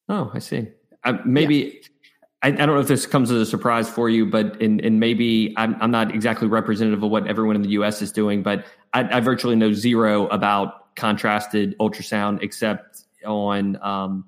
Oh, 0.10 0.32
I 0.34 0.40
see. 0.40 0.68
Uh, 1.04 1.18
maybe. 1.26 1.56
Yeah. 1.56 1.90
I, 2.44 2.48
I, 2.48 2.52
don't 2.52 2.76
know 2.76 2.80
if 2.80 2.90
this 2.90 3.06
comes 3.06 3.32
as 3.32 3.40
a 3.40 3.46
surprise 3.46 3.90
for 3.90 4.10
you, 4.10 4.26
but 4.26 4.62
and, 4.62 4.82
and 4.82 5.00
maybe 5.00 5.54
I'm, 5.56 5.78
I'm 5.80 5.92
not 5.92 6.14
exactly 6.14 6.46
representative 6.46 7.02
of 7.02 7.10
what 7.10 7.26
everyone 7.26 7.56
in 7.56 7.62
the 7.62 7.70
U.S. 7.70 8.02
is 8.02 8.12
doing, 8.12 8.44
but 8.44 8.66
I, 8.92 9.18
I 9.18 9.20
virtually 9.22 9.56
know 9.56 9.72
zero 9.72 10.28
about 10.28 10.94
contrasted 10.96 11.78
ultrasound 11.80 12.44
except 12.44 13.06
on 13.26 13.78
um, 13.82 14.26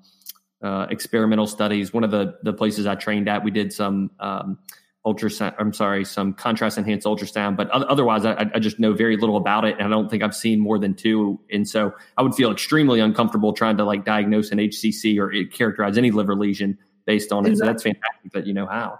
uh, 0.62 0.86
experimental 0.90 1.46
studies. 1.46 1.92
One 1.92 2.04
of 2.04 2.10
the 2.10 2.38
the 2.42 2.52
places 2.52 2.86
I 2.86 2.94
trained 2.94 3.28
at, 3.28 3.44
we 3.44 3.50
did 3.50 3.72
some 3.72 4.10
um, 4.20 4.58
ultrasound. 5.04 5.54
I'm 5.58 5.72
sorry, 5.72 6.04
some 6.04 6.32
contrast 6.32 6.78
enhanced 6.78 7.06
ultrasound, 7.06 7.56
but 7.56 7.70
otherwise, 7.70 8.24
I, 8.24 8.50
I, 8.54 8.58
just 8.58 8.78
know 8.78 8.92
very 8.92 9.16
little 9.16 9.36
about 9.36 9.64
it, 9.64 9.74
and 9.78 9.82
I 9.82 9.88
don't 9.88 10.10
think 10.10 10.22
I've 10.22 10.34
seen 10.34 10.58
more 10.58 10.78
than 10.78 10.94
two. 10.94 11.40
And 11.50 11.68
so, 11.68 11.92
I 12.16 12.22
would 12.22 12.34
feel 12.34 12.50
extremely 12.50 13.00
uncomfortable 13.00 13.52
trying 13.52 13.76
to 13.76 13.84
like 13.84 14.04
diagnose 14.04 14.50
an 14.50 14.58
HCC 14.58 15.18
or 15.18 15.48
characterize 15.50 15.96
any 15.96 16.10
liver 16.10 16.34
lesion 16.34 16.78
based 17.06 17.32
on 17.32 17.46
it. 17.46 17.50
Exactly. 17.50 17.66
So 17.66 17.72
that's 17.72 17.82
fantastic 17.82 18.32
that 18.32 18.46
you 18.46 18.54
know 18.54 18.66
how. 18.66 18.98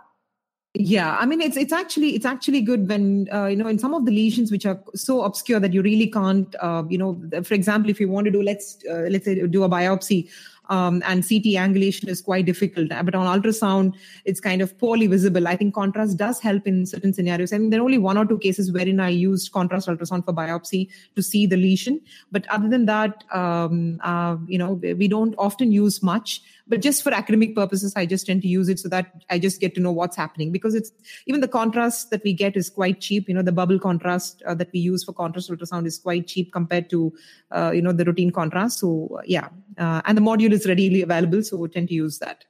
Yeah, 0.79 1.17
I 1.19 1.25
mean 1.25 1.41
it's 1.41 1.57
it's 1.57 1.73
actually 1.73 2.15
it's 2.15 2.27
actually 2.27 2.61
good 2.61 2.87
when 2.87 3.29
uh, 3.33 3.47
you 3.47 3.57
know 3.57 3.67
in 3.67 3.79
some 3.79 3.95
of 3.95 4.05
the 4.05 4.13
lesions 4.13 4.53
which 4.53 4.67
are 4.67 4.79
so 4.95 5.23
obscure 5.23 5.59
that 5.59 5.73
you 5.73 5.81
really 5.81 6.07
can't 6.07 6.55
uh, 6.61 6.83
you 6.91 6.99
know 6.99 7.19
for 7.45 7.55
example 7.55 7.91
if 7.91 7.99
you 7.99 8.11
want 8.11 8.27
to 8.27 8.31
do 8.31 8.43
let's 8.43 8.77
uh, 8.91 9.07
let's 9.09 9.25
say 9.25 9.47
do 9.47 9.65
a 9.65 9.71
biopsy 9.71 10.29
um, 10.69 11.03
and 11.07 11.23
CT 11.23 11.57
angulation 11.57 12.09
is 12.09 12.21
quite 12.21 12.47
difficult. 12.47 12.89
But 12.89 13.15
on 13.15 13.41
ultrasound, 13.41 13.95
it's 14.25 14.41
kind 14.41 14.63
of 14.63 14.77
poorly 14.79 15.07
visible. 15.07 15.49
I 15.49 15.57
think 15.57 15.75
contrast 15.75 16.17
does 16.17 16.41
help 16.41 16.67
in 16.67 16.87
certain 16.87 17.13
scenarios. 17.13 17.53
I 17.53 17.59
mean, 17.59 17.71
there 17.71 17.81
are 17.81 17.85
only 17.85 17.99
one 17.99 18.17
or 18.17 18.25
two 18.25 18.39
cases 18.39 18.73
wherein 18.73 19.01
I 19.01 19.09
used 19.11 19.53
contrast 19.53 19.89
ultrasound 19.89 20.25
for 20.25 20.33
biopsy 20.33 20.89
to 21.15 21.23
see 21.23 21.47
the 21.47 21.57
lesion. 21.57 22.01
But 22.31 22.47
other 22.49 22.69
than 22.69 22.87
that, 22.87 23.25
um, 23.33 23.99
uh, 24.03 24.37
you 24.47 24.59
know, 24.59 24.75
we 24.75 25.09
don't 25.09 25.35
often 25.39 25.73
use 25.73 26.03
much 26.03 26.43
but 26.69 26.83
just 26.83 27.03
for 27.03 27.13
academic 27.13 27.55
purposes 27.55 27.93
i 27.97 28.05
just 28.05 28.27
tend 28.27 28.43
to 28.43 28.49
use 28.49 28.69
it 28.69 28.79
so 28.79 28.89
that 28.89 29.13
i 29.31 29.39
just 29.39 29.61
get 29.61 29.75
to 29.75 29.81
know 29.81 29.93
what's 29.93 30.17
happening 30.17 30.51
because 30.53 30.75
it's 30.75 30.93
even 31.27 31.41
the 31.41 31.49
contrast 31.49 32.11
that 32.11 32.23
we 32.25 32.33
get 32.33 32.57
is 32.57 32.69
quite 32.71 33.01
cheap 33.01 33.29
you 33.29 33.35
know 33.35 33.43
the 33.43 33.53
bubble 33.53 33.79
contrast 33.79 34.43
uh, 34.47 34.55
that 34.55 34.71
we 34.73 34.81
use 34.81 35.05
for 35.05 35.13
contrast 35.13 35.51
ultrasound 35.51 35.87
is 35.87 35.99
quite 35.99 36.27
cheap 36.27 36.53
compared 36.53 36.91
to 36.91 37.13
uh, 37.53 37.71
you 37.73 37.83
know 37.83 37.93
the 37.93 38.05
routine 38.05 38.31
contrast 38.31 38.79
so 38.79 39.21
yeah 39.25 39.49
uh, 39.79 40.01
and 40.05 40.17
the 40.17 40.23
module 40.23 40.53
is 40.57 40.67
readily 40.67 41.03
available 41.03 41.43
so 41.43 41.57
we 41.57 41.69
tend 41.69 41.89
to 41.89 41.95
use 41.95 42.19
that 42.19 42.45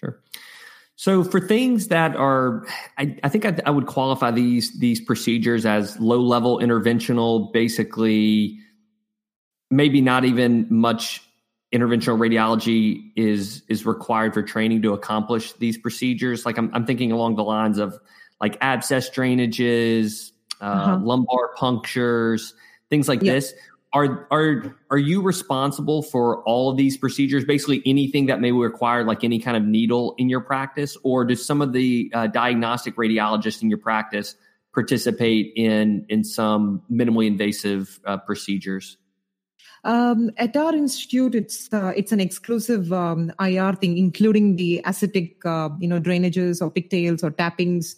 sure 0.00 0.20
so 0.96 1.24
for 1.24 1.40
things 1.40 1.88
that 1.88 2.14
are, 2.14 2.64
I, 2.98 3.18
I 3.24 3.28
think 3.28 3.44
I, 3.44 3.58
I, 3.66 3.70
would 3.70 3.86
qualify 3.86 4.30
these 4.30 4.78
these 4.78 5.00
procedures 5.00 5.66
as 5.66 5.98
low 5.98 6.20
level 6.20 6.60
interventional, 6.60 7.52
basically, 7.52 8.60
maybe 9.70 10.00
not 10.00 10.24
even 10.24 10.66
much 10.70 11.20
interventional 11.74 12.16
radiology 12.18 13.10
is 13.16 13.62
is 13.68 13.84
required 13.84 14.32
for 14.32 14.42
training 14.42 14.80
to 14.82 14.92
accomplish 14.92 15.52
these 15.54 15.76
procedures 15.76 16.46
like 16.46 16.56
i'm, 16.56 16.70
I'm 16.72 16.86
thinking 16.86 17.10
along 17.10 17.34
the 17.34 17.42
lines 17.42 17.78
of 17.78 17.98
like 18.40 18.56
abscess 18.60 19.10
drainages 19.10 20.30
uh, 20.60 20.64
uh-huh. 20.64 20.98
lumbar 21.02 21.52
punctures 21.56 22.54
things 22.90 23.08
like 23.08 23.22
yep. 23.22 23.34
this 23.34 23.54
are 23.94 24.26
are 24.30 24.76
are 24.90 24.98
you 24.98 25.22
responsible 25.22 26.02
for 26.02 26.42
all 26.42 26.70
of 26.70 26.76
these 26.76 26.96
procedures 26.96 27.44
basically 27.44 27.80
anything 27.86 28.26
that 28.26 28.40
may 28.40 28.52
require 28.52 29.04
like 29.04 29.24
any 29.24 29.38
kind 29.38 29.56
of 29.56 29.62
needle 29.62 30.14
in 30.18 30.28
your 30.28 30.40
practice 30.40 30.96
or 31.04 31.24
do 31.24 31.36
some 31.36 31.62
of 31.62 31.72
the 31.72 32.10
uh, 32.12 32.26
diagnostic 32.26 32.96
radiologists 32.96 33.62
in 33.62 33.70
your 33.70 33.78
practice 33.78 34.34
participate 34.74 35.52
in 35.56 36.04
in 36.08 36.24
some 36.24 36.82
minimally 36.90 37.26
invasive 37.26 38.00
uh, 38.04 38.18
procedures 38.18 38.98
um, 39.84 40.30
at 40.38 40.56
our 40.56 40.74
institute, 40.74 41.34
it's 41.34 41.70
uh, 41.70 41.92
it's 41.94 42.10
an 42.10 42.18
exclusive 42.18 42.90
um, 42.90 43.30
IR 43.38 43.74
thing, 43.74 43.98
including 43.98 44.56
the 44.56 44.80
ascitic, 44.86 45.44
uh, 45.44 45.68
you 45.78 45.86
know, 45.86 46.00
drainages 46.00 46.62
or 46.62 46.70
pigtails 46.70 47.22
or 47.22 47.30
tappings. 47.30 47.94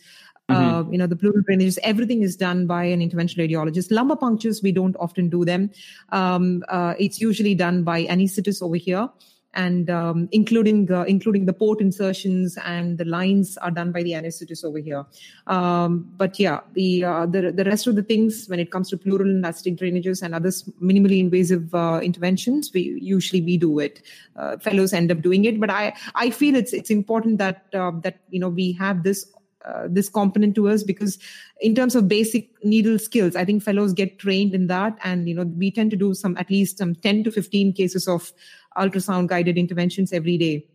Uh, 0.49 0.55
mm-hmm. 0.55 0.93
you 0.93 0.99
know 0.99 1.09
the 1.09 1.17
pleural 1.17 1.43
drainages 1.43 1.77
everything 1.83 2.23
is 2.23 2.37
done 2.37 2.69
by 2.69 2.85
an 2.85 3.01
interventional 3.01 3.49
radiologist 3.49 3.91
lumbar 3.91 4.17
punctures 4.17 4.63
we 4.63 4.71
don't 4.71 4.95
often 5.01 5.29
do 5.29 5.45
them 5.45 5.69
um, 6.13 6.63
uh, 6.69 6.95
it's 7.01 7.21
usually 7.21 7.53
done 7.53 7.83
by 7.83 8.05
anesthetists 8.05 8.63
over 8.63 8.77
here 8.77 9.09
and 9.57 9.89
um, 9.91 10.29
including 10.33 10.91
uh, 10.93 11.03
including 11.05 11.47
the 11.47 11.53
port 11.53 11.81
insertions 11.81 12.57
and 12.65 12.99
the 12.99 13.05
lines 13.05 13.57
are 13.59 13.71
done 13.71 13.91
by 13.91 14.03
the 14.03 14.13
anesthetist 14.13 14.65
over 14.65 14.79
here. 14.79 15.05
Um, 15.47 16.13
but 16.17 16.39
yeah, 16.39 16.61
the, 16.75 17.05
uh, 17.05 17.27
the 17.27 17.51
the 17.51 17.65
rest 17.65 17.87
of 17.87 17.97
the 17.97 18.03
things 18.03 18.47
when 18.49 18.61
it 18.61 18.71
comes 18.71 18.91
to 18.91 18.99
pleural 18.99 19.29
and 19.29 19.45
ascitic 19.45 19.77
drainages 19.79 20.23
and 20.23 20.35
other 20.35 20.51
minimally 20.81 21.19
invasive 21.19 21.75
uh, 21.75 22.01
interventions, 22.03 22.71
we 22.73 22.99
usually 23.01 23.41
we 23.41 23.57
do 23.57 23.79
it. 23.79 24.03
Uh, 24.37 24.59
fellows 24.59 24.93
end 24.93 25.11
up 25.11 25.23
doing 25.23 25.47
it, 25.47 25.59
but 25.59 25.71
I 25.71 25.95
I 26.15 26.31
feel 26.31 26.55
it's 26.55 26.73
it's 26.73 26.91
important 26.91 27.39
that 27.39 27.65
uh, 27.75 27.93
that 28.03 28.21
you 28.31 28.39
know 28.39 28.51
we 28.51 28.73
have 28.73 29.03
this 29.03 29.27
uh, 29.65 29.87
this 29.89 30.09
component 30.09 30.55
to 30.55 30.69
us 30.69 30.83
because 30.83 31.19
in 31.61 31.75
terms 31.75 31.97
of 31.97 32.07
basic 32.07 32.51
needle 32.63 32.99
skills 32.99 33.35
i 33.35 33.45
think 33.45 33.63
fellows 33.63 33.93
get 33.93 34.19
trained 34.19 34.55
in 34.55 34.67
that. 34.69 34.97
And 35.03 35.29
you 35.29 35.35
know 35.35 35.45
we 35.45 35.71
tend 35.71 35.91
to 35.93 35.97
do 35.97 36.15
some 36.15 36.37
at 36.37 36.51
least 36.51 36.79
some 36.79 36.95
10 36.95 37.25
to 37.25 37.31
15 37.33 37.73
cases 37.73 38.07
of 38.07 38.33
ultrasound 38.77 39.29
guided 39.29 39.57
interventions 39.57 40.13
every 40.13 40.37
day. 40.39 40.67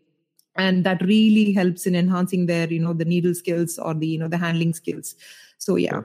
And 0.56 0.84
that 0.84 1.02
really 1.02 1.54
helps 1.54 1.86
in 1.86 1.96
enhancing 1.96 2.48
their 2.48 2.68
you 2.68 2.80
know 2.80 2.94
the 2.94 3.06
needle 3.06 3.34
skills 3.34 3.80
or 3.80 3.94
the 3.94 4.08
you 4.08 4.20
know 4.20 4.28
the 4.28 4.38
handling 4.38 4.74
skills. 4.74 5.16
So 5.58 5.76
yeah. 5.76 6.02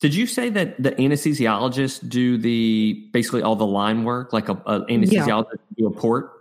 Did 0.00 0.14
you 0.14 0.28
say 0.28 0.48
that 0.50 0.80
the 0.80 0.92
anesthesiologists 0.92 2.08
do 2.08 2.38
the 2.38 3.08
basically 3.12 3.42
all 3.42 3.56
the 3.56 3.66
line 3.66 4.04
work 4.04 4.32
like 4.32 4.48
a, 4.48 4.52
a 4.66 4.86
anesthesiologist 4.86 5.58
yeah. 5.58 5.78
do 5.78 5.86
a 5.88 5.90
port 5.90 6.37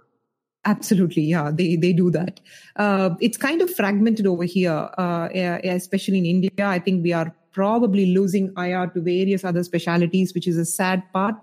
absolutely 0.71 1.23
yeah 1.33 1.49
they 1.59 1.75
they 1.75 1.91
do 1.93 2.11
that 2.11 2.39
uh, 2.75 3.09
it's 3.27 3.37
kind 3.37 3.61
of 3.61 3.73
fragmented 3.79 4.27
over 4.33 4.43
here 4.55 4.79
uh, 5.03 5.27
especially 5.79 6.19
in 6.23 6.25
india 6.35 6.67
i 6.75 6.79
think 6.87 7.03
we 7.09 7.13
are 7.21 7.33
probably 7.57 8.05
losing 8.15 8.51
ir 8.63 8.85
to 8.93 9.01
various 9.01 9.43
other 9.43 9.63
specialties, 9.63 10.33
which 10.35 10.47
is 10.47 10.57
a 10.63 10.65
sad 10.71 11.01
part 11.11 11.37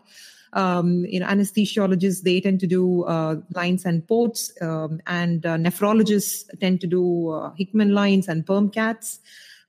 um, 0.54 1.04
you 1.06 1.20
know, 1.20 1.26
anesthesiologists 1.26 2.22
they 2.22 2.40
tend 2.40 2.60
to 2.60 2.66
do 2.66 3.04
uh, 3.04 3.37
lines 3.54 3.84
and 3.84 4.06
ports, 4.06 4.52
um, 4.62 5.00
and 5.06 5.44
uh, 5.44 5.56
nephrologists 5.56 6.44
tend 6.60 6.80
to 6.80 6.87
do 6.87 7.30
uh, 7.30 7.52
Hickman 7.58 7.92
lines 7.92 8.28
and 8.28 8.46
perm 8.46 8.70
caths. 8.70 9.18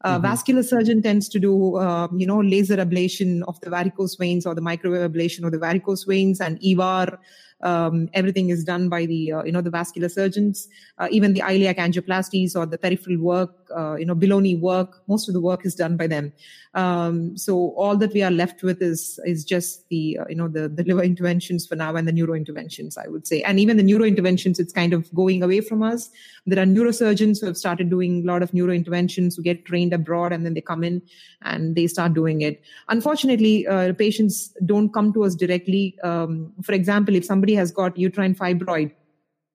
Uh, 0.02 0.14
mm-hmm. 0.14 0.22
Vascular 0.22 0.62
surgeon 0.62 1.02
tends 1.02 1.28
to 1.30 1.40
do, 1.40 1.78
uh, 1.78 2.08
you 2.16 2.28
know, 2.28 2.40
laser 2.40 2.78
ablation 2.78 3.42
of 3.48 3.60
the 3.62 3.70
varicose 3.72 4.16
veins 4.16 4.46
or 4.46 4.54
the 4.54 4.62
microwave 4.62 5.12
ablation 5.12 5.44
of 5.44 5.52
the 5.52 5.58
varicose 5.58 6.04
veins 6.04 6.40
and 6.40 6.60
EVAR 6.62 7.18
um, 7.62 8.10
everything 8.14 8.50
is 8.50 8.64
done 8.64 8.90
by 8.90 9.06
the 9.06 9.32
uh, 9.32 9.44
you 9.44 9.52
know 9.52 9.62
the 9.62 9.70
vascular 9.70 10.10
surgeons. 10.10 10.68
Uh, 10.98 11.08
even 11.12 11.34
the 11.34 11.42
iliac 11.42 11.78
angioplasties 11.78 12.56
or 12.56 12.66
the 12.66 12.78
peripheral 12.78 13.18
work, 13.20 13.65
uh, 13.76 13.96
you 13.96 14.06
know, 14.06 14.16
below 14.16 14.40
knee 14.40 14.56
work, 14.56 15.02
most 15.08 15.28
of 15.28 15.34
the 15.34 15.42
work 15.42 15.66
is 15.66 15.76
done 15.76 15.98
by 15.98 16.08
them. 16.08 16.32
Um, 16.74 17.38
so 17.38 17.74
all 17.78 17.96
that 17.98 18.14
we 18.14 18.22
are 18.22 18.32
left 18.32 18.62
with 18.62 18.82
is 18.82 19.20
is 19.26 19.46
just 19.46 19.88
the 19.90 20.20
uh, 20.20 20.26
you 20.28 20.36
know 20.36 20.48
the 20.48 20.68
the 20.68 20.84
liver 20.84 21.04
interventions 21.04 21.66
for 21.66 21.76
now 21.76 21.96
and 21.96 22.08
the 22.08 22.12
neuro 22.12 22.34
interventions, 22.34 22.98
I 22.98 23.08
would 23.08 23.26
say. 23.26 23.42
And 23.44 23.60
even 23.60 23.78
the 23.78 23.84
neuro 23.84 24.06
interventions, 24.06 24.60
it's 24.60 24.74
kind 24.74 24.94
of 24.94 25.14
going 25.14 25.44
away 25.44 25.62
from 25.62 25.84
us. 25.84 26.10
There 26.46 26.62
are 26.62 26.66
neurosurgeons 26.66 27.40
who 27.40 27.46
have 27.48 27.58
started 27.58 27.90
doing 27.90 28.24
a 28.24 28.28
lot 28.28 28.44
of 28.44 28.54
neuro 28.54 28.74
interventions 28.74 29.36
who 29.36 29.42
get 29.42 29.66
trained 29.66 29.94
abroad 29.94 30.34
and 30.34 30.46
then 30.46 30.54
they 30.54 30.62
come 30.62 30.84
in 30.84 31.02
and 31.42 31.76
they 31.76 31.88
start 31.88 32.14
doing 32.14 32.42
it. 32.42 32.62
Unfortunately, 32.90 33.68
uh, 33.68 33.94
patients 33.94 34.54
don't 34.66 34.94
come 34.94 35.14
to 35.14 35.24
us 35.24 35.36
directly. 35.36 35.98
Um, 36.04 36.54
for 36.62 36.74
example, 36.74 37.16
if 37.16 37.26
somebody 37.26 37.56
has 37.56 37.72
got 37.72 37.98
uterine 37.98 38.36
fibroid, 38.36 38.92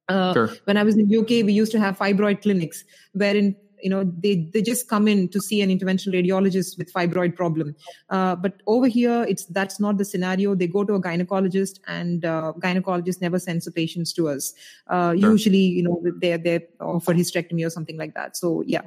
uh, 0.08 0.32
sure. 0.32 0.50
when 0.64 0.76
I 0.76 0.82
was 0.82 0.96
in 0.96 1.06
UK, 1.14 1.44
we 1.46 1.52
used 1.52 1.72
to 1.72 1.78
have 1.78 1.96
fibroid 1.96 2.42
clinics 2.42 2.84
wherein 3.12 3.54
you 3.82 3.90
know 3.90 4.04
they 4.04 4.48
they 4.52 4.62
just 4.62 4.88
come 4.88 5.08
in 5.08 5.28
to 5.28 5.40
see 5.40 5.60
an 5.62 5.70
interventional 5.70 6.14
radiologist 6.14 6.78
with 6.78 6.92
fibroid 6.92 7.34
problem. 7.34 7.74
Uh, 8.08 8.36
but 8.36 8.62
over 8.66 8.86
here 8.86 9.24
it's 9.28 9.46
that's 9.46 9.80
not 9.80 9.98
the 9.98 10.04
scenario. 10.04 10.54
They 10.54 10.66
go 10.66 10.84
to 10.84 10.94
a 10.94 11.02
gynecologist 11.02 11.80
and 11.86 12.24
uh, 12.24 12.52
gynecologist 12.58 13.20
never 13.20 13.38
sends 13.38 13.64
the 13.64 13.72
patients 13.72 14.12
to 14.14 14.28
us. 14.28 14.54
Uh, 14.86 15.16
sure. 15.16 15.30
usually 15.30 15.58
you 15.58 15.82
know 15.82 16.02
they're 16.20 16.38
they're 16.38 16.62
offer 16.80 17.14
hysterectomy 17.14 17.66
or 17.66 17.70
something 17.70 17.96
like 17.96 18.14
that. 18.14 18.36
So 18.36 18.62
yeah. 18.66 18.82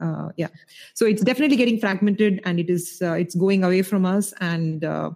Uh, 0.00 0.30
yeah. 0.36 0.48
So 0.94 1.06
it's 1.06 1.22
definitely 1.22 1.56
getting 1.56 1.78
fragmented 1.78 2.40
and 2.44 2.58
it 2.58 2.68
is 2.68 3.00
uh, 3.02 3.12
it's 3.12 3.36
going 3.36 3.62
away 3.62 3.82
from 3.82 4.04
us 4.04 4.34
and 4.40 4.84
uh, 4.84 5.10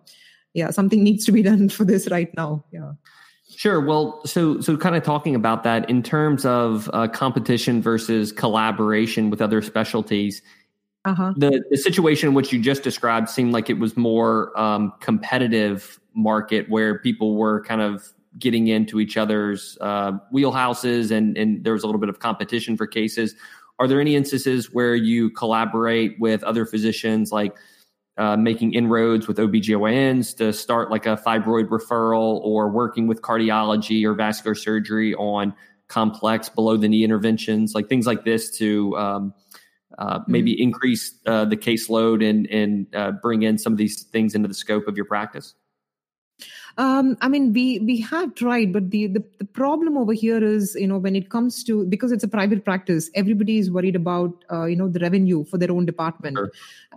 yeah 0.54 0.70
something 0.70 1.02
needs 1.02 1.24
to 1.24 1.32
be 1.32 1.42
done 1.50 1.68
for 1.68 1.84
this 1.84 2.08
right 2.10 2.32
now. 2.36 2.64
Yeah 2.70 2.92
Sure. 3.56 3.80
Well, 3.80 4.20
so 4.26 4.60
so 4.60 4.76
kind 4.76 4.96
of 4.96 5.02
talking 5.02 5.34
about 5.34 5.64
that 5.64 5.88
in 5.88 6.02
terms 6.02 6.44
of 6.44 6.90
uh, 6.92 7.08
competition 7.08 7.80
versus 7.80 8.30
collaboration 8.30 9.30
with 9.30 9.40
other 9.40 9.62
specialties. 9.62 10.42
Uh-huh. 11.06 11.32
The 11.36 11.64
the 11.70 11.78
situation 11.78 12.34
which 12.34 12.52
you 12.52 12.60
just 12.60 12.82
described 12.82 13.30
seemed 13.30 13.54
like 13.54 13.70
it 13.70 13.78
was 13.78 13.96
more 13.96 14.58
um, 14.60 14.92
competitive 15.00 15.98
market 16.14 16.68
where 16.68 16.98
people 16.98 17.36
were 17.36 17.62
kind 17.62 17.80
of 17.80 18.12
getting 18.38 18.68
into 18.68 19.00
each 19.00 19.16
other's 19.16 19.78
uh, 19.80 20.12
wheelhouses 20.34 21.10
and 21.10 21.38
and 21.38 21.64
there 21.64 21.72
was 21.72 21.82
a 21.82 21.86
little 21.86 22.00
bit 22.00 22.10
of 22.10 22.18
competition 22.18 22.76
for 22.76 22.86
cases. 22.86 23.34
Are 23.78 23.88
there 23.88 24.02
any 24.02 24.16
instances 24.16 24.74
where 24.74 24.94
you 24.94 25.30
collaborate 25.30 26.20
with 26.20 26.44
other 26.44 26.66
physicians 26.66 27.32
like 27.32 27.56
uh, 28.18 28.36
making 28.36 28.72
inroads 28.74 29.28
with 29.28 29.36
OBGYNs 29.36 30.36
to 30.38 30.52
start 30.52 30.90
like 30.90 31.06
a 31.06 31.16
fibroid 31.16 31.68
referral 31.68 32.40
or 32.40 32.70
working 32.70 33.06
with 33.06 33.20
cardiology 33.20 34.04
or 34.04 34.14
vascular 34.14 34.54
surgery 34.54 35.14
on 35.14 35.54
complex 35.88 36.48
below 36.48 36.76
the 36.76 36.88
knee 36.88 37.04
interventions, 37.04 37.74
like 37.74 37.88
things 37.88 38.06
like 38.06 38.24
this 38.24 38.50
to 38.58 38.96
um, 38.96 39.34
uh, 39.98 40.20
maybe 40.26 40.52
mm-hmm. 40.52 40.62
increase 40.62 41.14
uh, 41.26 41.44
the 41.44 41.56
caseload 41.56 42.28
and 42.28 42.46
and 42.48 42.94
uh, 42.94 43.12
bring 43.22 43.42
in 43.42 43.58
some 43.58 43.72
of 43.72 43.78
these 43.78 44.02
things 44.04 44.34
into 44.34 44.48
the 44.48 44.54
scope 44.54 44.88
of 44.88 44.96
your 44.96 45.06
practice? 45.06 45.54
Um, 46.78 47.16
I 47.22 47.28
mean, 47.28 47.54
we 47.54 47.78
we 47.78 48.00
have 48.02 48.34
tried, 48.34 48.70
but 48.70 48.90
the, 48.90 49.06
the 49.06 49.24
the 49.38 49.46
problem 49.46 49.96
over 49.96 50.12
here 50.12 50.44
is, 50.44 50.74
you 50.78 50.86
know, 50.86 50.98
when 50.98 51.16
it 51.16 51.30
comes 51.30 51.64
to 51.64 51.86
because 51.86 52.12
it's 52.12 52.22
a 52.24 52.28
private 52.28 52.66
practice, 52.66 53.08
everybody 53.14 53.58
is 53.58 53.70
worried 53.70 53.96
about, 53.96 54.44
uh, 54.52 54.64
you 54.66 54.76
know, 54.76 54.86
the 54.86 54.98
revenue 54.98 55.44
for 55.44 55.56
their 55.56 55.72
own 55.72 55.86
department, 55.86 56.36
sure. 56.36 56.52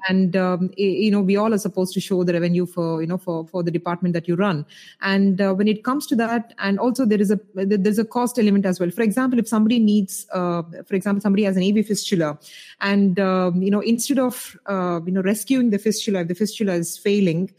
and 0.10 0.36
um, 0.36 0.70
you 0.76 1.10
know, 1.12 1.22
we 1.22 1.38
all 1.38 1.54
are 1.54 1.58
supposed 1.58 1.94
to 1.94 2.02
show 2.02 2.26
the 2.26 2.34
revenue 2.34 2.66
for 2.66 3.02
you 3.02 3.08
know 3.08 3.18
for 3.18 3.48
for 3.48 3.64
the 3.64 3.72
department 3.72 4.14
that 4.16 4.28
you 4.28 4.36
run, 4.36 4.66
and 5.02 5.40
uh, 5.40 5.54
when 5.54 5.70
it 5.70 5.86
comes 5.86 6.06
to 6.08 6.16
that, 6.18 6.54
and 6.60 6.78
also 6.78 7.06
there 7.06 7.22
is 7.22 7.32
a 7.32 7.40
there's 7.54 8.00
a 8.00 8.06
cost 8.06 8.38
element 8.38 8.66
as 8.66 8.82
well. 8.82 8.92
For 8.92 9.02
example, 9.02 9.40
if 9.40 9.48
somebody 9.48 9.80
needs, 9.80 10.28
uh, 10.34 10.64
for 10.86 10.96
example, 10.96 11.22
somebody 11.22 11.44
has 11.44 11.56
an 11.56 11.64
AV 11.64 11.86
fistula, 11.86 12.38
and 12.82 13.18
um, 13.18 13.62
you 13.62 13.72
know, 13.72 13.80
instead 13.80 14.20
of 14.20 14.58
uh, 14.66 15.00
you 15.06 15.14
know 15.14 15.22
rescuing 15.22 15.70
the 15.70 15.80
fistula, 15.80 16.20
if 16.20 16.28
the 16.28 16.36
fistula 16.36 16.74
is 16.74 16.98
failing 16.98 17.50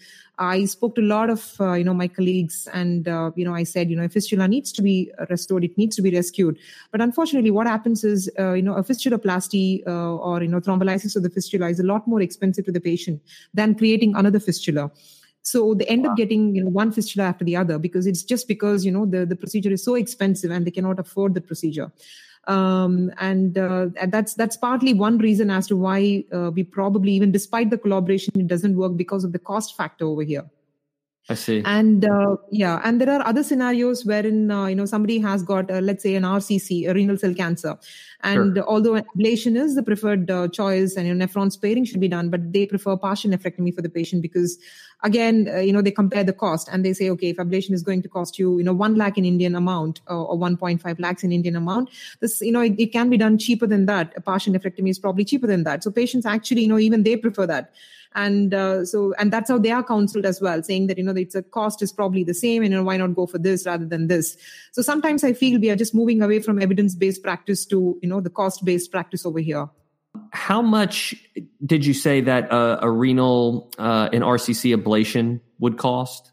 I 0.40 0.64
spoke 0.64 0.94
to 0.94 1.02
a 1.02 1.04
lot 1.04 1.28
of 1.28 1.54
uh, 1.60 1.74
you 1.74 1.84
know 1.84 1.92
my 1.92 2.08
colleagues, 2.08 2.66
and 2.72 3.06
uh, 3.06 3.30
you 3.36 3.44
know 3.44 3.54
I 3.54 3.62
said 3.62 3.90
you 3.90 3.96
know 3.96 4.04
a 4.04 4.08
fistula 4.08 4.48
needs 4.48 4.72
to 4.72 4.82
be 4.82 5.12
restored, 5.28 5.64
it 5.64 5.76
needs 5.76 5.94
to 5.96 6.02
be 6.02 6.10
rescued. 6.10 6.58
But 6.90 7.02
unfortunately, 7.02 7.50
what 7.50 7.66
happens 7.66 8.02
is 8.04 8.30
uh, 8.38 8.54
you 8.54 8.62
know 8.62 8.74
a 8.74 8.82
fistuloplasty 8.82 9.86
uh, 9.86 10.16
or 10.16 10.42
you 10.42 10.48
know 10.48 10.60
thrombolysis 10.60 11.14
of 11.14 11.22
the 11.22 11.30
fistula 11.30 11.68
is 11.68 11.78
a 11.78 11.84
lot 11.84 12.08
more 12.08 12.22
expensive 12.22 12.64
to 12.64 12.72
the 12.72 12.80
patient 12.80 13.20
than 13.52 13.74
creating 13.74 14.16
another 14.16 14.40
fistula. 14.40 14.90
So 15.42 15.74
they 15.74 15.86
end 15.86 16.04
wow. 16.04 16.12
up 16.12 16.16
getting 16.16 16.54
you 16.54 16.64
know 16.64 16.70
one 16.70 16.90
fistula 16.90 17.26
after 17.26 17.44
the 17.44 17.56
other 17.56 17.78
because 17.78 18.06
it's 18.06 18.22
just 18.22 18.48
because 18.48 18.84
you 18.84 18.90
know 18.90 19.04
the 19.04 19.26
the 19.26 19.36
procedure 19.36 19.70
is 19.70 19.84
so 19.84 19.94
expensive 19.94 20.50
and 20.50 20.66
they 20.66 20.70
cannot 20.70 20.98
afford 20.98 21.34
the 21.34 21.42
procedure 21.42 21.92
um, 22.46 23.12
and 23.18 23.58
uh, 23.58 23.88
that's 24.08 24.34
that's 24.34 24.56
partly 24.56 24.94
one 24.94 25.18
reason 25.18 25.50
as 25.50 25.66
to 25.66 25.76
why 25.76 26.24
uh, 26.32 26.50
we 26.50 26.62
probably 26.62 27.12
even 27.12 27.30
despite 27.32 27.70
the 27.70 27.78
collaboration 27.78 28.32
it 28.36 28.46
doesn't 28.46 28.76
work 28.76 28.96
because 28.96 29.24
of 29.24 29.32
the 29.32 29.38
cost 29.38 29.76
factor 29.76 30.06
over 30.06 30.22
here 30.22 30.44
I 31.28 31.34
see. 31.34 31.62
And 31.64 32.04
uh, 32.04 32.36
yeah, 32.50 32.80
and 32.82 33.00
there 33.00 33.10
are 33.10 33.24
other 33.24 33.44
scenarios 33.44 34.04
wherein 34.04 34.50
uh, 34.50 34.66
you 34.66 34.74
know 34.74 34.84
somebody 34.84 35.18
has 35.18 35.44
got 35.44 35.70
uh, 35.70 35.78
let's 35.78 36.02
say 36.02 36.16
an 36.16 36.24
RCC, 36.24 36.88
a 36.88 36.94
renal 36.94 37.18
cell 37.18 37.34
cancer, 37.34 37.78
and 38.22 38.56
sure. 38.56 38.68
although 38.68 39.00
ablation 39.00 39.56
is 39.56 39.74
the 39.74 39.82
preferred 39.82 40.30
uh, 40.30 40.48
choice 40.48 40.96
and 40.96 41.06
you 41.06 41.14
know, 41.14 41.26
nephron 41.26 41.50
sparing 41.50 41.84
should 41.84 42.00
be 42.00 42.08
done, 42.08 42.28
but 42.28 42.52
they 42.52 42.66
prefer 42.66 42.96
partial 42.96 43.30
nephrectomy 43.30 43.74
for 43.74 43.82
the 43.82 43.88
patient 43.88 44.22
because 44.22 44.58
again 45.02 45.48
uh, 45.52 45.58
you 45.58 45.72
know 45.72 45.80
they 45.80 45.90
compare 45.90 46.22
the 46.22 46.32
cost 46.32 46.68
and 46.70 46.84
they 46.84 46.92
say 46.92 47.08
okay 47.08 47.30
if 47.30 47.38
ablation 47.38 47.72
is 47.72 47.82
going 47.82 48.02
to 48.02 48.08
cost 48.08 48.38
you 48.38 48.58
you 48.58 48.64
know 48.64 48.74
one 48.74 48.96
lakh 48.96 49.16
in 49.16 49.24
Indian 49.24 49.54
amount 49.54 50.02
or, 50.08 50.26
or 50.26 50.36
1.5 50.36 51.00
lakhs 51.00 51.24
in 51.24 51.32
Indian 51.32 51.56
amount, 51.56 51.88
this 52.20 52.40
you 52.40 52.52
know 52.52 52.60
it, 52.60 52.74
it 52.78 52.92
can 52.92 53.08
be 53.08 53.16
done 53.16 53.38
cheaper 53.38 53.66
than 53.66 53.86
that. 53.86 54.12
A 54.16 54.20
partial 54.20 54.52
nephrectomy 54.52 54.90
is 54.90 54.98
probably 54.98 55.24
cheaper 55.24 55.46
than 55.46 55.64
that. 55.64 55.82
So 55.82 55.90
patients 55.90 56.26
actually 56.26 56.62
you 56.62 56.68
know 56.68 56.78
even 56.78 57.02
they 57.02 57.16
prefer 57.16 57.46
that 57.46 57.72
and 58.14 58.52
uh, 58.52 58.84
so 58.84 59.14
and 59.18 59.32
that's 59.32 59.48
how 59.48 59.58
they 59.58 59.70
are 59.70 59.84
counseled 59.84 60.26
as 60.26 60.40
well 60.40 60.62
saying 60.62 60.88
that 60.88 60.98
you 60.98 61.04
know 61.04 61.12
it's 61.12 61.34
a 61.34 61.42
cost 61.42 61.80
is 61.80 61.92
probably 61.92 62.24
the 62.24 62.34
same 62.34 62.62
and 62.62 62.72
you 62.72 62.78
know, 62.78 62.84
why 62.84 62.96
not 62.96 63.14
go 63.14 63.26
for 63.26 63.38
this 63.38 63.66
rather 63.66 63.86
than 63.86 64.08
this 64.08 64.36
so 64.72 64.82
sometimes 64.82 65.22
i 65.22 65.32
feel 65.32 65.60
we 65.60 65.70
are 65.70 65.76
just 65.76 65.94
moving 65.94 66.20
away 66.20 66.40
from 66.40 66.60
evidence 66.60 66.94
based 66.94 67.22
practice 67.22 67.64
to 67.64 67.98
you 68.02 68.08
know 68.08 68.09
the 68.18 68.30
cost 68.30 68.64
based 68.64 68.90
practice 68.90 69.24
over 69.24 69.38
here 69.38 69.68
how 70.32 70.60
much 70.60 71.14
did 71.64 71.86
you 71.86 71.94
say 71.94 72.20
that 72.20 72.50
uh, 72.50 72.78
a 72.82 72.90
renal 72.90 73.70
uh, 73.78 74.08
an 74.12 74.22
rcc 74.22 74.74
ablation 74.74 75.40
would 75.58 75.78
cost 75.78 76.32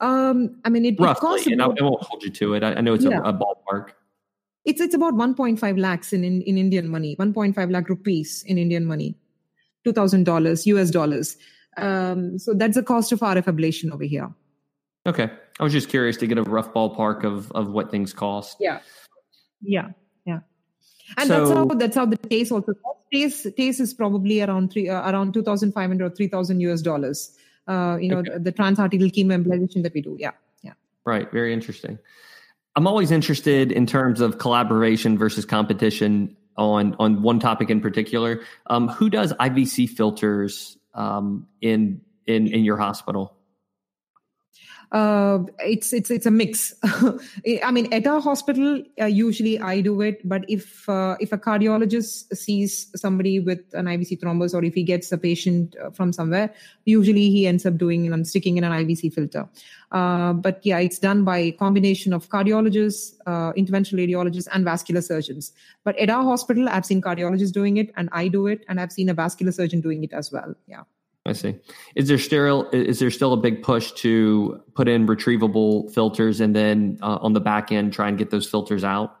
um, 0.00 0.58
I 0.64 0.70
mean, 0.70 0.86
it, 0.86 0.98
roughly, 0.98 1.40
it 1.40 1.46
and 1.48 1.60
I, 1.60 1.66
I, 1.66 1.82
won't 1.82 2.02
hold 2.02 2.22
you 2.22 2.30
to 2.30 2.54
it. 2.54 2.64
I, 2.64 2.72
I 2.72 2.80
know 2.80 2.94
it's 2.94 3.04
yeah. 3.04 3.18
a, 3.18 3.24
a, 3.24 3.32
ballpark. 3.34 3.90
It's 4.64 4.80
it's 4.80 4.94
about 4.94 5.12
1.5 5.12 5.78
lakhs 5.78 6.14
in, 6.14 6.24
in, 6.24 6.40
in 6.40 6.56
Indian 6.56 6.88
money, 6.88 7.16
1.5 7.16 7.70
lakh 7.70 7.88
rupees 7.90 8.42
in 8.46 8.56
Indian 8.56 8.86
money. 8.86 9.14
$2,000 9.86 10.66
US 10.66 10.90
dollars. 10.90 11.36
Um, 11.76 12.38
so 12.38 12.52
that's 12.54 12.76
the 12.76 12.82
cost 12.82 13.12
of 13.12 13.20
RF 13.20 13.44
ablation 13.44 13.92
over 13.92 14.04
here. 14.04 14.30
Okay. 15.06 15.30
I 15.58 15.64
was 15.64 15.72
just 15.72 15.88
curious 15.88 16.16
to 16.18 16.26
get 16.26 16.36
a 16.36 16.42
rough 16.42 16.72
ballpark 16.74 17.24
of, 17.24 17.50
of 17.52 17.70
what 17.70 17.90
things 17.90 18.12
cost. 18.12 18.56
Yeah. 18.60 18.80
Yeah. 19.62 19.88
And 21.16 21.28
so, 21.28 21.38
that's 21.38 21.50
how 21.50 21.64
that's 21.66 21.96
how 21.96 22.06
the 22.06 22.16
TACE 22.16 22.52
also 22.52 22.72
TACE 23.12 23.46
TACE 23.56 23.80
is 23.80 23.94
probably 23.94 24.40
around 24.40 24.72
three 24.72 24.88
uh, 24.88 25.10
around 25.10 25.34
two 25.34 25.42
thousand 25.42 25.72
five 25.72 25.88
hundred 25.88 26.12
or 26.12 26.14
three 26.14 26.28
thousand 26.28 26.60
US 26.60 26.82
dollars. 26.82 27.36
Uh, 27.66 27.96
you 28.00 28.08
know 28.08 28.18
okay. 28.18 28.32
the, 28.34 28.40
the 28.40 28.52
transarterial 28.52 29.12
chemoembolization 29.12 29.82
that 29.82 29.94
we 29.94 30.00
do. 30.00 30.16
Yeah, 30.18 30.32
yeah. 30.62 30.72
Right. 31.04 31.30
Very 31.30 31.52
interesting. 31.52 31.98
I'm 32.76 32.86
always 32.86 33.10
interested 33.10 33.72
in 33.72 33.86
terms 33.86 34.20
of 34.20 34.38
collaboration 34.38 35.18
versus 35.18 35.44
competition 35.44 36.36
on 36.56 36.94
on 36.98 37.22
one 37.22 37.40
topic 37.40 37.70
in 37.70 37.80
particular. 37.80 38.42
Um, 38.66 38.88
who 38.88 39.10
does 39.10 39.32
IVC 39.32 39.88
filters 39.88 40.78
um, 40.94 41.46
in 41.60 42.00
in 42.26 42.46
in 42.46 42.64
your 42.64 42.76
hospital? 42.76 43.36
Uh, 44.92 45.44
it's 45.60 45.92
it's 45.92 46.10
it's 46.10 46.26
a 46.26 46.30
mix. 46.30 46.74
I 47.62 47.70
mean, 47.70 47.92
at 47.92 48.06
our 48.06 48.20
hospital, 48.20 48.82
uh, 49.00 49.04
usually 49.04 49.58
I 49.60 49.80
do 49.80 50.00
it. 50.00 50.26
But 50.28 50.44
if 50.48 50.88
uh, 50.88 51.16
if 51.20 51.32
a 51.32 51.38
cardiologist 51.38 52.36
sees 52.36 52.90
somebody 52.96 53.38
with 53.38 53.60
an 53.74 53.86
IVC 53.86 54.20
thrombus, 54.20 54.52
or 54.52 54.64
if 54.64 54.74
he 54.74 54.82
gets 54.82 55.12
a 55.12 55.18
patient 55.18 55.76
uh, 55.82 55.90
from 55.90 56.12
somewhere, 56.12 56.52
usually 56.86 57.30
he 57.30 57.46
ends 57.46 57.64
up 57.64 57.76
doing 57.76 58.12
and 58.12 58.26
sticking 58.26 58.56
in 58.56 58.64
an 58.64 58.72
IVC 58.72 59.12
filter. 59.12 59.48
Uh, 59.92 60.32
but 60.32 60.60
yeah, 60.64 60.78
it's 60.78 60.98
done 60.98 61.24
by 61.24 61.38
a 61.38 61.52
combination 61.52 62.12
of 62.12 62.28
cardiologists, 62.28 63.14
uh, 63.26 63.52
interventional 63.52 64.04
radiologists, 64.04 64.48
and 64.52 64.64
vascular 64.64 65.02
surgeons. 65.02 65.52
But 65.84 65.96
at 65.98 66.10
our 66.10 66.24
hospital, 66.24 66.68
I've 66.68 66.86
seen 66.86 67.00
cardiologists 67.00 67.52
doing 67.52 67.76
it, 67.76 67.92
and 67.96 68.08
I 68.10 68.26
do 68.26 68.48
it, 68.48 68.64
and 68.68 68.80
I've 68.80 68.92
seen 68.92 69.08
a 69.08 69.14
vascular 69.14 69.52
surgeon 69.52 69.80
doing 69.80 70.02
it 70.02 70.12
as 70.12 70.32
well. 70.32 70.54
Yeah. 70.66 70.82
I 71.30 71.32
see. 71.32 71.54
Is 71.94 72.08
there 72.08 72.18
still 72.18 72.68
is 72.72 72.98
there 72.98 73.10
still 73.10 73.32
a 73.32 73.36
big 73.36 73.62
push 73.62 73.92
to 73.92 74.60
put 74.74 74.88
in 74.88 75.06
retrievable 75.06 75.90
filters 75.92 76.40
and 76.40 76.56
then 76.56 76.98
uh, 77.02 77.18
on 77.22 77.34
the 77.34 77.40
back 77.40 77.70
end 77.70 77.92
try 77.92 78.08
and 78.08 78.18
get 78.18 78.30
those 78.30 78.48
filters 78.48 78.82
out? 78.82 79.16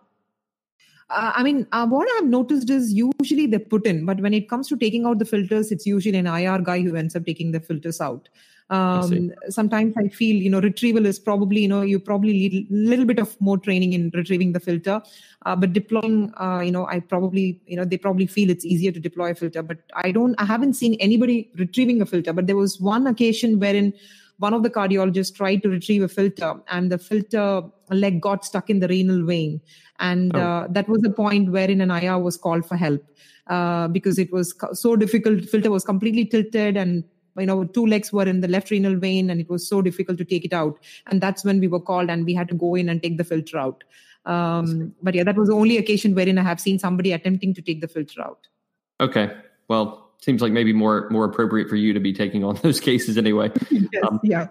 Uh, 1.08 1.32
I 1.34 1.42
mean, 1.42 1.66
uh, 1.72 1.86
what 1.86 2.08
I've 2.16 2.28
noticed 2.28 2.68
is 2.68 2.92
usually 2.92 3.46
they 3.46 3.58
put 3.58 3.86
in, 3.86 4.04
but 4.04 4.20
when 4.20 4.34
it 4.34 4.48
comes 4.48 4.68
to 4.68 4.76
taking 4.76 5.06
out 5.06 5.18
the 5.18 5.24
filters, 5.24 5.72
it's 5.72 5.86
usually 5.86 6.18
an 6.18 6.26
IR 6.26 6.58
guy 6.58 6.82
who 6.82 6.96
ends 6.96 7.16
up 7.16 7.24
taking 7.26 7.52
the 7.52 7.60
filters 7.60 8.00
out. 8.00 8.28
Um, 8.70 9.32
I 9.46 9.50
sometimes 9.50 9.94
I 9.98 10.08
feel, 10.08 10.36
you 10.36 10.48
know, 10.48 10.60
retrieval 10.60 11.04
is 11.04 11.18
probably, 11.18 11.62
you 11.62 11.68
know, 11.68 11.82
you 11.82 11.98
probably 11.98 12.32
need 12.32 12.68
a 12.70 12.74
little 12.74 13.04
bit 13.04 13.18
of 13.18 13.38
more 13.40 13.58
training 13.58 13.92
in 13.94 14.10
retrieving 14.14 14.52
the 14.52 14.60
filter. 14.60 15.02
Uh, 15.44 15.56
but 15.56 15.72
deploying, 15.72 16.32
uh, 16.40 16.60
you 16.60 16.70
know, 16.70 16.86
I 16.86 17.00
probably, 17.00 17.60
you 17.66 17.76
know, 17.76 17.84
they 17.84 17.98
probably 17.98 18.26
feel 18.26 18.48
it's 18.48 18.64
easier 18.64 18.92
to 18.92 19.00
deploy 19.00 19.32
a 19.32 19.34
filter. 19.34 19.62
But 19.62 19.78
I 19.94 20.12
don't, 20.12 20.36
I 20.38 20.44
haven't 20.44 20.74
seen 20.74 20.94
anybody 21.00 21.50
retrieving 21.56 22.00
a 22.00 22.06
filter. 22.06 22.32
But 22.32 22.46
there 22.46 22.56
was 22.56 22.80
one 22.80 23.08
occasion 23.08 23.58
wherein 23.58 23.92
one 24.38 24.54
of 24.54 24.62
the 24.62 24.70
cardiologists 24.70 25.34
tried 25.34 25.62
to 25.62 25.68
retrieve 25.68 26.02
a 26.02 26.08
filter 26.08 26.54
and 26.68 26.92
the 26.92 26.98
filter 26.98 27.62
leg 27.90 28.22
got 28.22 28.44
stuck 28.44 28.70
in 28.70 28.78
the 28.78 28.88
renal 28.88 29.26
vein. 29.26 29.60
And 29.98 30.34
oh. 30.36 30.40
uh, 30.40 30.66
that 30.70 30.88
was 30.88 31.02
the 31.02 31.10
point 31.10 31.50
wherein 31.50 31.80
an 31.80 31.90
IR 31.90 32.20
was 32.20 32.36
called 32.36 32.64
for 32.64 32.76
help. 32.76 33.04
Uh, 33.48 33.88
because 33.88 34.16
it 34.16 34.32
was 34.32 34.54
so 34.74 34.94
difficult. 34.94 35.44
Filter 35.44 35.72
was 35.72 35.84
completely 35.84 36.24
tilted 36.24 36.76
and 36.76 37.02
you 37.40 37.46
know 37.46 37.64
two 37.64 37.86
legs 37.86 38.12
were 38.12 38.26
in 38.26 38.40
the 38.40 38.48
left 38.48 38.70
renal 38.70 38.96
vein 38.96 39.30
and 39.30 39.40
it 39.40 39.48
was 39.48 39.66
so 39.66 39.82
difficult 39.82 40.18
to 40.18 40.24
take 40.24 40.44
it 40.44 40.52
out. 40.52 40.78
And 41.06 41.20
that's 41.20 41.44
when 41.44 41.60
we 41.60 41.68
were 41.68 41.80
called 41.80 42.10
and 42.10 42.24
we 42.24 42.34
had 42.34 42.48
to 42.48 42.54
go 42.54 42.74
in 42.74 42.88
and 42.88 43.02
take 43.02 43.16
the 43.16 43.24
filter 43.24 43.58
out. 43.58 43.84
Um, 44.26 44.94
but 45.02 45.14
yeah 45.14 45.24
that 45.24 45.36
was 45.36 45.48
the 45.48 45.54
only 45.54 45.78
occasion 45.78 46.14
wherein 46.14 46.36
i 46.36 46.42
have 46.42 46.60
seen 46.60 46.78
somebody 46.78 47.12
attempting 47.12 47.54
to 47.54 47.62
take 47.62 47.80
the 47.80 47.88
filter 47.88 48.20
out. 48.20 48.46
Okay. 49.00 49.30
Well 49.68 50.10
seems 50.20 50.42
like 50.42 50.52
maybe 50.52 50.72
more 50.72 51.08
more 51.10 51.24
appropriate 51.24 51.68
for 51.68 51.76
you 51.76 51.92
to 51.92 52.00
be 52.00 52.12
taking 52.12 52.44
on 52.44 52.54
those 52.62 52.80
cases 52.80 53.16
anyway. 53.16 53.50
Yes, 53.70 54.04
um, 54.04 54.20
yeah. 54.22 54.46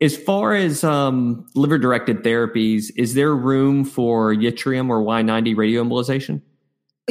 as 0.00 0.16
far 0.16 0.54
as 0.54 0.84
um, 0.84 1.46
liver 1.56 1.78
directed 1.78 2.22
therapies 2.22 2.92
is 2.96 3.14
there 3.14 3.34
room 3.34 3.84
for 3.84 4.32
yttrium 4.34 4.88
or 4.88 5.02
y90 5.02 5.56
radioembolization 5.56 6.40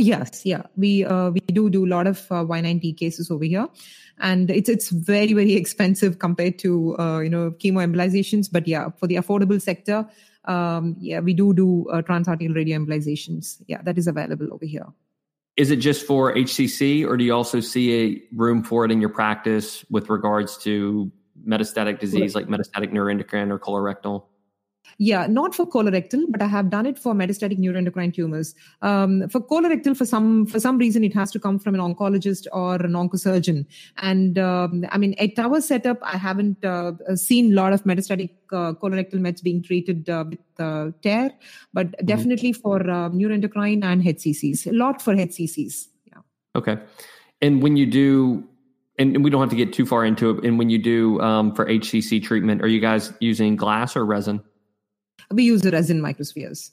Yes, 0.02 0.42
yeah, 0.46 0.64
we 0.76 1.06
uh, 1.06 1.30
we 1.30 1.42
do 1.42 1.70
do 1.70 1.86
a 1.86 1.90
lot 1.90 2.08
of 2.08 2.26
uh, 2.32 2.44
Y90 2.44 2.98
cases 2.98 3.30
over 3.30 3.44
here, 3.46 3.68
and 4.18 4.50
it's 4.50 4.68
it's 4.68 4.90
very 4.90 5.34
very 5.34 5.54
expensive 5.54 6.18
compared 6.18 6.58
to 6.60 6.98
uh, 6.98 7.20
you 7.20 7.30
know 7.30 7.52
chemoembolizations. 7.52 8.52
But 8.52 8.68
yeah, 8.68 8.90
for 8.98 9.06
the 9.06 9.18
affordable 9.18 9.62
sector, 9.62 10.08
um, 10.46 10.96
yeah, 11.00 11.20
we 11.20 11.36
do 11.36 11.54
do 11.54 11.88
uh, 11.92 12.02
transarterial 12.02 12.56
radioembolizations. 12.56 13.62
Yeah, 13.68 13.84
that 13.84 14.00
is 14.00 14.08
available 14.08 14.52
over 14.52 14.66
here. 14.66 14.88
Is 15.56 15.70
it 15.70 15.76
just 15.76 16.08
for 16.08 16.34
HCC, 16.34 17.06
or 17.06 17.16
do 17.16 17.24
you 17.24 17.36
also 17.36 17.60
see 17.60 17.94
a 17.94 18.22
room 18.36 18.64
for 18.64 18.86
it 18.86 18.92
in 18.92 19.02
your 19.02 19.10
practice 19.10 19.86
with 19.92 20.10
regards 20.10 20.58
to 20.64 21.12
metastatic 21.48 22.00
disease 22.00 22.34
like 22.34 22.48
metastatic 22.48 22.92
neuroendocrine 22.92 23.52
or 23.52 23.60
colorectal? 23.60 24.24
Yeah, 24.98 25.26
not 25.28 25.56
for 25.56 25.66
colorectal, 25.66 26.26
but 26.30 26.42
I 26.42 26.48
have 26.48 26.70
done 26.70 26.86
it 26.86 27.00
for 27.00 27.14
metastatic 27.14 27.58
neuroendocrine 27.58 28.14
tumors. 28.14 28.54
Um, 28.82 29.28
for 29.30 29.42
colorectal, 29.42 29.96
for 29.98 30.06
some 30.06 30.46
for 30.46 30.60
some 30.60 30.78
reason, 30.78 31.04
it 31.04 31.14
has 31.14 31.32
to 31.32 31.40
come 31.40 31.60
from 31.60 31.76
an 31.76 31.82
oncologist 31.82 32.48
or 32.52 32.76
an 32.76 32.92
oncosurgeon. 32.92 33.66
And 33.98 34.38
um, 34.38 34.86
I 34.92 34.98
mean, 34.98 35.16
at 35.18 35.40
our 35.40 35.62
setup, 35.62 35.98
I 36.04 36.18
haven't 36.18 36.64
uh, 36.64 36.94
seen 37.16 37.54
a 37.54 37.56
lot 37.56 37.74
of 37.74 37.84
metastatic 37.84 38.30
uh, 38.52 38.74
colorectal 38.74 39.20
mets 39.20 39.42
being 39.42 39.64
treated 39.64 40.10
uh, 40.10 40.26
with 40.30 40.40
uh, 40.60 40.92
TARE, 41.02 41.32
but 41.74 41.88
mm-hmm. 41.88 42.06
definitely 42.06 42.54
for 42.54 42.82
uh, 42.82 43.10
neuroendocrine 43.10 43.84
and 43.84 44.04
HCCs. 44.04 44.68
A 44.68 44.74
lot 44.74 45.02
for 45.02 45.16
HCCs. 45.16 45.88
Yeah. 46.06 46.20
Okay. 46.56 46.78
And 47.42 47.64
when 47.64 47.76
you 47.76 47.88
do 47.88 48.48
and, 49.00 49.24
we 49.24 49.32
don't 49.32 49.42
have 49.42 49.50
to 49.50 49.56
get 49.56 49.74
too 49.74 49.86
far 49.86 50.06
into 50.06 50.30
it. 50.30 50.46
And 50.46 50.60
when 50.60 50.70
you 50.70 50.78
do 50.78 51.20
um, 51.22 51.56
for 51.56 51.66
HCC 51.66 52.22
treatment, 52.22 52.62
are 52.62 52.68
you 52.68 52.80
guys 52.80 53.12
using 53.20 53.56
glass 53.56 53.96
or 53.96 54.06
resin? 54.06 54.44
We 55.34 55.44
use 55.44 55.62
the 55.62 55.72
resin 55.72 56.02
microspheres. 56.02 56.72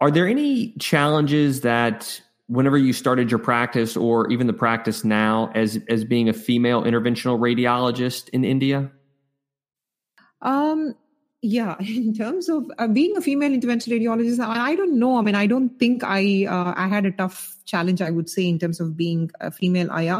Are 0.00 0.10
there 0.10 0.28
any 0.28 0.72
challenges 0.78 1.62
that 1.62 2.20
whenever 2.46 2.78
you 2.78 2.92
started 2.92 3.30
your 3.30 3.38
practice 3.38 3.96
or 3.96 4.30
even 4.30 4.46
the 4.46 4.52
practice 4.52 5.04
now 5.04 5.50
as 5.54 5.78
as 5.88 6.04
being 6.04 6.28
a 6.28 6.32
female 6.32 6.82
interventional 6.82 7.38
radiologist 7.38 8.28
in 8.30 8.44
India? 8.44 8.90
Um 10.42 10.94
yeah 11.42 11.76
in 11.80 12.14
terms 12.14 12.48
of 12.48 12.70
uh, 12.78 12.88
being 12.88 13.16
a 13.16 13.20
female 13.20 13.50
interventional 13.50 14.00
radiologist 14.00 14.40
I, 14.40 14.72
I, 14.72 14.74
don't 14.74 14.98
know 14.98 15.18
i 15.18 15.22
mean 15.22 15.34
i 15.34 15.46
don't 15.46 15.78
think 15.78 16.02
i 16.02 16.46
uh, 16.46 16.74
i 16.76 16.88
had 16.88 17.06
a 17.06 17.12
tough 17.12 17.56
challenge 17.72 18.02
i 18.08 18.10
would 18.16 18.30
say 18.34 18.44
in 18.52 18.58
terms 18.64 18.80
of 18.84 18.96
being 19.02 19.30
a 19.40 19.50
female 19.58 19.90
ir 20.00 20.18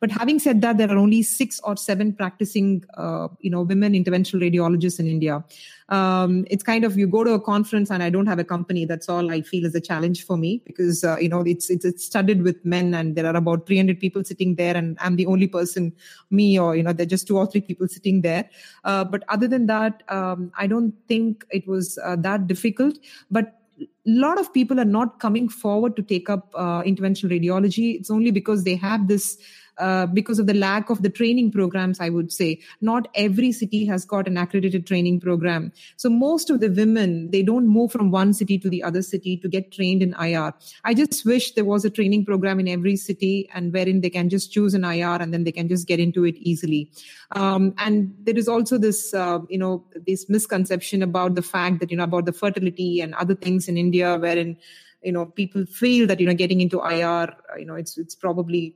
but 0.00 0.16
having 0.20 0.38
said 0.46 0.62
that 0.66 0.78
there 0.78 0.90
are 0.94 1.00
only 1.06 1.22
six 1.22 1.60
or 1.64 1.76
seven 1.88 2.12
practicing 2.22 2.70
uh, 3.04 3.28
you 3.40 3.50
know 3.56 3.62
women 3.74 3.98
interventional 4.02 4.46
radiologists 4.46 5.00
in 5.04 5.12
india 5.16 5.42
um, 5.90 6.46
it's 6.48 6.62
kind 6.62 6.84
of 6.84 6.96
you 6.96 7.06
go 7.06 7.24
to 7.24 7.32
a 7.32 7.40
conference 7.40 7.90
and 7.90 8.02
I 8.02 8.10
don't 8.10 8.26
have 8.26 8.38
a 8.38 8.44
company. 8.44 8.84
That's 8.84 9.08
all 9.08 9.30
I 9.30 9.42
feel 9.42 9.66
is 9.66 9.74
a 9.74 9.80
challenge 9.80 10.24
for 10.24 10.36
me 10.36 10.62
because 10.64 11.02
uh, 11.02 11.16
you 11.18 11.28
know 11.28 11.40
it's, 11.40 11.68
it's 11.68 11.84
it's 11.84 12.04
studded 12.04 12.42
with 12.42 12.64
men 12.64 12.94
and 12.94 13.16
there 13.16 13.26
are 13.26 13.36
about 13.36 13.66
300 13.66 13.98
people 13.98 14.22
sitting 14.22 14.54
there 14.54 14.76
and 14.76 14.96
I'm 15.00 15.16
the 15.16 15.26
only 15.26 15.48
person, 15.48 15.92
me 16.30 16.58
or 16.58 16.76
you 16.76 16.84
know 16.84 16.92
there 16.92 17.04
are 17.04 17.14
just 17.16 17.26
two 17.26 17.36
or 17.36 17.46
three 17.46 17.60
people 17.60 17.88
sitting 17.88 18.22
there. 18.22 18.48
Uh, 18.84 19.04
but 19.04 19.24
other 19.28 19.48
than 19.48 19.66
that, 19.66 20.04
um, 20.08 20.52
I 20.56 20.68
don't 20.68 20.94
think 21.08 21.44
it 21.50 21.66
was 21.66 21.98
uh, 22.04 22.16
that 22.16 22.46
difficult. 22.46 22.96
But 23.30 23.59
lot 24.06 24.38
of 24.38 24.52
people 24.52 24.80
are 24.80 24.84
not 24.84 25.20
coming 25.20 25.48
forward 25.48 25.96
to 25.96 26.02
take 26.02 26.28
up 26.28 26.52
uh, 26.54 26.82
interventional 26.82 27.30
radiology. 27.30 27.98
It's 27.98 28.10
only 28.10 28.30
because 28.30 28.64
they 28.64 28.76
have 28.76 29.08
this 29.08 29.38
uh, 29.80 30.06
because 30.06 30.38
of 30.38 30.46
the 30.46 30.54
lack 30.54 30.90
of 30.90 31.02
the 31.02 31.08
training 31.08 31.50
programs, 31.50 32.00
I 32.00 32.10
would 32.10 32.30
say. 32.32 32.60
Not 32.80 33.08
every 33.14 33.50
city 33.50 33.84
has 33.86 34.04
got 34.04 34.28
an 34.28 34.36
accredited 34.36 34.86
training 34.86 35.20
program. 35.20 35.72
So 35.96 36.10
most 36.10 36.50
of 36.50 36.60
the 36.60 36.68
women, 36.68 37.30
they 37.30 37.42
don't 37.42 37.66
move 37.66 37.90
from 37.90 38.10
one 38.10 38.32
city 38.34 38.58
to 38.58 38.68
the 38.68 38.82
other 38.82 39.02
city 39.02 39.36
to 39.38 39.48
get 39.48 39.72
trained 39.72 40.02
in 40.02 40.14
IR. 40.20 40.52
I 40.84 40.94
just 40.94 41.24
wish 41.24 41.52
there 41.52 41.64
was 41.64 41.84
a 41.84 41.90
training 41.90 42.26
program 42.26 42.60
in 42.60 42.68
every 42.68 42.96
city 42.96 43.48
and 43.54 43.72
wherein 43.72 44.00
they 44.00 44.10
can 44.10 44.28
just 44.28 44.52
choose 44.52 44.74
an 44.74 44.84
IR 44.84 45.16
and 45.20 45.32
then 45.32 45.44
they 45.44 45.52
can 45.52 45.68
just 45.68 45.88
get 45.88 45.98
into 45.98 46.24
it 46.24 46.36
easily. 46.36 46.90
Um, 47.32 47.74
and 47.78 48.14
there 48.22 48.36
is 48.36 48.48
also 48.48 48.76
this, 48.78 49.14
uh, 49.14 49.38
you 49.48 49.58
know, 49.58 49.84
this 50.06 50.28
misconception 50.28 51.02
about 51.02 51.34
the 51.34 51.42
fact 51.42 51.80
that, 51.80 51.90
you 51.90 51.96
know, 51.96 52.04
about 52.04 52.26
the 52.26 52.32
fertility 52.32 53.00
and 53.00 53.14
other 53.14 53.34
things 53.34 53.68
in 53.68 53.76
India 53.76 54.18
wherein, 54.18 54.56
you 55.02 55.12
know, 55.12 55.26
people 55.26 55.64
feel 55.66 56.06
that, 56.06 56.20
you 56.20 56.26
know, 56.26 56.34
getting 56.34 56.60
into 56.60 56.80
IR, 56.80 57.34
you 57.58 57.64
know, 57.64 57.74
it's, 57.74 57.96
it's 57.96 58.14
probably 58.14 58.74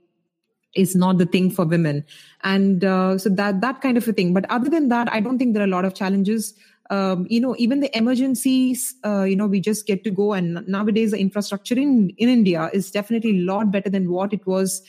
is 0.75 0.95
not 0.95 1.18
the 1.18 1.27
thing 1.27 1.51
for 1.51 1.64
women. 1.64 2.05
And 2.43 2.85
uh, 2.85 3.18
so 3.18 3.29
that 3.31 3.61
that 3.61 3.81
kind 3.81 3.97
of 3.97 4.07
a 4.09 4.12
thing. 4.12 4.35
But 4.35 4.51
other 4.51 4.68
than 4.68 4.89
that 4.89 5.12
i 5.12 5.20
don't 5.20 5.39
think 5.39 5.55
there 5.55 5.62
are 5.62 5.66
a 5.66 5.77
lot 5.77 5.85
of 5.85 5.95
challenges. 5.95 6.55
Um, 6.91 7.27
you 7.31 7.41
know 7.41 7.57
even 7.59 7.81
the 7.81 7.97
emergencies 7.97 8.95
uh, 9.07 9.22
you 9.22 9.37
know 9.37 9.47
we 9.47 9.61
just 9.61 9.87
get 9.87 10.05
to 10.05 10.11
go. 10.11 10.33
And 10.35 10.66
nowadays 10.68 11.12
the 11.12 11.18
infrastructure 11.18 11.75
in 11.75 12.11
in 12.18 12.29
india 12.29 12.70
is 12.72 12.91
definitely 12.91 13.39
a 13.39 13.43
lot 13.53 13.70
better 13.70 13.91
than 13.91 14.11
what 14.11 14.33
it 14.33 14.47
was 14.47 14.83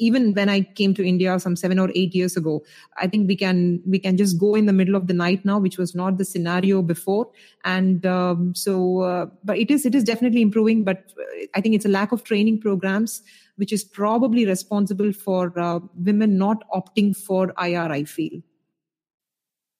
even 0.00 0.32
when 0.34 0.48
i 0.48 0.60
came 0.80 0.94
to 0.94 1.04
india 1.04 1.38
some 1.40 1.56
7 1.56 1.78
or 1.78 1.90
8 1.94 2.14
years 2.14 2.36
ago. 2.36 2.62
I 2.96 3.06
think 3.06 3.28
we 3.28 3.36
can 3.36 3.82
we 3.86 3.98
can 3.98 4.16
just 4.16 4.38
go 4.38 4.54
in 4.54 4.66
the 4.66 4.72
middle 4.72 4.94
of 4.94 5.06
the 5.06 5.14
night 5.14 5.44
now 5.44 5.58
which 5.58 5.78
was 5.78 5.94
not 5.94 6.18
the 6.18 6.24
scenario 6.24 6.82
before. 6.82 7.30
And 7.64 8.06
um, 8.06 8.54
so 8.54 9.00
uh, 9.00 9.26
but 9.44 9.58
it 9.58 9.70
is 9.70 9.86
it 9.86 9.94
is 9.94 10.04
definitely 10.04 10.42
improving. 10.42 10.84
But 10.84 11.12
i 11.54 11.60
think 11.60 11.74
it's 11.74 11.84
a 11.84 11.96
lack 11.98 12.12
of 12.12 12.24
training 12.24 12.60
programs 12.60 13.22
which 13.58 13.72
is 13.72 13.82
probably 13.82 14.46
responsible 14.46 15.12
for 15.12 15.52
uh, 15.58 15.80
women 15.96 16.38
not 16.38 16.62
opting 16.70 17.14
for 17.14 17.52
IR, 17.60 17.92
I 17.92 18.04
feel. 18.04 18.40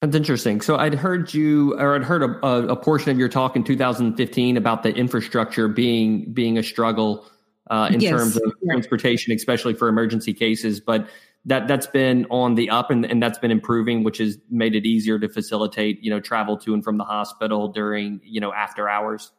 That's 0.03 0.17
interesting. 0.17 0.61
So 0.61 0.77
I'd 0.77 0.95
heard 0.95 1.33
you, 1.33 1.79
or 1.79 1.95
I'd 1.95 2.05
heard 2.05 2.23
a, 2.23 2.47
a, 2.69 2.77
portion 2.77 3.11
of 3.11 3.19
your 3.19 3.29
talk 3.29 3.57
in 3.57 3.65
2015 3.65 4.57
about 4.57 4.83
the 4.83 4.91
infrastructure 4.91 5.67
being 5.67 6.33
being 6.33 6.59
a 6.59 6.63
struggle 6.63 7.27
uh, 7.71 7.89
in 7.93 8.01
yes. 8.01 8.11
terms 8.11 8.37
of 8.37 8.53
yeah. 8.63 8.73
transportation, 8.73 9.33
especially 9.33 9.75
for 9.75 9.89
emergency 9.89 10.35
cases. 10.35 10.81
But 10.81 11.09
that 11.47 11.67
that's 11.67 11.87
been 11.87 12.27
on 12.31 12.55
the 12.55 12.71
up, 12.71 12.91
and, 12.91 13.05
and 13.07 13.21
that's 13.23 13.39
been 13.39 13.51
improving, 13.51 14.05
which 14.05 14.19
has 14.19 14.39
made 14.51 14.77
it 14.77 14.87
easier 14.87 15.19
to 15.19 15.29
facilitate, 15.29 16.03
you 16.03 16.11
know, 16.11 16.21
travel 16.21 16.57
to 16.59 16.75
and 16.75 16.85
from 16.85 16.97
the 16.99 17.05
hospital 17.05 17.69
during, 17.69 18.21
you 18.25 18.41
know, 18.41 18.53
after 18.53 18.89
hours. 18.89 19.33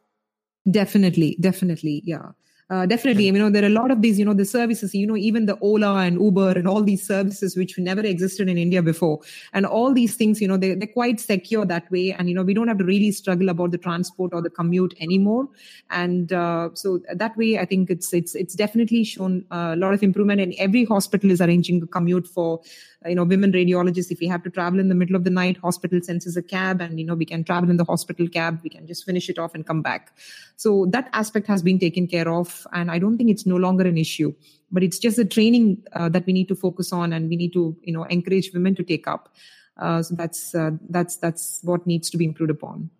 Definitely, 0.70 1.38
definitely, 1.40 2.02
yeah 2.04 2.32
uh, 2.70 2.86
definitely 2.86 3.26
you 3.26 3.32
know 3.32 3.50
there 3.50 3.64
are 3.64 3.66
a 3.66 3.76
lot 3.80 3.90
of 3.90 4.00
these 4.00 4.18
you 4.18 4.24
know 4.24 4.32
the 4.32 4.44
services 4.44 4.94
you 4.94 5.06
know 5.06 5.16
even 5.16 5.46
the 5.46 5.58
ola 5.60 5.96
and 5.96 6.20
uber 6.20 6.52
and 6.52 6.68
all 6.68 6.82
these 6.82 7.04
services 7.04 7.56
which 7.56 7.76
never 7.78 8.00
existed 8.00 8.48
in 8.48 8.56
india 8.56 8.82
before. 8.82 9.20
And 9.52 9.66
all 9.66 9.92
these 9.92 10.14
things 10.14 10.40
you 10.40 10.48
know 10.48 10.56
they, 10.56 10.74
they're 10.74 10.86
quite 10.86 11.18
secure 11.20 11.66
that 11.66 11.90
way. 11.90 12.12
And 12.12 12.28
you 12.28 12.34
know 12.34 12.42
we 12.42 12.54
don't 12.54 12.68
have 12.68 12.78
to 12.78 12.84
really 12.84 13.10
struggle 13.10 13.48
about 13.48 13.72
the 13.72 13.78
transport 13.78 14.32
or 14.32 14.40
the 14.40 14.50
commute 14.50 14.94
anymore. 15.00 15.48
And 15.90 16.32
uh, 16.32 16.70
so 16.74 17.00
that 17.12 17.36
way 17.36 17.58
i 17.58 17.64
think 17.64 17.90
it's 17.90 18.12
it's 18.12 18.34
it's 18.34 18.54
definitely 18.54 19.04
shown 19.04 19.44
a 19.50 19.76
lot 19.76 19.92
of 19.92 20.02
improvement. 20.02 20.40
And 20.40 20.54
every 20.58 20.84
hospital 20.84 21.30
is 21.30 21.40
arranging 21.40 21.82
a 21.82 21.86
commute 21.86 22.28
for 22.28 22.60
you 23.06 23.14
know 23.14 23.24
women 23.24 23.52
radiologists. 23.52 24.10
If 24.10 24.20
we 24.20 24.28
have 24.28 24.42
to 24.44 24.50
travel 24.50 24.78
in 24.78 24.88
the 24.88 24.94
middle 24.94 25.16
of 25.16 25.24
the 25.24 25.30
night 25.30 25.56
hospital 25.56 26.00
sends 26.02 26.26
us 26.26 26.36
a 26.36 26.42
cab 26.42 26.80
and 26.80 27.00
you 27.00 27.06
know 27.06 27.14
we 27.14 27.24
can 27.24 27.42
travel 27.44 27.70
in 27.70 27.76
the 27.78 27.84
hospital 27.84 28.28
cab. 28.28 28.60
We 28.62 28.70
can 28.70 28.86
just 28.86 29.04
finish 29.04 29.28
it 29.28 29.38
off 29.38 29.54
and 29.54 29.66
come 29.66 29.82
back. 29.82 30.12
So 30.56 30.86
that 30.90 31.08
aspect 31.12 31.46
has 31.46 31.62
been 31.62 31.78
taken 31.78 32.06
care 32.06 32.28
of 32.28 32.59
and 32.72 32.90
i 32.90 32.98
don't 32.98 33.16
think 33.16 33.30
it's 33.30 33.46
no 33.46 33.56
longer 33.56 33.86
an 33.86 33.98
issue 33.98 34.32
but 34.72 34.82
it's 34.82 34.98
just 34.98 35.16
the 35.16 35.24
training 35.24 35.82
uh, 35.94 36.08
that 36.08 36.24
we 36.26 36.32
need 36.32 36.48
to 36.48 36.54
focus 36.54 36.92
on 36.92 37.12
and 37.12 37.28
we 37.28 37.36
need 37.36 37.52
to 37.52 37.76
you 37.82 37.92
know 37.92 38.04
encourage 38.04 38.50
women 38.52 38.74
to 38.74 38.82
take 38.82 39.06
up 39.06 39.34
uh, 39.78 40.02
so 40.02 40.14
that's 40.14 40.54
uh, 40.54 40.70
that's 40.90 41.16
that's 41.16 41.60
what 41.62 41.86
needs 41.86 42.10
to 42.10 42.18
be 42.18 42.24
improved 42.24 42.50
upon 42.50 42.90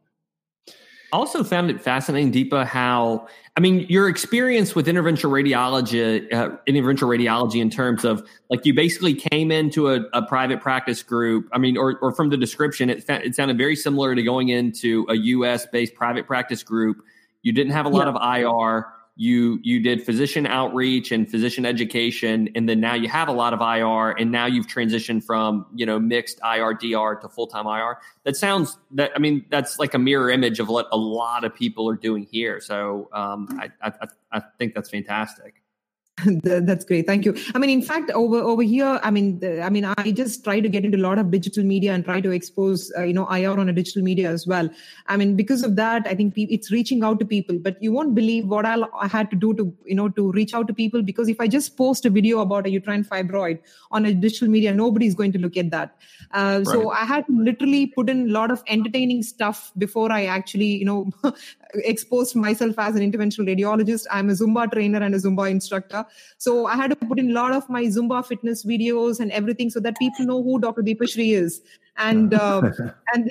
I 1.13 1.17
also 1.17 1.43
found 1.43 1.71
it 1.71 1.81
fascinating, 1.81 2.33
Deepa, 2.33 2.65
how 2.65 3.27
I 3.57 3.61
mean 3.61 3.85
your 3.89 4.09
experience 4.09 4.77
with 4.77 4.87
interventional 4.87 5.31
radiology, 5.31 6.33
uh, 6.33 6.51
interventional 6.69 7.09
radiology, 7.09 7.61
in 7.61 7.69
terms 7.69 8.05
of 8.05 8.25
like 8.49 8.65
you 8.65 8.75
basically 8.75 9.15
came 9.15 9.51
into 9.51 9.89
a, 9.89 10.03
a 10.13 10.23
private 10.23 10.61
practice 10.61 11.03
group. 11.03 11.49
I 11.53 11.59
mean, 11.59 11.77
or, 11.77 11.99
or 11.99 12.13
from 12.13 12.31
the 12.31 12.37
description, 12.37 12.91
it 12.91 13.05
it 13.09 13.35
sounded 13.35 13.59
very 13.59 13.75
similar 13.75 14.15
to 14.15 14.23
going 14.23 14.51
into 14.51 15.05
a 15.09 15.17
U.S. 15.17 15.67
based 15.67 15.95
private 15.95 16.29
practice 16.29 16.63
group. 16.63 17.03
You 17.43 17.53
didn't 17.53 17.73
have 17.73 17.87
a 17.87 17.89
lot 17.89 18.07
yeah. 18.07 18.13
of 18.13 18.79
IR 18.79 18.87
you 19.21 19.61
you 19.62 19.81
did 19.81 20.03
physician 20.03 20.47
outreach 20.47 21.12
and 21.12 21.31
physician 21.31 21.66
education 21.66 22.49
and 22.55 22.66
then 22.66 22.81
now 22.81 22.95
you 22.95 23.07
have 23.07 23.29
a 23.29 23.33
lot 23.33 23.53
of 23.53 23.61
IR 23.61 24.12
and 24.12 24.33
now 24.33 24.47
you've 24.47 24.66
transitioned 24.66 25.23
from 25.23 25.66
you 25.75 25.85
know 25.85 25.99
mixed 25.99 26.41
IR 26.43 26.73
DR 26.73 27.16
to 27.21 27.29
full-time 27.29 27.66
IR 27.66 27.99
that 28.25 28.35
sounds 28.35 28.79
that 28.93 29.11
I 29.14 29.18
mean 29.18 29.45
that's 29.51 29.79
like 29.79 29.93
a 29.93 29.99
mirror 29.99 30.31
image 30.31 30.59
of 30.59 30.68
what 30.68 30.89
a 30.91 30.97
lot 30.97 31.45
of 31.45 31.55
people 31.55 31.87
are 31.91 31.97
doing 31.97 32.27
here. 32.31 32.61
So 32.62 33.11
um, 33.12 33.61
I, 33.61 33.71
I 33.83 34.09
I 34.33 34.41
think 34.59 34.75
that's 34.75 34.89
fantastic 34.89 35.60
That's 36.43 36.85
great. 36.85 37.07
Thank 37.07 37.25
you. 37.25 37.37
I 37.55 37.59
mean, 37.59 37.71
in 37.71 37.83
fact, 37.83 38.11
over 38.11 38.39
over 38.39 38.62
here, 38.62 39.01
I 39.03 39.11
mean, 39.11 39.39
the, 39.41 39.62
I 39.62 39.71
mean, 39.71 39.85
I 39.85 40.11
just 40.11 40.45
try 40.45 40.61
to 40.61 40.68
get 40.68 40.85
into 40.85 40.99
a 40.99 41.05
lot 41.05 41.18
of 41.18 41.31
digital 41.31 41.64
media 41.64 41.93
and 41.93 42.05
try 42.05 42.21
to 42.21 42.31
expose, 42.31 42.93
uh, 42.97 43.03
you 43.03 43.12
know, 43.12 43.27
IR 43.29 43.59
on 43.59 43.68
a 43.68 43.73
digital 43.73 44.03
media 44.03 44.31
as 44.31 44.47
well. 44.47 44.68
I 45.07 45.16
mean, 45.16 45.37
because 45.37 45.62
of 45.62 45.77
that, 45.77 46.07
I 46.07 46.14
think 46.14 46.35
it's 46.37 46.71
reaching 46.71 47.05
out 47.05 47.18
to 47.21 47.25
people. 47.25 47.59
But 47.59 47.83
you 47.83 47.93
won't 47.93 48.14
believe 48.14 48.47
what 48.47 48.66
I'll, 48.66 48.89
I 48.99 49.07
had 49.09 49.31
to 49.31 49.37
do 49.37 49.55
to, 49.55 49.75
you 49.85 49.95
know, 49.95 50.09
to 50.11 50.33
reach 50.33 50.55
out 50.55 50.66
to 50.68 50.75
people. 50.75 51.03
Because 51.03 51.29
if 51.29 51.41
I 51.41 51.49
just 51.49 51.77
post 51.77 52.05
a 52.07 52.11
video 52.11 52.41
about 52.41 52.66
a 52.66 52.71
uterine 52.71 53.05
fibroid 53.05 53.59
on 53.91 54.07
a 54.07 54.14
digital 54.14 54.49
media, 54.49 54.75
nobody's 54.75 55.14
going 55.14 55.33
to 55.33 55.39
look 55.39 55.57
at 55.57 55.71
that. 55.71 55.97
Uh, 56.33 56.62
right. 56.64 56.66
So 56.66 56.91
I 56.91 57.05
had 57.05 57.27
to 57.27 57.33
literally 57.33 57.87
put 57.87 58.09
in 58.09 58.29
a 58.29 58.33
lot 58.33 58.51
of 58.51 58.62
entertaining 58.68 59.23
stuff 59.23 59.73
before 59.79 60.12
I 60.12 60.27
actually, 60.27 60.66
you 60.66 60.85
know, 60.85 61.11
exposed 61.75 62.37
myself 62.37 62.79
as 62.79 62.97
an 62.97 63.11
interventional 63.11 63.47
radiologist. 63.47 64.07
I'm 64.11 64.31
a 64.31 64.33
Zumba 64.33 64.71
trainer 64.71 65.03
and 65.03 65.14
a 65.14 65.18
Zumba 65.18 65.51
instructor. 65.51 66.05
So 66.39 66.67
I 66.67 66.77
had 66.77 66.91
to 66.91 66.97
put 66.97 67.19
in 67.19 67.31
a 67.31 67.35
lot 67.35 67.53
of 67.53 67.69
my 67.69 67.85
Zumba 67.85 68.25
fitness 68.25 68.65
videos 68.65 69.21
and 69.21 69.31
everything 69.33 69.71
so 69.71 69.81
that 69.81 69.99
people 69.99 70.27
know 70.27 70.43
who 70.43 70.59
Dr. 70.61 70.83
Deepashree 70.83 71.35
is. 71.35 71.61
And, 71.97 72.35
uh, 72.35 72.63
and, 73.15 73.31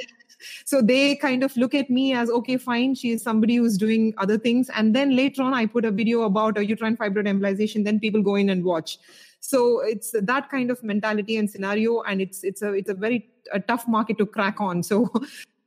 so 0.64 0.82
they 0.82 1.18
kind 1.18 1.44
of 1.44 1.56
look 1.58 1.76
at 1.76 1.90
me 1.90 2.14
as 2.14 2.30
okay 2.30 2.56
fine 2.56 2.96
she 2.96 3.12
is 3.12 3.22
somebody 3.22 3.58
who's 3.58 3.78
doing 3.78 4.14
other 4.20 4.38
things 4.38 4.70
and 4.74 4.96
then 4.96 5.14
later 5.14 5.42
on 5.42 5.54
i 5.54 5.66
put 5.66 5.84
a 5.84 5.92
video 5.92 6.22
about 6.22 6.58
a 6.58 6.66
uterine 6.66 6.96
fibroid 6.96 7.28
embolization 7.28 7.84
then 7.84 8.00
people 8.00 8.22
go 8.22 8.36
in 8.36 8.50
and 8.50 8.64
watch 8.64 8.98
so 9.42 9.82
it's 9.82 10.16
that 10.22 10.50
kind 10.50 10.72
of 10.72 10.82
mentality 10.82 11.36
and 11.36 11.52
scenario 11.52 12.02
and 12.04 12.22
it's 12.22 12.46
it's 12.46 12.62
a 12.62 12.72
it's 12.72 12.90
a 12.90 12.94
very 12.94 13.30
a 13.52 13.60
tough 13.60 13.86
market 13.86 14.18
to 14.18 14.26
crack 14.26 14.62
on 14.62 14.82
so 14.82 15.12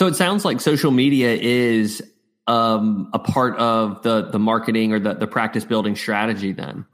So 0.00 0.06
it 0.06 0.16
sounds 0.16 0.46
like 0.46 0.60
social 0.60 0.92
media 0.92 1.34
is 1.34 2.02
um, 2.46 3.08
a 3.12 3.18
part 3.18 3.56
of 3.58 4.02
the 4.02 4.22
the 4.30 4.38
marketing 4.38 4.92
or 4.92 4.98
the 4.98 5.14
the 5.14 5.26
practice 5.26 5.64
building 5.64 5.96
strategy. 5.96 6.52
Then. 6.52 6.84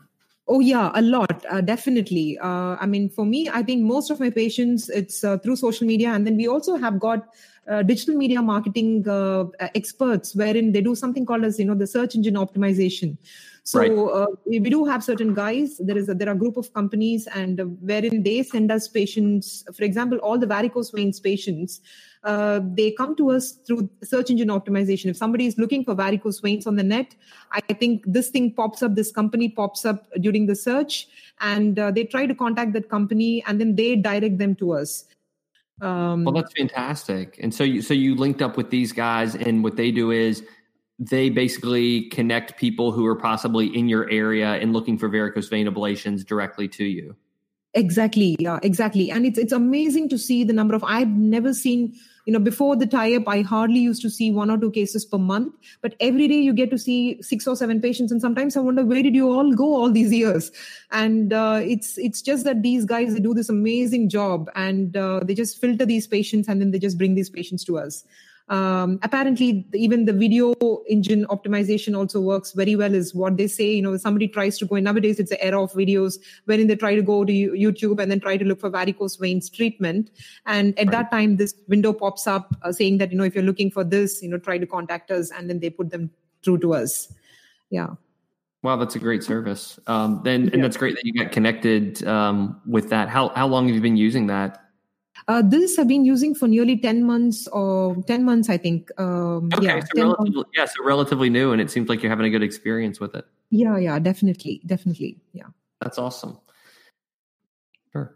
Oh 0.48 0.60
yeah, 0.60 0.92
a 0.94 1.02
lot, 1.02 1.44
uh, 1.50 1.60
definitely. 1.60 2.38
Uh, 2.38 2.76
I 2.78 2.86
mean, 2.86 3.08
for 3.08 3.26
me, 3.26 3.48
I 3.52 3.64
think 3.64 3.82
most 3.82 4.10
of 4.10 4.20
my 4.20 4.30
patients 4.30 4.88
it's 4.88 5.24
uh, 5.24 5.38
through 5.38 5.56
social 5.56 5.86
media, 5.86 6.10
and 6.10 6.24
then 6.24 6.36
we 6.36 6.46
also 6.46 6.76
have 6.76 7.00
got 7.00 7.34
uh, 7.68 7.82
digital 7.82 8.14
media 8.14 8.40
marketing 8.40 9.08
uh, 9.08 9.46
experts, 9.74 10.36
wherein 10.36 10.70
they 10.70 10.80
do 10.80 10.94
something 10.94 11.26
called 11.26 11.44
as 11.44 11.58
you 11.58 11.64
know 11.64 11.74
the 11.74 11.86
search 11.86 12.14
engine 12.14 12.34
optimization. 12.34 13.16
So 13.66 13.80
right. 13.80 13.90
uh, 13.90 14.26
we 14.46 14.60
do 14.60 14.84
have 14.84 15.02
certain 15.02 15.34
guys. 15.34 15.78
There 15.78 15.98
is 15.98 16.08
a, 16.08 16.14
there 16.14 16.28
are 16.28 16.34
a 16.34 16.38
group 16.38 16.56
of 16.56 16.72
companies, 16.72 17.26
and 17.34 17.60
uh, 17.60 17.64
wherein 17.64 18.22
they 18.22 18.44
send 18.44 18.70
us 18.70 18.86
patients. 18.86 19.64
For 19.74 19.82
example, 19.82 20.18
all 20.18 20.38
the 20.38 20.46
varicose 20.46 20.90
veins 20.90 21.18
patients, 21.18 21.80
uh, 22.22 22.60
they 22.62 22.92
come 22.92 23.16
to 23.16 23.32
us 23.32 23.58
through 23.66 23.90
search 24.04 24.30
engine 24.30 24.50
optimization. 24.50 25.06
If 25.06 25.16
somebody 25.16 25.46
is 25.46 25.58
looking 25.58 25.82
for 25.84 25.96
varicose 25.96 26.38
veins 26.38 26.68
on 26.68 26.76
the 26.76 26.84
net, 26.84 27.16
I 27.50 27.60
think 27.60 28.04
this 28.06 28.28
thing 28.28 28.52
pops 28.52 28.84
up. 28.84 28.94
This 28.94 29.10
company 29.10 29.48
pops 29.48 29.84
up 29.84 30.06
during 30.20 30.46
the 30.46 30.54
search, 30.54 31.08
and 31.40 31.76
uh, 31.76 31.90
they 31.90 32.04
try 32.04 32.26
to 32.26 32.36
contact 32.36 32.72
that 32.74 32.88
company, 32.88 33.42
and 33.48 33.60
then 33.60 33.74
they 33.74 33.96
direct 33.96 34.38
them 34.38 34.54
to 34.56 34.74
us. 34.74 35.06
Um, 35.80 36.22
well, 36.22 36.34
that's 36.34 36.52
fantastic. 36.56 37.40
And 37.42 37.52
so 37.52 37.64
you 37.64 37.82
so 37.82 37.94
you 37.94 38.14
linked 38.14 38.42
up 38.42 38.56
with 38.56 38.70
these 38.70 38.92
guys, 38.92 39.34
and 39.34 39.64
what 39.64 39.74
they 39.74 39.90
do 39.90 40.12
is 40.12 40.44
they 40.98 41.28
basically 41.28 42.08
connect 42.08 42.56
people 42.56 42.92
who 42.92 43.04
are 43.06 43.16
possibly 43.16 43.66
in 43.66 43.88
your 43.88 44.10
area 44.10 44.54
and 44.54 44.72
looking 44.72 44.96
for 44.98 45.08
varicose 45.08 45.48
vein 45.48 45.66
ablations 45.66 46.24
directly 46.24 46.68
to 46.68 46.84
you. 46.84 47.16
Exactly. 47.74 48.36
Yeah, 48.38 48.58
exactly. 48.62 49.10
And 49.10 49.26
it's 49.26 49.38
it's 49.38 49.52
amazing 49.52 50.08
to 50.08 50.16
see 50.16 50.44
the 50.44 50.54
number 50.54 50.74
of 50.74 50.82
I've 50.82 51.10
never 51.10 51.52
seen, 51.52 51.94
you 52.24 52.32
know, 52.32 52.38
before 52.38 52.74
the 52.74 52.86
tie-up, 52.86 53.28
I 53.28 53.42
hardly 53.42 53.80
used 53.80 54.00
to 54.00 54.08
see 54.08 54.30
one 54.30 54.50
or 54.50 54.56
two 54.56 54.70
cases 54.70 55.04
per 55.04 55.18
month. 55.18 55.54
But 55.82 55.94
every 56.00 56.26
day 56.26 56.38
you 56.38 56.54
get 56.54 56.70
to 56.70 56.78
see 56.78 57.20
six 57.20 57.46
or 57.46 57.54
seven 57.54 57.82
patients. 57.82 58.10
And 58.10 58.22
sometimes 58.22 58.56
I 58.56 58.60
wonder 58.60 58.82
where 58.82 59.02
did 59.02 59.14
you 59.14 59.30
all 59.30 59.52
go 59.52 59.74
all 59.74 59.90
these 59.90 60.10
years? 60.10 60.50
And 60.90 61.34
uh, 61.34 61.60
it's 61.62 61.98
it's 61.98 62.22
just 62.22 62.44
that 62.44 62.62
these 62.62 62.86
guys 62.86 63.12
they 63.12 63.20
do 63.20 63.34
this 63.34 63.50
amazing 63.50 64.08
job 64.08 64.48
and 64.54 64.96
uh, 64.96 65.20
they 65.22 65.34
just 65.34 65.60
filter 65.60 65.84
these 65.84 66.06
patients 66.06 66.48
and 66.48 66.62
then 66.62 66.70
they 66.70 66.78
just 66.78 66.96
bring 66.96 67.14
these 67.14 67.28
patients 67.28 67.62
to 67.64 67.76
us. 67.76 68.04
Um, 68.48 69.00
apparently, 69.02 69.66
even 69.74 70.04
the 70.04 70.12
video 70.12 70.54
engine 70.88 71.26
optimization 71.26 71.96
also 71.96 72.20
works 72.20 72.52
very 72.52 72.76
well, 72.76 72.94
is 72.94 73.12
what 73.14 73.36
they 73.36 73.48
say. 73.48 73.74
You 73.74 73.82
know, 73.82 73.96
somebody 73.96 74.28
tries 74.28 74.56
to 74.58 74.66
go 74.66 74.76
in 74.76 74.84
nowadays, 74.84 75.18
it's 75.18 75.32
an 75.32 75.38
era 75.40 75.62
of 75.62 75.72
videos 75.72 76.18
wherein 76.44 76.68
they 76.68 76.76
try 76.76 76.94
to 76.94 77.02
go 77.02 77.24
to 77.24 77.32
YouTube 77.32 78.00
and 78.00 78.10
then 78.10 78.20
try 78.20 78.36
to 78.36 78.44
look 78.44 78.60
for 78.60 78.70
varicose 78.70 79.16
veins 79.16 79.50
treatment. 79.50 80.10
And 80.46 80.78
at 80.78 80.86
right. 80.86 80.92
that 80.92 81.10
time, 81.10 81.36
this 81.36 81.54
window 81.66 81.92
pops 81.92 82.26
up 82.26 82.54
uh, 82.62 82.72
saying 82.72 82.98
that, 82.98 83.10
you 83.10 83.18
know, 83.18 83.24
if 83.24 83.34
you're 83.34 83.44
looking 83.44 83.70
for 83.70 83.82
this, 83.82 84.22
you 84.22 84.28
know, 84.28 84.38
try 84.38 84.58
to 84.58 84.66
contact 84.66 85.10
us, 85.10 85.30
and 85.32 85.50
then 85.50 85.58
they 85.58 85.70
put 85.70 85.90
them 85.90 86.10
through 86.44 86.58
to 86.58 86.74
us. 86.74 87.12
Yeah. 87.70 87.94
Wow, 88.62 88.76
that's 88.76 88.96
a 88.96 89.00
great 89.00 89.22
service. 89.22 89.78
Um, 89.86 90.20
then, 90.24 90.44
yeah. 90.44 90.50
and 90.54 90.64
that's 90.64 90.76
great 90.76 90.94
that 90.94 91.04
you 91.04 91.12
got 91.12 91.32
connected 91.32 92.06
um, 92.06 92.60
with 92.66 92.90
that. 92.90 93.08
How 93.08 93.28
how 93.30 93.46
long 93.46 93.66
have 93.66 93.74
you 93.74 93.80
been 93.80 93.96
using 93.96 94.28
that? 94.28 94.65
Uh, 95.28 95.42
this 95.42 95.78
I've 95.78 95.88
been 95.88 96.04
using 96.04 96.34
for 96.34 96.46
nearly 96.46 96.78
10 96.78 97.04
months 97.04 97.48
or 97.48 97.96
10 98.06 98.24
months, 98.24 98.48
I 98.48 98.56
think. 98.58 98.90
Um, 98.98 99.50
okay, 99.54 99.66
yeah, 99.66 99.80
so 99.94 100.02
relatively, 100.02 100.44
yeah, 100.54 100.64
so 100.66 100.84
relatively 100.84 101.30
new, 101.30 101.52
and 101.52 101.60
it 101.60 101.70
seems 101.70 101.88
like 101.88 102.02
you're 102.02 102.10
having 102.10 102.26
a 102.26 102.30
good 102.30 102.44
experience 102.44 103.00
with 103.00 103.14
it. 103.16 103.26
Yeah, 103.50 103.76
yeah, 103.76 103.98
definitely. 103.98 104.60
Definitely. 104.66 105.18
Yeah. 105.32 105.46
That's 105.80 105.98
awesome. 105.98 106.38
Sure. 107.92 108.14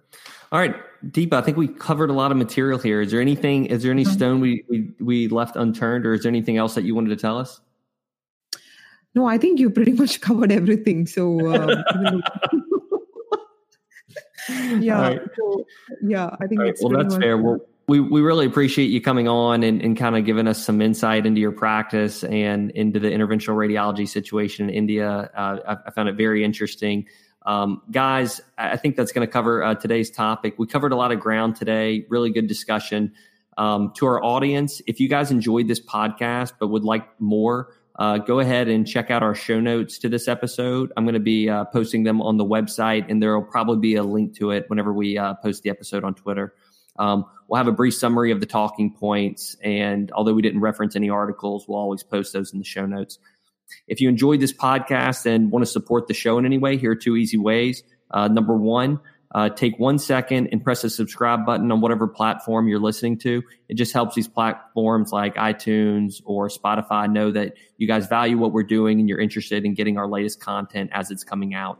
All 0.52 0.60
right, 0.60 0.76
Deepa, 1.06 1.32
I 1.32 1.42
think 1.42 1.56
we 1.56 1.66
covered 1.66 2.10
a 2.10 2.12
lot 2.12 2.30
of 2.30 2.36
material 2.36 2.78
here. 2.78 3.00
Is 3.00 3.10
there 3.10 3.20
anything, 3.20 3.66
is 3.66 3.82
there 3.82 3.90
any 3.90 4.04
uh-huh. 4.04 4.14
stone 4.14 4.40
we, 4.40 4.64
we, 4.68 4.92
we 5.00 5.28
left 5.28 5.56
unturned, 5.56 6.06
or 6.06 6.14
is 6.14 6.22
there 6.22 6.30
anything 6.30 6.58
else 6.58 6.74
that 6.74 6.84
you 6.84 6.94
wanted 6.94 7.10
to 7.10 7.16
tell 7.16 7.38
us? 7.38 7.60
No, 9.14 9.26
I 9.26 9.38
think 9.38 9.58
you 9.58 9.70
pretty 9.70 9.92
much 9.92 10.20
covered 10.26 10.52
everything. 10.52 11.06
So, 11.06 11.54
um, 11.54 12.22
yeah. 14.80 15.00
Right. 15.00 15.20
So, 15.36 15.66
yeah, 16.02 16.36
I 16.40 16.46
think 16.46 16.60
right. 16.60 16.76
well, 16.80 17.02
that's 17.02 17.16
fair. 17.16 17.38
Well, 17.38 17.60
we, 17.90 17.98
we 17.98 18.20
really 18.20 18.46
appreciate 18.46 18.86
you 18.86 19.00
coming 19.00 19.26
on 19.26 19.64
and, 19.64 19.82
and 19.82 19.96
kind 19.96 20.16
of 20.16 20.24
giving 20.24 20.46
us 20.46 20.64
some 20.64 20.80
insight 20.80 21.26
into 21.26 21.40
your 21.40 21.50
practice 21.50 22.22
and 22.22 22.70
into 22.70 23.00
the 23.00 23.08
interventional 23.08 23.56
radiology 23.56 24.08
situation 24.08 24.68
in 24.68 24.74
India. 24.74 25.28
Uh, 25.34 25.58
I, 25.66 25.76
I, 25.86 25.90
found 25.90 26.08
it 26.08 26.14
very 26.14 26.44
interesting. 26.44 27.06
Um, 27.46 27.82
guys, 27.90 28.40
I 28.56 28.76
think 28.76 28.94
that's 28.94 29.10
going 29.10 29.26
to 29.26 29.32
cover 29.32 29.64
uh, 29.64 29.74
today's 29.74 30.08
topic. 30.08 30.54
We 30.56 30.68
covered 30.68 30.92
a 30.92 30.96
lot 30.96 31.10
of 31.10 31.18
ground 31.18 31.56
today, 31.56 32.06
really 32.08 32.30
good 32.30 32.46
discussion. 32.46 33.12
Um, 33.58 33.92
to 33.96 34.06
our 34.06 34.22
audience, 34.22 34.80
if 34.86 35.00
you 35.00 35.08
guys 35.08 35.32
enjoyed 35.32 35.66
this 35.66 35.80
podcast 35.80 36.52
but 36.60 36.68
would 36.68 36.84
like 36.84 37.20
more, 37.20 37.74
uh, 37.96 38.18
go 38.18 38.40
ahead 38.40 38.68
and 38.68 38.86
check 38.86 39.10
out 39.10 39.22
our 39.22 39.34
show 39.34 39.60
notes 39.60 39.98
to 39.98 40.08
this 40.08 40.28
episode. 40.28 40.92
I'm 40.96 41.04
going 41.04 41.14
to 41.14 41.20
be 41.20 41.48
uh, 41.48 41.64
posting 41.66 42.04
them 42.04 42.22
on 42.22 42.36
the 42.36 42.44
website, 42.44 43.06
and 43.08 43.22
there 43.22 43.38
will 43.38 43.46
probably 43.46 43.78
be 43.78 43.96
a 43.96 44.02
link 44.02 44.36
to 44.38 44.50
it 44.52 44.64
whenever 44.68 44.92
we 44.92 45.18
uh, 45.18 45.34
post 45.34 45.62
the 45.62 45.70
episode 45.70 46.04
on 46.04 46.14
Twitter. 46.14 46.54
Um, 46.98 47.24
we'll 47.48 47.58
have 47.58 47.68
a 47.68 47.72
brief 47.72 47.94
summary 47.94 48.30
of 48.30 48.40
the 48.40 48.46
talking 48.46 48.92
points, 48.92 49.56
and 49.62 50.10
although 50.12 50.34
we 50.34 50.42
didn't 50.42 50.60
reference 50.60 50.96
any 50.96 51.10
articles, 51.10 51.66
we'll 51.68 51.78
always 51.78 52.02
post 52.02 52.32
those 52.32 52.52
in 52.52 52.58
the 52.58 52.64
show 52.64 52.86
notes. 52.86 53.18
If 53.86 54.00
you 54.00 54.08
enjoyed 54.08 54.40
this 54.40 54.52
podcast 54.52 55.26
and 55.26 55.50
want 55.50 55.64
to 55.64 55.70
support 55.70 56.08
the 56.08 56.14
show 56.14 56.38
in 56.38 56.46
any 56.46 56.58
way, 56.58 56.76
here 56.76 56.92
are 56.92 56.96
two 56.96 57.16
easy 57.16 57.36
ways. 57.36 57.82
Uh, 58.10 58.28
number 58.28 58.56
one, 58.56 59.00
uh, 59.32 59.48
take 59.48 59.78
one 59.78 59.98
second 59.98 60.48
and 60.48 60.62
press 60.62 60.82
the 60.82 60.90
subscribe 60.90 61.46
button 61.46 61.70
on 61.70 61.80
whatever 61.80 62.08
platform 62.08 62.66
you're 62.66 62.80
listening 62.80 63.16
to. 63.18 63.42
It 63.68 63.74
just 63.74 63.92
helps 63.92 64.14
these 64.16 64.28
platforms 64.28 65.12
like 65.12 65.36
iTunes 65.36 66.20
or 66.24 66.48
Spotify 66.48 67.10
know 67.10 67.30
that 67.30 67.54
you 67.78 67.86
guys 67.86 68.06
value 68.06 68.38
what 68.38 68.52
we're 68.52 68.64
doing 68.64 68.98
and 68.98 69.08
you're 69.08 69.20
interested 69.20 69.64
in 69.64 69.74
getting 69.74 69.98
our 69.98 70.08
latest 70.08 70.40
content 70.40 70.90
as 70.92 71.10
it's 71.10 71.22
coming 71.22 71.54
out. 71.54 71.78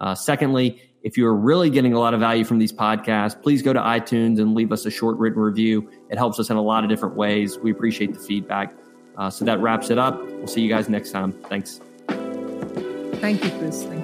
Uh, 0.00 0.14
secondly, 0.14 0.80
if 1.02 1.18
you're 1.18 1.34
really 1.34 1.68
getting 1.68 1.92
a 1.92 1.98
lot 1.98 2.14
of 2.14 2.20
value 2.20 2.44
from 2.44 2.58
these 2.58 2.72
podcasts, 2.72 3.40
please 3.40 3.60
go 3.60 3.72
to 3.72 3.80
iTunes 3.80 4.40
and 4.40 4.54
leave 4.54 4.72
us 4.72 4.86
a 4.86 4.90
short 4.90 5.18
written 5.18 5.40
review. 5.40 5.90
It 6.10 6.16
helps 6.16 6.38
us 6.38 6.48
in 6.48 6.56
a 6.56 6.62
lot 6.62 6.84
of 6.84 6.90
different 6.90 7.16
ways. 7.16 7.58
We 7.58 7.70
appreciate 7.70 8.14
the 8.14 8.20
feedback. 8.20 8.74
Uh, 9.18 9.30
so 9.30 9.44
that 9.44 9.60
wraps 9.60 9.90
it 9.90 9.98
up. 9.98 10.24
We'll 10.24 10.46
see 10.46 10.62
you 10.62 10.68
guys 10.68 10.88
next 10.88 11.10
time. 11.10 11.32
Thanks. 11.48 11.80
Thank 12.08 13.44
you, 13.44 13.50
Chris. 13.50 13.84
Thank 13.84 14.03